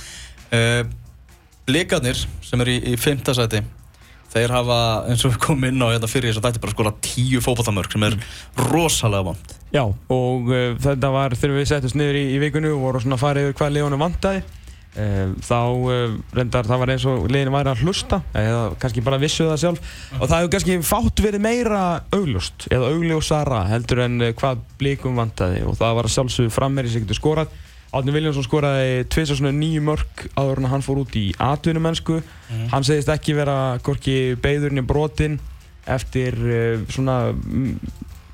Uh, 0.54 0.84
Blikarnir 1.66 2.22
sem 2.46 2.62
eru 2.62 2.76
í, 2.76 2.92
í 2.92 2.94
fymta 3.02 3.34
sæti 3.34 3.64
þeir 4.30 4.54
hafa, 4.54 4.78
eins 5.10 5.24
og 5.26 5.34
við 5.34 5.40
komum 5.42 5.66
inn 5.70 5.82
á 5.82 5.90
hérna 5.90 6.10
fyrir 6.10 6.30
þess 6.30 6.42
að 6.42 6.48
þetta 6.48 6.62
bara 6.62 6.76
skora 6.76 6.94
tíu 7.04 7.42
fótballtamörk 7.44 7.96
sem 7.96 8.06
er 8.06 8.16
rosalega 8.70 9.26
vond. 9.30 9.52
Já, 9.74 9.82
og 9.86 10.50
uh, 10.52 10.70
þetta 10.82 11.12
var 11.14 11.36
þegar 11.38 11.58
við 11.58 11.68
settumst 11.72 11.98
niður 11.98 12.20
í, 12.20 12.24
í 12.36 12.40
vikunni 12.42 12.72
og 12.72 12.82
vorum 12.84 13.04
svona 13.04 13.18
að 13.18 13.24
fara 13.24 13.44
yfir 13.44 13.60
hvað 13.60 13.76
liðunum 13.76 14.04
vantaði. 14.06 14.42
Uh, 14.90 15.34
þá 15.46 15.58
uh, 15.86 16.14
reyndar 16.34 16.66
það 16.66 16.80
var 16.82 16.92
eins 16.94 17.04
og 17.06 17.26
liðinu 17.30 17.52
væri 17.54 17.70
að 17.70 17.82
hlusta 17.86 18.16
eða 18.34 18.62
kannski 18.82 19.04
bara 19.06 19.20
vissu 19.22 19.46
það 19.46 19.60
sjálf. 19.64 19.90
Og 20.18 20.24
það 20.24 20.36
hefur 20.36 20.52
kannski 20.56 20.78
fátt 20.86 21.24
verið 21.26 21.44
meira 21.46 21.82
augljóst 22.14 22.66
eða 22.74 22.90
augljósara 22.94 23.64
heldur 23.70 24.04
en 24.06 24.30
hvað 24.38 24.64
blíkum 24.82 25.18
vantaði. 25.18 25.62
Og 25.66 25.78
það 25.78 25.98
var 25.98 26.10
að 26.10 26.16
sjálfsögðu 26.16 26.54
frammeri 26.54 26.90
sem 26.90 27.06
getur 27.06 27.20
skorað 27.20 27.58
Átni 27.90 28.12
Viljánsson 28.14 28.46
skoraði 28.46 29.06
tvisa 29.10 29.34
svona 29.34 29.50
nýju 29.56 29.80
mörg 29.82 30.26
áður 30.38 30.60
en 30.62 30.68
hann 30.70 30.84
fór 30.86 31.00
út 31.02 31.16
í 31.18 31.30
atvinnumennsku 31.42 32.20
hann 32.70 32.86
segist 32.86 33.10
ekki 33.10 33.34
vera 33.34 33.80
hvorki 33.82 34.36
beigðurinn 34.38 34.82
í 34.82 34.86
brotin 34.86 35.40
eftir 35.90 36.36
uh, 36.38 36.84
svona 36.92 37.32
mm, 37.32 37.74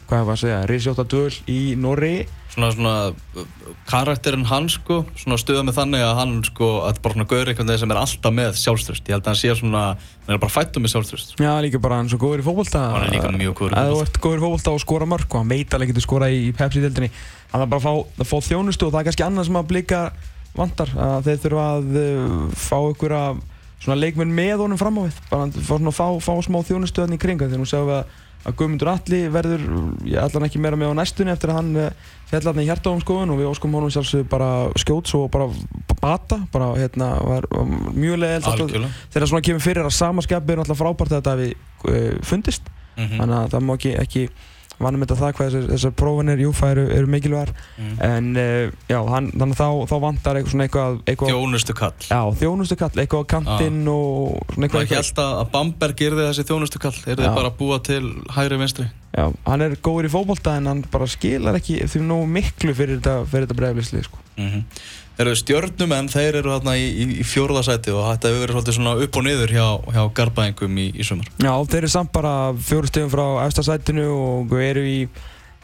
hvað 0.07 0.27
var 0.27 0.37
að 0.37 0.43
segja, 0.43 0.59
risjóta 0.71 1.05
döl 1.09 1.31
í 1.51 1.61
Norri 1.79 2.17
svona 2.57 2.71
svona 2.73 3.45
karakterinn 3.89 4.47
hann 4.49 4.69
sko, 4.73 5.03
svona 5.19 5.37
stuða 5.41 5.65
með 5.67 5.77
þannig 5.77 6.05
að 6.07 6.13
hann 6.21 6.35
sko, 6.47 6.69
að 6.87 6.95
er 6.95 7.03
bara 7.05 7.17
svona 7.17 7.29
gaur 7.33 7.51
einhvern 7.51 7.69
veginn 7.69 7.83
sem 7.83 7.93
er 7.93 8.01
alltaf 8.01 8.37
með 8.37 8.61
sjálfströst, 8.63 9.11
ég 9.11 9.17
held 9.17 9.27
að 9.27 9.33
hann 9.33 9.41
sé 9.43 9.57
svona 9.59 9.83
hann 9.97 10.37
er 10.37 10.41
bara 10.43 10.55
fættum 10.55 10.87
með 10.87 10.95
sjálfströst 10.95 11.35
Já, 11.43 11.51
líka 11.65 11.81
bara 11.83 11.99
hann 12.01 12.09
er 12.09 12.15
svo 12.15 12.21
góður 12.23 12.41
í 12.41 12.47
fótbolta. 12.47 12.85
Hann 12.95 13.05
er 13.09 13.13
líka 13.13 13.33
mjög 13.35 13.59
góður 13.61 13.75
í 13.75 13.77
þú 13.77 13.83
fótbolta. 13.91 14.07
ert 14.07 14.23
góður 14.25 14.39
í 14.39 14.45
fótbolta 14.47 14.73
og 14.73 14.85
skora 14.87 15.11
mörg 15.11 15.29
og 15.29 15.43
hann 15.43 15.53
veit 15.53 15.77
alveg 15.77 15.93
getur 15.93 16.07
skora 16.07 16.31
í, 16.33 16.47
Pepsi-dildinni 16.57 17.11
hann 17.53 17.67
er 17.67 17.71
bara 17.75 17.83
að 17.83 17.87
fá, 17.87 18.25
fá 18.33 18.37
þjónustu 18.49 18.89
og 18.89 18.95
það 18.95 19.03
er 19.03 19.09
kannski 19.11 19.27
annað 19.27 19.51
sem 19.51 19.61
að 19.61 19.69
blika 19.75 20.01
vantar 20.57 20.95
að 20.97 21.29
þeir 21.29 21.43
þurfa 21.45 21.69
að 21.77 22.01
uh, 22.01 22.49
fá 22.57 22.79
svona 23.87 24.01
leikmenn 24.01 24.33
með 24.35 24.63
honum 24.65 24.81
fram 24.81 24.97
á 24.99 25.03
við. 25.05 25.19
Bara 25.31 25.47
fá, 25.53 25.77
fá, 25.93 26.07
fá 26.25 26.33
smá 26.45 26.59
þjónustöðan 26.67 27.17
í 27.17 27.21
kringa 27.21 27.49
þegar 27.51 27.69
sjáum 27.69 27.91
við 27.91 27.99
að, 28.01 28.15
að 28.47 28.55
Guðmundur 28.61 28.91
Alli 28.93 29.21
verður 29.35 29.65
allan 30.23 30.47
ekki 30.47 30.61
meira 30.63 30.79
með 30.79 30.93
á 30.95 30.99
næstunni 31.01 31.33
eftir 31.35 31.51
að 31.51 31.59
hann 31.61 31.71
uh, 31.83 31.91
fjall 32.31 32.45
hann 32.47 32.63
í 32.63 32.67
hjartáðumskoðun 32.69 33.33
og 33.35 33.41
við 33.41 33.51
óskum 33.51 33.75
honum 33.75 33.91
sjálfsög 33.95 34.29
bara 34.31 34.51
skjóts 34.79 35.15
og 35.19 35.29
bara 35.35 35.49
bata 36.01 36.41
bara 36.55 36.73
hérna 36.79 37.13
var, 37.27 37.47
var 37.51 37.67
mjög 37.97 38.21
leðilt 38.23 38.47
þegar 39.15 39.29
svona 39.33 39.47
kemur 39.49 39.65
fyrir 39.67 39.87
að 39.89 39.97
samaskapið 39.99 40.55
er 40.55 40.61
náttúrulega 40.63 40.83
frábært 40.85 41.13
að 41.13 41.21
þetta 41.21 41.37
hafi 41.37 41.53
uh, 41.91 42.19
fundist 42.27 42.73
Mhm. 42.97 43.19
þannig 43.21 43.37
að 43.37 43.51
það 43.53 43.65
má 43.69 43.73
ekki, 43.77 43.91
ekki 44.01 44.21
vannum 44.83 45.05
þetta 45.05 45.17
það 45.21 45.33
hvað 45.37 45.47
þessar, 45.47 45.69
þessar 45.73 45.95
prófanir 46.03 46.43
júfa 46.45 46.71
eru, 46.75 46.85
eru 46.99 47.11
mikilvægar. 47.15 47.53
Mhm. 47.79 47.95
en 48.11 48.31
uh, 48.37 48.75
já, 48.91 48.99
hann, 49.13 49.31
þannig 49.33 49.57
að 49.57 49.63
þá, 49.63 49.69
þá 49.93 49.97
vantar 50.07 50.41
eitthvað 50.41 50.53
svona 50.55 50.67
eitthvað, 50.69 50.99
eitthvað 51.07 51.33
Þjónustu 51.33 51.77
kall. 51.79 51.97
Já, 52.11 52.21
þjónustu 52.43 52.79
kall, 52.83 52.93
eitthvað 52.97 53.25
á 53.25 53.31
kantinn 53.37 53.81
og 53.89 54.53
svona 54.53 54.69
eitthvað, 54.69 54.87
Maður 54.87 54.97
held 55.01 55.25
að 55.25 55.35
að 55.41 55.51
Bamberg 55.57 56.07
yrði 56.11 56.29
þessi 56.31 56.47
þjónustu 56.51 56.83
kall 56.83 56.97
Er 57.07 57.17
þið 57.17 57.35
bara 57.39 57.51
að 57.53 57.59
búa 57.61 57.81
til 57.87 58.05
hægri 58.37 58.61
vinstri 58.61 58.89
já, 59.17 59.25
hann 59.47 59.65
er 59.65 59.79
góður 59.83 60.09
í 60.09 60.13
fótbolta 60.13 60.57
en 60.61 60.71
hann 60.71 60.85
bara 60.93 61.09
skilar 61.11 61.59
ekki 61.59 61.81
því 61.89 62.05
nógu 62.05 62.29
miklu 62.37 62.75
fyrir 62.77 63.01
þetta, 63.01 63.17
þetta 63.33 63.59
bregðlisli 63.59 64.07
sko. 64.07 64.23
mm 64.37 64.49
-hmm. 64.49 64.65
Þeir 65.17 65.29
eru 65.31 65.37
stjörnumenn, 65.41 66.09
þeir 66.13 66.37
eru 66.43 66.51
hérna 66.53 66.75
í, 66.77 66.89
í, 67.01 67.23
fjórðasæti 67.25 67.89
og 67.89 68.03
þetta 68.05 68.29
hefur 68.29 68.51
verið 68.53 68.75
svona 68.77 68.93
upp 69.01 69.17
og 69.17 69.25
niður 69.25 69.55
hjá, 69.55 69.69
hjá 69.95 70.03
garbaðingum 70.19 70.77
í, 70.77 70.91
í 70.93 71.07
sumar 71.09 71.31
já, 71.41 71.53
þeir 71.65 71.79
eru 71.79 71.89
samt 71.89 72.13
bara 72.13 72.53
fjóru 72.53 72.91
stegum 72.91 73.11
frá 73.11 73.25
efsta 73.47 73.65
sætinu 73.65 74.05
og 74.13 74.53
eru 74.61 74.85
í 74.85 75.09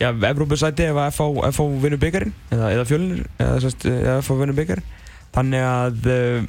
ef 0.00 0.24
að 0.24 1.12
FH, 1.12 1.68
vinnur 1.84 2.00
byggarinn 2.00 2.32
eða, 2.50 2.72
eða 2.72 2.88
fjölunir 2.88 3.28
eða, 3.38 3.72
eða 3.92 4.16
FH 4.22 4.38
vinnur 4.40 4.56
byggarinn 4.56 4.88
þannig 5.36 5.68
að 5.68 6.08
uh, 6.08 6.42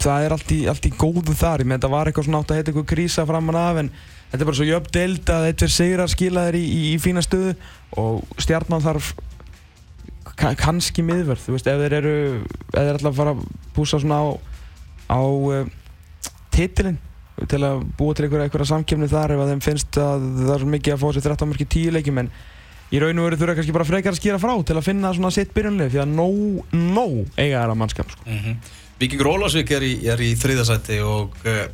það 0.00 0.24
er 0.24 0.34
allt 0.36 0.54
í, 0.54 0.60
allt 0.70 0.86
í 0.88 0.92
góðu 0.96 1.34
þar 1.36 1.64
ég 1.64 1.68
með 1.68 1.80
þetta 1.80 1.92
var 1.92 2.10
eitthvað 2.10 2.28
svona 2.28 2.40
átt 2.42 2.52
að 2.52 2.60
heita 2.60 2.72
eitthvað 2.72 2.90
krísa 2.92 3.26
framan 3.28 3.60
af 3.60 3.80
en 3.82 3.90
þetta 4.30 4.40
er 4.40 4.48
bara 4.48 4.58
svo 4.60 4.68
jöfn 4.68 4.94
deild 4.94 5.32
að 5.34 5.48
eitthvað 5.48 5.74
sigrar 5.74 6.12
skila 6.12 6.46
þér 6.48 6.60
í, 6.60 6.62
í, 6.64 6.80
í 6.94 6.96
fína 7.02 7.24
stöðu 7.24 7.56
og 8.00 8.38
stjarnan 8.38 8.84
þarf 8.84 9.12
ka 10.40 10.54
kannski 10.58 11.04
miðverð 11.04 11.44
þú 11.44 11.56
veist 11.56 11.68
ef 11.68 11.82
þeir 11.82 11.96
eru 12.00 12.14
ef 12.40 12.78
þeir 12.78 12.96
ætla 12.96 13.12
að 13.12 13.18
fara 13.18 13.34
að 13.34 13.44
púsa 13.76 14.00
svona 14.00 14.20
á 14.22 14.26
á 15.10 15.20
uh, 15.20 15.64
titilinn 16.54 17.00
til 17.48 17.60
að 17.64 17.82
búa 17.96 18.14
til 18.14 18.26
einhverja, 18.26 18.46
einhverja 18.46 18.68
samkefni 18.68 19.08
þar 19.10 19.34
ef 19.34 19.42
að 19.42 19.52
þeim 19.54 19.62
finnst 19.64 19.98
að 20.00 20.24
það 20.38 20.54
er 20.56 20.64
mikið 20.74 20.94
að 20.94 21.02
fá 21.02 21.06
sér 21.16 21.26
13 21.26 21.50
mörki 21.50 21.66
10 21.74 21.94
leikjum 21.96 22.22
en 22.22 22.30
í 22.90 23.00
raun 23.00 23.22
og 23.22 23.28
veru 23.28 23.38
þurfa 23.40 23.56
kannski 23.58 23.74
bara 23.74 23.88
frekar 23.88 24.14
að 24.14 24.20
skýra 24.20 24.40
frá 24.42 24.52
til 24.66 24.76
að 24.76 24.86
finna 24.86 25.12
svona 25.16 25.32
sitt 25.34 25.54
byrjunlega 25.56 25.94
því 25.94 26.02
að 26.02 26.14
nóg, 26.18 26.74
nóg 26.74 27.38
eiga 27.38 27.62
þær 27.62 27.74
að 27.74 27.78
mannskap 27.82 28.12
sko. 28.12 28.26
mm 28.26 28.40
-hmm. 28.44 28.56
Víkingur 29.00 29.30
Ólasvík 29.32 29.70
er 29.72 29.82
í, 29.82 29.92
er 30.04 30.20
í 30.20 30.34
þriðasæti 30.36 31.00
og 31.00 31.36
uh, 31.46 31.46
það 31.46 31.56
er 31.56 31.70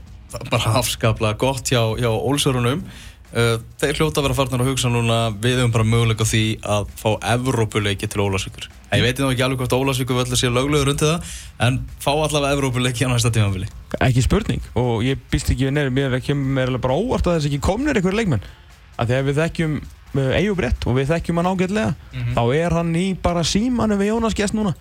bara 0.51 0.73
afskaplega 0.81 1.37
gott 1.41 1.69
hjá, 1.73 1.83
hjá 2.01 2.09
Ólsörunum 2.11 2.81
uh, 2.83 3.57
Þeir 3.81 3.99
hljóta 4.01 4.21
að 4.21 4.27
vera 4.29 4.37
farnar 4.41 4.65
að 4.65 4.71
hugsa 4.73 4.91
núna 4.93 5.19
við 5.43 5.61
höfum 5.61 5.75
bara 5.77 5.87
möguleika 5.87 6.27
því 6.29 6.43
að 6.77 6.89
fá 6.99 7.09
Evrópuleiki 7.35 8.09
til 8.11 8.25
Ólasvíkur 8.27 8.69
En 8.91 9.01
ég 9.01 9.07
veit 9.07 9.19
nú 9.23 9.31
ekki 9.33 9.43
alveg 9.47 9.63
hvort 9.65 9.77
Ólasvíkur 9.77 10.19
völdur 10.21 10.39
sér 10.41 10.53
löglegur 10.55 10.93
undir 10.93 11.11
það 11.15 11.35
en 11.67 11.79
fá 12.03 12.11
allavega 12.15 12.55
Evrópuleiki 12.57 13.07
á 13.07 13.11
næsta 13.11 13.33
tímanfili 13.35 13.69
ekki 14.05 14.23
spurning 14.27 14.63
og 14.77 15.03
ég 15.07 15.21
býst 15.33 15.51
ekki 15.55 15.69
við 15.71 15.77
mér 15.97 16.11
er 16.11 16.19
ekki 16.21 16.35
mér 16.37 16.75
er 16.75 16.81
bara 16.83 16.97
óvart 16.99 17.27
að 17.31 17.39
þess 17.39 17.49
ekki 17.51 17.61
komnir 17.65 17.97
einhverju 17.97 18.19
leikmenn. 18.19 18.43
Að 19.01 19.13
að 19.17 19.29
við 19.31 19.39
þekkjum 19.41 19.77
uh, 19.81 20.37
Eyju 20.37 20.55
Brett 20.59 20.85
og 20.89 20.97
við 20.99 21.11
þekkjum 21.15 21.41
hann 21.41 21.49
ágætlega 21.53 21.95
Mhm. 22.13 22.35
þá 22.37 22.43
er 22.57 22.77
hann 22.77 22.93
í 22.97 23.07
bara 23.23 23.43
símanu 23.45 23.97
við 24.01 24.11
Jónas 24.13 24.37
Gest 24.37 24.55
núna. 24.57 24.75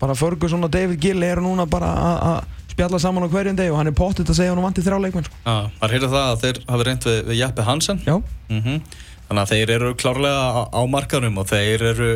Bara 0.00 0.14
Ferguson 0.18 0.64
og 0.64 0.70
David 0.74 1.00
Gill 1.00 1.22
eru 1.22 1.42
núna 1.44 1.66
bara 1.70 1.90
að 1.96 2.44
spjalla 2.72 3.00
saman 3.02 3.26
á 3.26 3.32
hverjum 3.32 3.56
deg 3.58 3.72
og 3.72 3.80
hann 3.80 3.90
er 3.92 3.96
pottitt 3.96 4.28
að 4.32 4.38
segja 4.40 4.52
hann 4.54 4.64
vanti 4.64 4.84
þrjá 4.84 4.98
leikmenn 5.04 5.28
sko. 5.28 5.40
Já, 5.46 5.56
maður 5.78 5.96
heyrði 5.96 6.12
það 6.12 6.28
að 6.28 6.44
þeir 6.44 6.60
hafi 6.72 6.86
reynd 6.88 7.08
við, 7.08 7.18
við 7.30 7.42
Jeppe 7.42 7.66
Hansen. 7.70 8.04
Já, 8.08 8.16
mm 8.52 8.84
Þannig 9.32 9.46
að 9.46 9.52
þeir 9.54 9.70
eru 9.72 9.90
klárlega 9.96 10.40
á, 10.44 10.62
á 10.76 10.80
markanum 10.92 11.38
og 11.40 11.46
þeir 11.48 11.82
eru, 11.94 12.08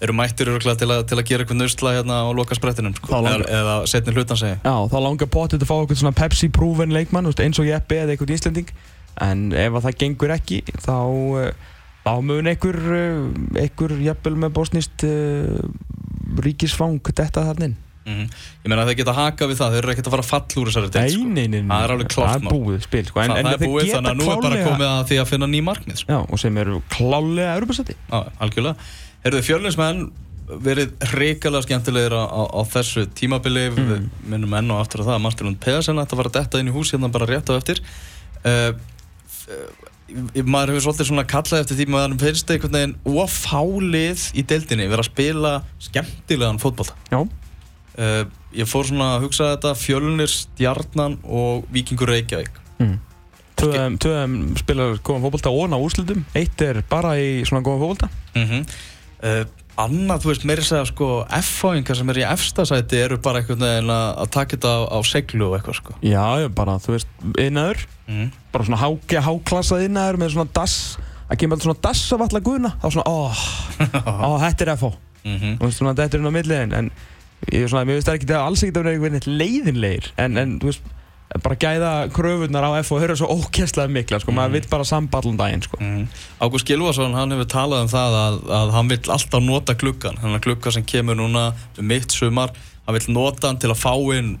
eru 0.00 0.14
mættir 0.16 0.48
til, 0.56 0.72
til 0.80 1.18
að 1.18 1.26
gera 1.28 1.44
eitthvað 1.44 1.58
nusla 1.58 1.92
hérna 1.98 2.20
á 2.24 2.28
loka 2.32 2.56
sprettinum 2.56 2.94
sko. 2.96 3.10
Það 3.10 3.26
langar- 3.26 3.50
eða, 3.58 3.74
setni 3.90 4.14
hlutan 4.16 4.40
segi 4.40 4.54
Já, 4.64 4.72
þá 4.88 4.96
langar 5.04 5.28
potið 5.28 5.66
að 5.66 5.68
fá 5.68 5.74
eitthvað 5.76 6.00
svona 6.00 6.16
Pepsi-prúven 6.16 6.94
leikmann, 6.96 7.28
eins 7.28 7.60
og 7.60 7.68
Jeppe 7.68 7.98
eða 8.00 8.14
eitthvað 8.14 8.32
Íslanding 8.38 8.72
en 9.20 9.52
ef 9.52 9.76
að 9.76 9.84
það 9.86 9.98
gengur 10.00 10.32
ekki 10.32 10.62
þá, 10.80 10.96
uh, 11.12 11.50
þá 12.06 12.12
mun 12.24 12.48
einhver, 12.48 12.78
uh, 12.80 13.60
einhver 13.60 13.96
jafnvel 14.06 14.36
með 14.46 14.54
bosnist 14.56 15.04
uh, 15.04 15.60
ríkisfang 16.40 17.02
detta 17.12 17.44
þarna 17.50 17.68
inn 17.68 17.76
mm 18.06 18.24
Ég 18.62 18.70
meina 18.70 18.86
þeir 18.88 18.98
geta 19.02 19.14
haka 19.16 19.48
við 19.50 19.60
það, 19.60 19.74
þeir 19.74 19.82
eru 19.82 19.92
ekkert 19.92 20.08
að 20.08 20.14
fara 20.14 20.24
að 20.24 20.30
falla 20.32 20.62
úr 20.62 20.70
þessari 20.70 20.90
deild, 20.96 21.14
sko. 21.14 21.28
nei, 21.28 21.46
nei, 21.46 21.60
nei, 21.60 21.70
Það 21.72 21.84
er 21.86 21.94
alveg 21.96 22.10
klárt 22.12 22.32
Það 22.32 22.42
er 22.42 22.56
búið 22.56 22.82
spil, 22.86 23.04
sko. 23.08 23.22
En, 23.22 23.32
Það, 23.32 23.38
en 23.38 23.48
það 23.48 23.54
er 23.54 23.70
búið 23.72 23.92
þannig 23.92 24.12
að 24.12 24.20
nú 24.20 24.26
er 24.32 24.42
bara 24.46 24.64
komið 24.66 24.88
að 24.88 25.04
því 25.10 25.20
að 25.22 25.30
finna 25.32 25.48
ný 25.52 25.60
markmið 25.66 26.02
sko. 26.02 26.12
Já, 26.12 26.20
og 26.22 26.42
sem 26.42 26.60
eru 26.62 26.80
klálega 26.92 27.54
Europasæti 27.58 27.96
Já, 27.98 28.18
algjörlega. 28.46 28.90
Herðu 29.22 29.42
fjörlinsmenn 29.48 30.04
verið 30.62 30.92
hrikalega 31.12 31.64
skemmtilegir 31.66 32.14
á, 32.18 32.24
á, 32.26 32.42
á 32.50 32.60
þessu 32.68 33.06
tímabili. 33.16 33.68
Mm. 33.70 33.92
við 33.92 34.32
minnum 34.32 34.56
enn 34.58 34.74
og 34.74 34.82
aftur 34.82 35.04
á 35.04 35.08
það 35.08 35.16
að 35.16 35.22
Martin 35.26 35.48
Lund 35.48 35.60
Pedersen 35.62 36.02
ætti 36.02 36.16
að 36.16 36.22
fara 36.22 36.32
að 36.32 36.38
detta 36.38 36.60
inn 36.60 36.72
í 36.72 36.74
hús 36.74 36.92
hérna 36.92 37.12
bara 37.12 37.28
rétt 37.30 37.52
á 37.52 37.54
eftir. 37.56 37.80
Uh, 38.42 38.72
uh, 39.48 40.42
maður 40.44 40.74
hefur 40.74 40.86
svolítið 40.88 41.08
svona 41.08 41.24
kallað 41.28 41.62
eftir 41.62 41.78
því 41.78 41.86
maður 41.94 42.16
finnst 42.20 42.48
það 42.48 42.56
einhvern 42.58 42.76
veginn 42.76 43.22
ofálið 43.22 44.26
í 44.36 44.44
deildinni 44.50 44.88
vera 44.90 45.04
að 45.04 45.08
spila 45.08 45.52
skemmtilegan 45.86 46.60
fótbolta. 46.62 46.98
Já, 47.12 47.22
uh, 47.98 48.24
ég 48.56 48.68
fór 48.68 48.88
svona 48.88 49.14
að 49.16 49.26
hugsa 49.26 49.52
þetta 49.54 49.74
fjölnir, 49.78 50.30
stjarnan 50.32 51.18
og 51.24 51.66
vikingur 51.72 52.12
Reykjavík. 52.12 52.60
Mm. 52.78 52.98
Tvöðum, 53.62 53.96
tvöðum 54.02 54.36
spilar 54.58 54.96
góðan 55.04 55.26
fótbolta 55.26 55.50
og 55.54 55.68
ná 55.70 55.76
úrslutum 55.78 56.24
Eitt 56.34 56.62
er 56.64 56.80
bara 56.88 57.12
í 57.20 57.42
svona 57.46 57.62
góðan 57.64 57.84
fótbolta. 57.84 58.08
Mm 58.34 58.64
uh, 59.22 59.42
annað, 59.80 60.24
þú 60.24 60.30
veist, 60.32 60.42
meiri 60.48 60.64
segja 60.66 60.84
sko 60.88 61.06
F-fáingar 61.38 61.96
sem 61.96 62.10
er 62.12 62.20
í 62.20 62.24
efstasæti 62.28 62.98
eru 63.06 63.18
bara 63.24 63.40
einhvern 63.40 63.64
veginn 63.64 63.92
að 63.94 64.28
taka 64.34 64.56
þetta 64.56 64.72
á, 64.76 64.80
á 64.92 64.98
seglu 65.08 65.48
og 65.48 65.56
eitthvað 65.56 65.78
sko. 65.78 65.94
Já, 66.04 66.24
já, 66.42 66.48
bara, 66.52 66.76
þú 66.82 66.96
veist, 66.96 67.14
innaður 67.40 67.86
mm. 68.08 68.26
bara 68.52 68.68
svona 68.68 68.82
há, 68.82 68.88
háklassað 69.28 69.86
innaður 69.86 70.20
með 70.20 70.34
svona 70.36 70.54
dass. 70.58 70.76
Að 71.24 71.40
kemur 71.40 71.56
alltaf 71.56 71.70
svona 71.70 71.84
dass 71.88 72.02
af 72.12 72.26
alla 72.26 72.42
guðuna 72.44 72.74
þá 72.82 72.86
svona, 72.90 73.08
ó, 73.08 73.18
ó, 74.26 74.30
þetta 74.44 74.68
er 74.68 74.76
Mm 75.22 75.36
-hmm. 75.38 75.60
og 75.62 75.72
svona 75.72 75.94
þetta 75.94 76.16
er 76.16 76.20
inn 76.20 76.26
á 76.26 76.34
milliðin 76.34 76.72
en 76.74 76.90
ég 77.50 77.64
er 77.64 77.70
svona, 77.70 77.86
mér 77.88 77.98
finnst 77.98 78.10
það 78.10 78.18
ekki 78.18 78.28
það 78.30 78.48
alls 78.48 78.64
ekki 78.64 78.74
að 78.74 78.82
vera 78.82 78.92
einhvern 78.92 79.16
veginn 79.16 79.38
leiðinleir 79.40 80.10
en, 80.22 80.36
en 80.40 80.52
þú 80.62 80.70
veist, 80.70 80.92
bara 81.42 81.56
gæða 81.56 81.90
kröfunar 82.12 82.66
á 82.68 82.70
FH 82.82 83.00
höra 83.02 83.16
svo 83.18 83.30
ókjærslega 83.32 83.92
mikla, 83.92 84.20
sko, 84.22 84.34
maður 84.36 84.58
vill 84.58 84.70
bara 84.70 84.86
samballan 84.86 85.38
daginn, 85.40 85.64
sko. 85.64 85.80
Mm. 85.80 86.04
Ágúst 86.44 86.68
Gilvason, 86.68 87.16
hann 87.16 87.32
hefur 87.32 87.48
talað 87.48 87.86
um 87.86 87.92
það 87.92 88.16
að, 88.20 88.38
að 88.60 88.72
hann 88.76 88.92
vill 88.92 89.02
alltaf 89.16 89.44
nota 89.44 89.76
gluggan 89.80 90.20
hann 90.22 90.36
er 90.36 90.44
glugga 90.44 90.74
sem 90.74 90.86
kemur 90.86 91.18
núna 91.18 91.50
um 91.80 91.88
mitt 91.88 92.12
sumar, 92.12 92.52
hann 92.86 92.98
vill 92.98 93.14
nota 93.16 93.48
hann 93.48 93.60
til 93.62 93.72
að 93.72 93.80
fá 93.80 93.94
inn 94.18 94.36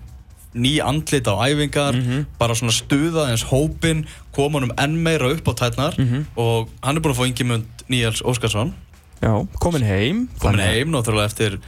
ný 0.52 0.76
andlit 0.84 1.24
á 1.24 1.34
æfingar 1.48 1.96
bara 2.36 2.54
svona 2.54 2.74
stuða 2.76 3.30
eins 3.32 3.46
hópin 3.48 4.04
koma 4.36 4.60
hann 4.60 4.68
um 4.68 4.74
enn 4.76 4.98
meira 5.00 5.30
upp 5.32 5.48
á 5.48 5.52
tætnar 5.56 5.96
og 6.36 6.68
hann 6.82 6.98
er 6.98 7.00
búin 7.00 7.14
að 7.14 7.22
fá 7.22 7.28
Ingimund 7.30 7.84
Níels 7.88 8.22
Óskarsson. 8.24 8.74
Já, 9.22 9.32
komin 9.60 9.84
heim. 9.86 10.28
Komin 10.42 10.60
heim 10.60 10.92
náttúrulega 10.92 11.30
eftir 11.30 11.58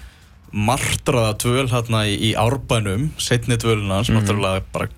martraða 0.53 1.35
tvöl 1.43 1.67
hérna 1.71 2.05
í, 2.11 2.15
í 2.29 2.35
árbænum 2.39 3.09
setni 3.23 3.59
tvöluna 3.61 4.03
sem 4.07 4.19
náttúrulega 4.19 4.63
bara 4.75 4.91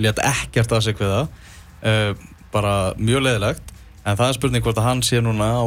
let 0.00 0.20
ekkert 0.26 0.72
að 0.74 0.84
sig 0.86 0.98
við 0.98 1.12
það. 1.14 1.34
Uh, 1.80 2.12
bara 2.50 2.74
mjög 2.98 3.24
leðilegt 3.24 3.70
en 4.04 4.16
það 4.18 4.26
er 4.26 4.36
spurning 4.36 4.64
hvort 4.64 4.78
að 4.80 4.88
hann 4.88 5.02
sé 5.06 5.20
núna 5.22 5.48
á, 5.60 5.64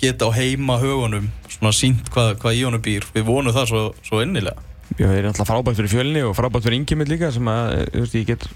geta 0.00 0.28
á 0.30 0.30
heima 0.34 0.78
högunum 0.80 1.28
svona 1.50 1.72
sínt 1.76 2.10
hvað, 2.14 2.36
hvað 2.42 2.58
í 2.58 2.66
honum 2.66 2.84
býr. 2.84 3.06
Við 3.14 3.26
vonum 3.28 3.54
það 3.54 3.70
svo, 3.70 3.82
svo 4.06 4.22
innilega. 4.24 4.62
Já, 4.96 5.06
það 5.06 5.16
er 5.18 5.28
alltaf 5.30 5.48
frábært 5.48 5.78
fyrir 5.78 5.92
fjölni 5.92 6.22
og 6.26 6.36
frábært 6.36 6.66
fyrir 6.66 6.80
yngjumil 6.80 7.08
líka 7.10 7.32
sem 7.34 7.48
að, 7.48 7.74
þú 7.94 8.04
veist, 8.04 8.16
ég 8.18 8.28
get 8.32 8.48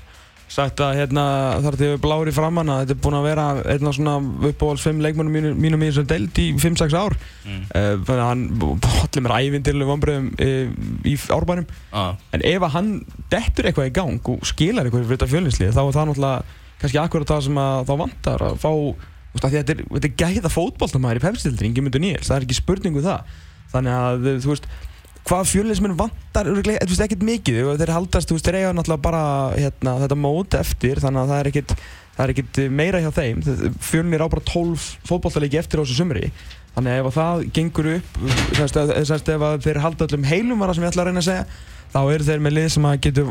sagt 0.52 0.80
að 0.85 1.00
hérna 1.00 1.24
þar 1.64 1.76
til 1.78 1.88
við 1.90 2.02
blári 2.04 2.32
framann 2.35 2.70
að 2.70 2.82
þetta 2.82 2.94
er 2.94 3.00
búin 3.02 3.16
að 3.18 3.24
vera 3.26 3.46
einn 3.72 3.88
af 3.90 3.96
svona 3.96 4.14
uppáhalds 4.50 4.85
fimm 4.87 5.00
leikmennum 5.02 5.35
mínum, 5.35 5.56
mínum 5.59 5.82
í 5.82 5.88
þessari 5.90 6.11
deild 6.12 6.38
í 6.38 6.46
5-6 6.62 6.94
ár. 6.94 7.16
Mm. 7.46 7.64
uh, 7.66 7.88
þannig 8.06 8.22
að 8.22 8.30
hann 8.30 8.44
allir 9.02 9.26
mér 9.26 9.35
ævindirlega 9.40 9.90
vonbröðum 9.90 10.30
uh, 10.46 10.78
í 11.02 11.16
árbænum. 11.37 11.66
Ah, 11.90 12.14
en 12.37 12.46
ef 12.46 12.68
að 12.68 12.74
hann 12.76 12.94
dettur 13.32 13.70
eitthvað 13.70 13.90
í 13.90 13.96
gang 13.98 14.32
og 14.32 14.46
skilar 14.46 14.87
eitthvað 14.87 15.04
fyrir 15.04 15.16
þetta 15.16 15.30
fjölnislið 15.35 15.74
þá 15.74 15.82
er 15.82 15.98
það 15.98 16.09
náttúrulega 16.12 16.56
kannski 16.80 17.02
akkurat 17.02 17.32
það 17.32 17.44
sem 17.48 17.61
að 17.61 17.85
þá 17.88 17.94
vantar 18.04 18.46
að 18.46 18.59
fá 18.62 18.70
að 19.37 19.52
þetta 19.52 19.74
er, 19.74 19.80
þetta 19.96 20.09
er 20.09 20.18
gæða 20.22 20.52
fótboltamæður 20.52 21.18
í 21.18 21.24
pepsildri, 21.26 21.68
Ingi 21.68 21.82
Mundur 21.85 22.02
Níels, 22.02 22.28
það 22.30 22.38
er 22.38 22.46
ekki 22.46 22.56
spurningu 22.61 23.02
það. 23.04 23.35
Þannig 23.72 23.96
að 23.96 24.28
þú 24.44 24.52
veist 24.52 24.68
hvað 25.26 25.48
fjölnismenn 25.50 25.96
vantar, 25.98 26.48
ekkert 26.54 27.24
mikið 27.26 27.62
þeir 27.80 27.94
haldast, 27.96 28.30
þeir 28.30 28.58
eiga 28.60 28.74
náttúrulega 28.76 29.02
bara 29.02 29.22
hérna, 29.56 29.96
þetta 30.04 30.18
mót 30.22 30.54
eftir 30.58 31.00
þannig 31.02 31.22
að 31.24 31.32
það 31.32 31.40
er 31.40 31.50
ekkert, 31.50 31.72
það 32.16 32.24
er 32.26 32.32
ekkert 32.34 32.60
meira 32.80 33.00
hjá 33.02 33.08
þeim. 33.16 33.40
Fjölnir 33.88 34.22
á 34.22 34.26
bara 34.30 34.44
12 34.52 34.84
fótbolltalegi 35.08 35.58
eftir 35.58 35.82
á 35.82 35.84
þessu 35.84 35.98
sumri. 35.98 36.30
Þannig 36.76 36.92
að 36.92 37.00
ef 37.00 37.06
að 37.08 37.16
það 37.16 37.46
gengur 37.56 37.86
upp 37.94 38.18
semst, 38.58 38.78
semst, 39.08 39.30
ef 39.32 39.46
að 39.48 39.62
þeir 39.64 39.80
halda 39.80 40.06
öllum 40.06 40.28
heilum 40.28 40.62
sem 40.76 40.84
ég 40.84 40.90
ætla 40.92 41.06
að 41.06 41.08
reyna 41.10 41.22
að 41.22 41.28
segja 41.30 41.46
þá 41.94 42.00
eru 42.12 42.26
þeir 42.26 42.42
með 42.44 42.54
lið 42.56 42.66
sem 42.74 42.86
að 42.90 42.96
getur 43.06 43.28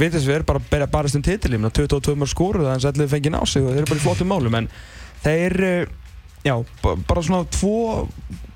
vitið 0.00 0.22
sem 0.22 0.30
við 0.30 0.36
erum 0.38 0.48
bara 0.48 0.60
að 0.62 0.68
berja 0.70 0.86
barist 0.94 1.18
um 1.18 1.24
titilífna 1.26 1.70
22 1.76 2.14
mörg 2.16 2.30
skóru 2.32 2.62
þannig 2.64 2.86
að 2.86 2.92
allir 2.94 3.10
fengið 3.12 3.34
ná 3.34 3.40
sig 3.50 3.66
og 3.66 3.74
þeir 3.74 3.82
eru 3.82 3.90
bara 3.90 4.00
í 4.00 4.04
flottum 4.06 4.30
málum. 4.32 4.56
En 4.56 4.68
þeir 5.26 5.56
eh, 5.66 5.90
já, 6.46 6.54
ba- 6.80 6.96
bara 7.10 7.24
svona 7.26 7.42
tvo 7.52 7.74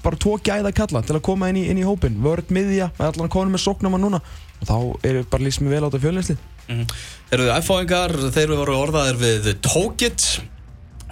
bara 0.04 0.20
tvo 0.20 0.36
gæða 0.44 0.72
kalla 0.76 1.02
til 1.06 1.16
að 1.18 1.24
koma 1.26 1.50
inn 1.50 1.60
í, 1.60 1.66
inn 1.72 1.80
í 1.80 1.86
hópin 1.86 2.18
vörð 2.24 2.52
miðja, 2.54 2.90
allan 2.98 3.32
konum 3.32 3.56
með 3.56 3.64
sóknum 3.66 3.98
núna. 4.00 4.22
Og 4.60 4.68
þá 4.68 4.76
eru 5.08 5.24
bara 5.30 5.46
líst 5.46 5.62
mér 5.64 5.76
vel 5.76 5.84
á 5.84 5.88
þetta 5.88 6.02
fjölinslið 6.06 6.48
Mm 6.70 6.86
Eru 7.30 7.46
þið 7.46 7.52
F-fáingar, 7.60 8.12
þeir 8.34 8.52
voru 8.58 8.74
orðaðir 8.74 9.18
við 9.20 9.44
Tókit. 9.62 10.24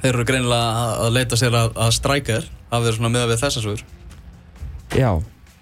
Þeir 0.00 0.08
eru 0.10 0.24
greinilega 0.26 0.86
að 1.04 1.12
leita 1.14 1.38
sér 1.38 1.54
að, 1.54 1.68
að 1.78 1.92
stræka 1.94 2.38
þér. 2.38 2.48
Það 2.70 2.84
verður 2.84 2.96
svona 2.96 3.10
meða 3.14 3.28
við 3.30 3.42
þessa 3.42 3.62
sögur? 3.62 3.84
Já, 4.98 5.10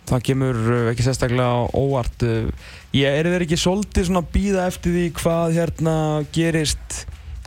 það 0.08 0.24
kemur 0.30 0.60
uh, 0.64 0.78
ekki 0.92 1.04
sérstaklega 1.04 1.66
óvart. 1.76 2.24
Uh, 2.24 2.72
Ég 2.96 3.18
er 3.18 3.28
þeir 3.28 3.44
ekki 3.44 3.58
svolítið 3.60 4.08
svona 4.08 4.22
að 4.24 4.32
býða 4.32 4.64
eftir 4.70 4.96
því 4.96 5.04
hvað 5.18 5.56
hérna 5.58 5.96
gerist 6.32 6.98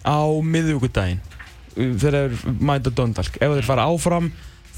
á 0.06 0.22
miðvíkudaginn 0.54 1.24
uh, 1.26 1.94
þegar 1.98 2.20
þeir 2.20 2.62
mæta 2.70 2.94
Döndalk 2.94 3.42
ef 3.42 3.58
þeir 3.58 3.70
fara 3.72 3.89
áfram 3.89 4.30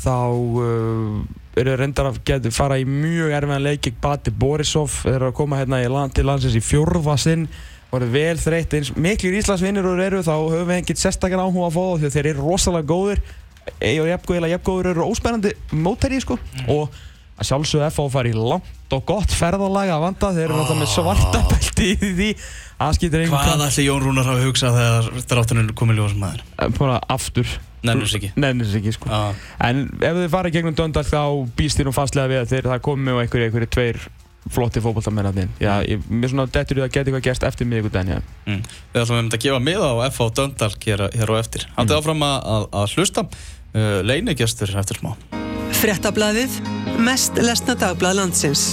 þá 0.02 0.16
uh, 0.34 1.20
eru 1.60 1.76
reyndar 1.78 2.10
að 2.10 2.22
geta 2.26 2.52
fara 2.54 2.80
í 2.82 2.88
mjög 2.88 3.36
erfiðan 3.38 3.66
leik 3.66 3.84
gegn 3.86 4.00
Bati 4.02 4.34
Borisov. 4.34 5.02
Þeir 5.04 5.18
eru 5.20 5.30
að 5.30 5.38
koma 5.38 5.60
hérna 5.60 5.82
land, 5.92 6.16
til 6.16 6.26
landsins 6.28 6.58
í 6.58 6.64
fjórfa 6.64 7.18
sinn. 7.22 7.46
Voru 7.92 8.08
vel 8.08 8.40
þreytt 8.40 8.74
eins 8.78 8.94
miklir 8.96 9.36
Íslandsvinnir 9.42 9.88
og 9.88 10.00
eru 10.00 10.24
þá 10.24 10.34
höfum 10.38 10.70
við 10.70 10.78
ekkert 10.80 11.02
sérstaklega 11.02 11.44
áhuga 11.44 11.68
að 11.68 11.76
fá 11.76 11.82
þá 11.82 11.96
því 12.02 12.10
að 12.10 12.18
þeir 12.18 12.30
eru 12.32 12.46
rosalega 12.48 12.88
góðir. 12.88 13.24
Og 13.82 14.08
jafngóðilega 14.10 14.56
jafngóður 14.56 14.92
eru 14.94 15.08
óspennandi 15.12 15.56
mótæri 15.76 16.22
sko. 16.24 16.38
Og 16.72 17.02
að 17.42 17.50
sjálfsögðu 17.50 17.90
FH 17.90 18.06
fari 18.14 18.32
langt 18.38 18.96
og 18.96 19.04
gott 19.10 19.34
ferðalag 19.36 19.92
að 19.92 20.06
vanda. 20.06 20.32
Þeir 20.38 20.46
eru 20.46 20.62
náttúrulega 20.62 20.86
með 20.86 20.94
svarta 20.94 21.42
belti 21.52 21.90
í 21.92 22.14
því. 22.22 22.30
Það 22.82 22.96
skýtur 22.98 23.26
einhvern 23.26 23.52
Hvað 23.52 23.66
ætli 23.68 23.86
Jón 23.86 24.06
Rúnar 24.06 24.32
hafi 24.32 24.48
hugsað 24.48 24.80
þegar 24.80 25.28
dráttunum 25.34 25.76
komið 25.78 26.00
ljósum 26.00 26.24
maður? 26.24 26.46
bara 26.80 26.96
aftur 27.12 27.52
Nennir 27.82 28.06
þess 28.06 28.18
ekki. 28.20 28.32
Nefnir 28.38 28.68
sér 28.70 28.82
ekki 28.82 28.96
sko. 28.96 29.10
Já, 29.10 29.46
en 29.68 29.86
ef 29.98 30.18
þið 30.20 30.32
farið 30.36 30.58
gegnum 30.58 30.76
Döndal 30.78 31.06
þá 31.08 31.22
býst 31.58 31.80
þér 31.80 31.90
nú 31.90 31.94
fastlega 31.96 32.30
við 32.32 32.42
að 32.44 32.52
þeir 32.54 32.68
það 32.72 32.84
komi 32.88 33.16
og 33.16 33.22
einhverju 33.24 33.48
einhverju 33.48 33.72
tveir 33.74 34.02
flotti 34.50 34.82
fókbaltamennarnir 34.82 35.50
já, 35.62 35.74
ég, 35.86 36.02
mér 36.10 36.32
svona 36.32 36.48
dettur 36.50 36.80
í 36.80 36.82
það 36.82 36.88
að 36.88 36.94
geta 36.96 37.12
eitthvað 37.12 37.26
gerst 37.28 37.44
eftir 37.46 37.70
miðvikudaginn 37.70 38.16
já. 38.16 38.22
mm. 38.48 38.62
Við 38.94 39.02
ætlum 39.04 39.30
að 39.30 39.42
gefa 39.46 39.60
miða 39.62 39.92
á 39.94 39.96
F 40.08 40.22
á 40.22 40.26
Döndalk 40.40 40.88
hér, 40.90 41.04
hér 41.14 41.34
á 41.34 41.36
eftir. 41.38 41.68
Haldið 41.78 42.00
áfram 42.00 42.26
að, 42.26 42.38
að, 42.56 42.66
að 42.82 42.96
hlusta. 42.96 43.26
Uh, 43.72 44.00
Leinigestur 44.04 44.74
eftir 44.82 45.02
smá. 45.02 45.14
Fréttablaðið, 45.82 46.58
mest 47.02 47.38
lesna 47.42 47.78
dagblað 47.80 48.18
landsins. 48.20 48.72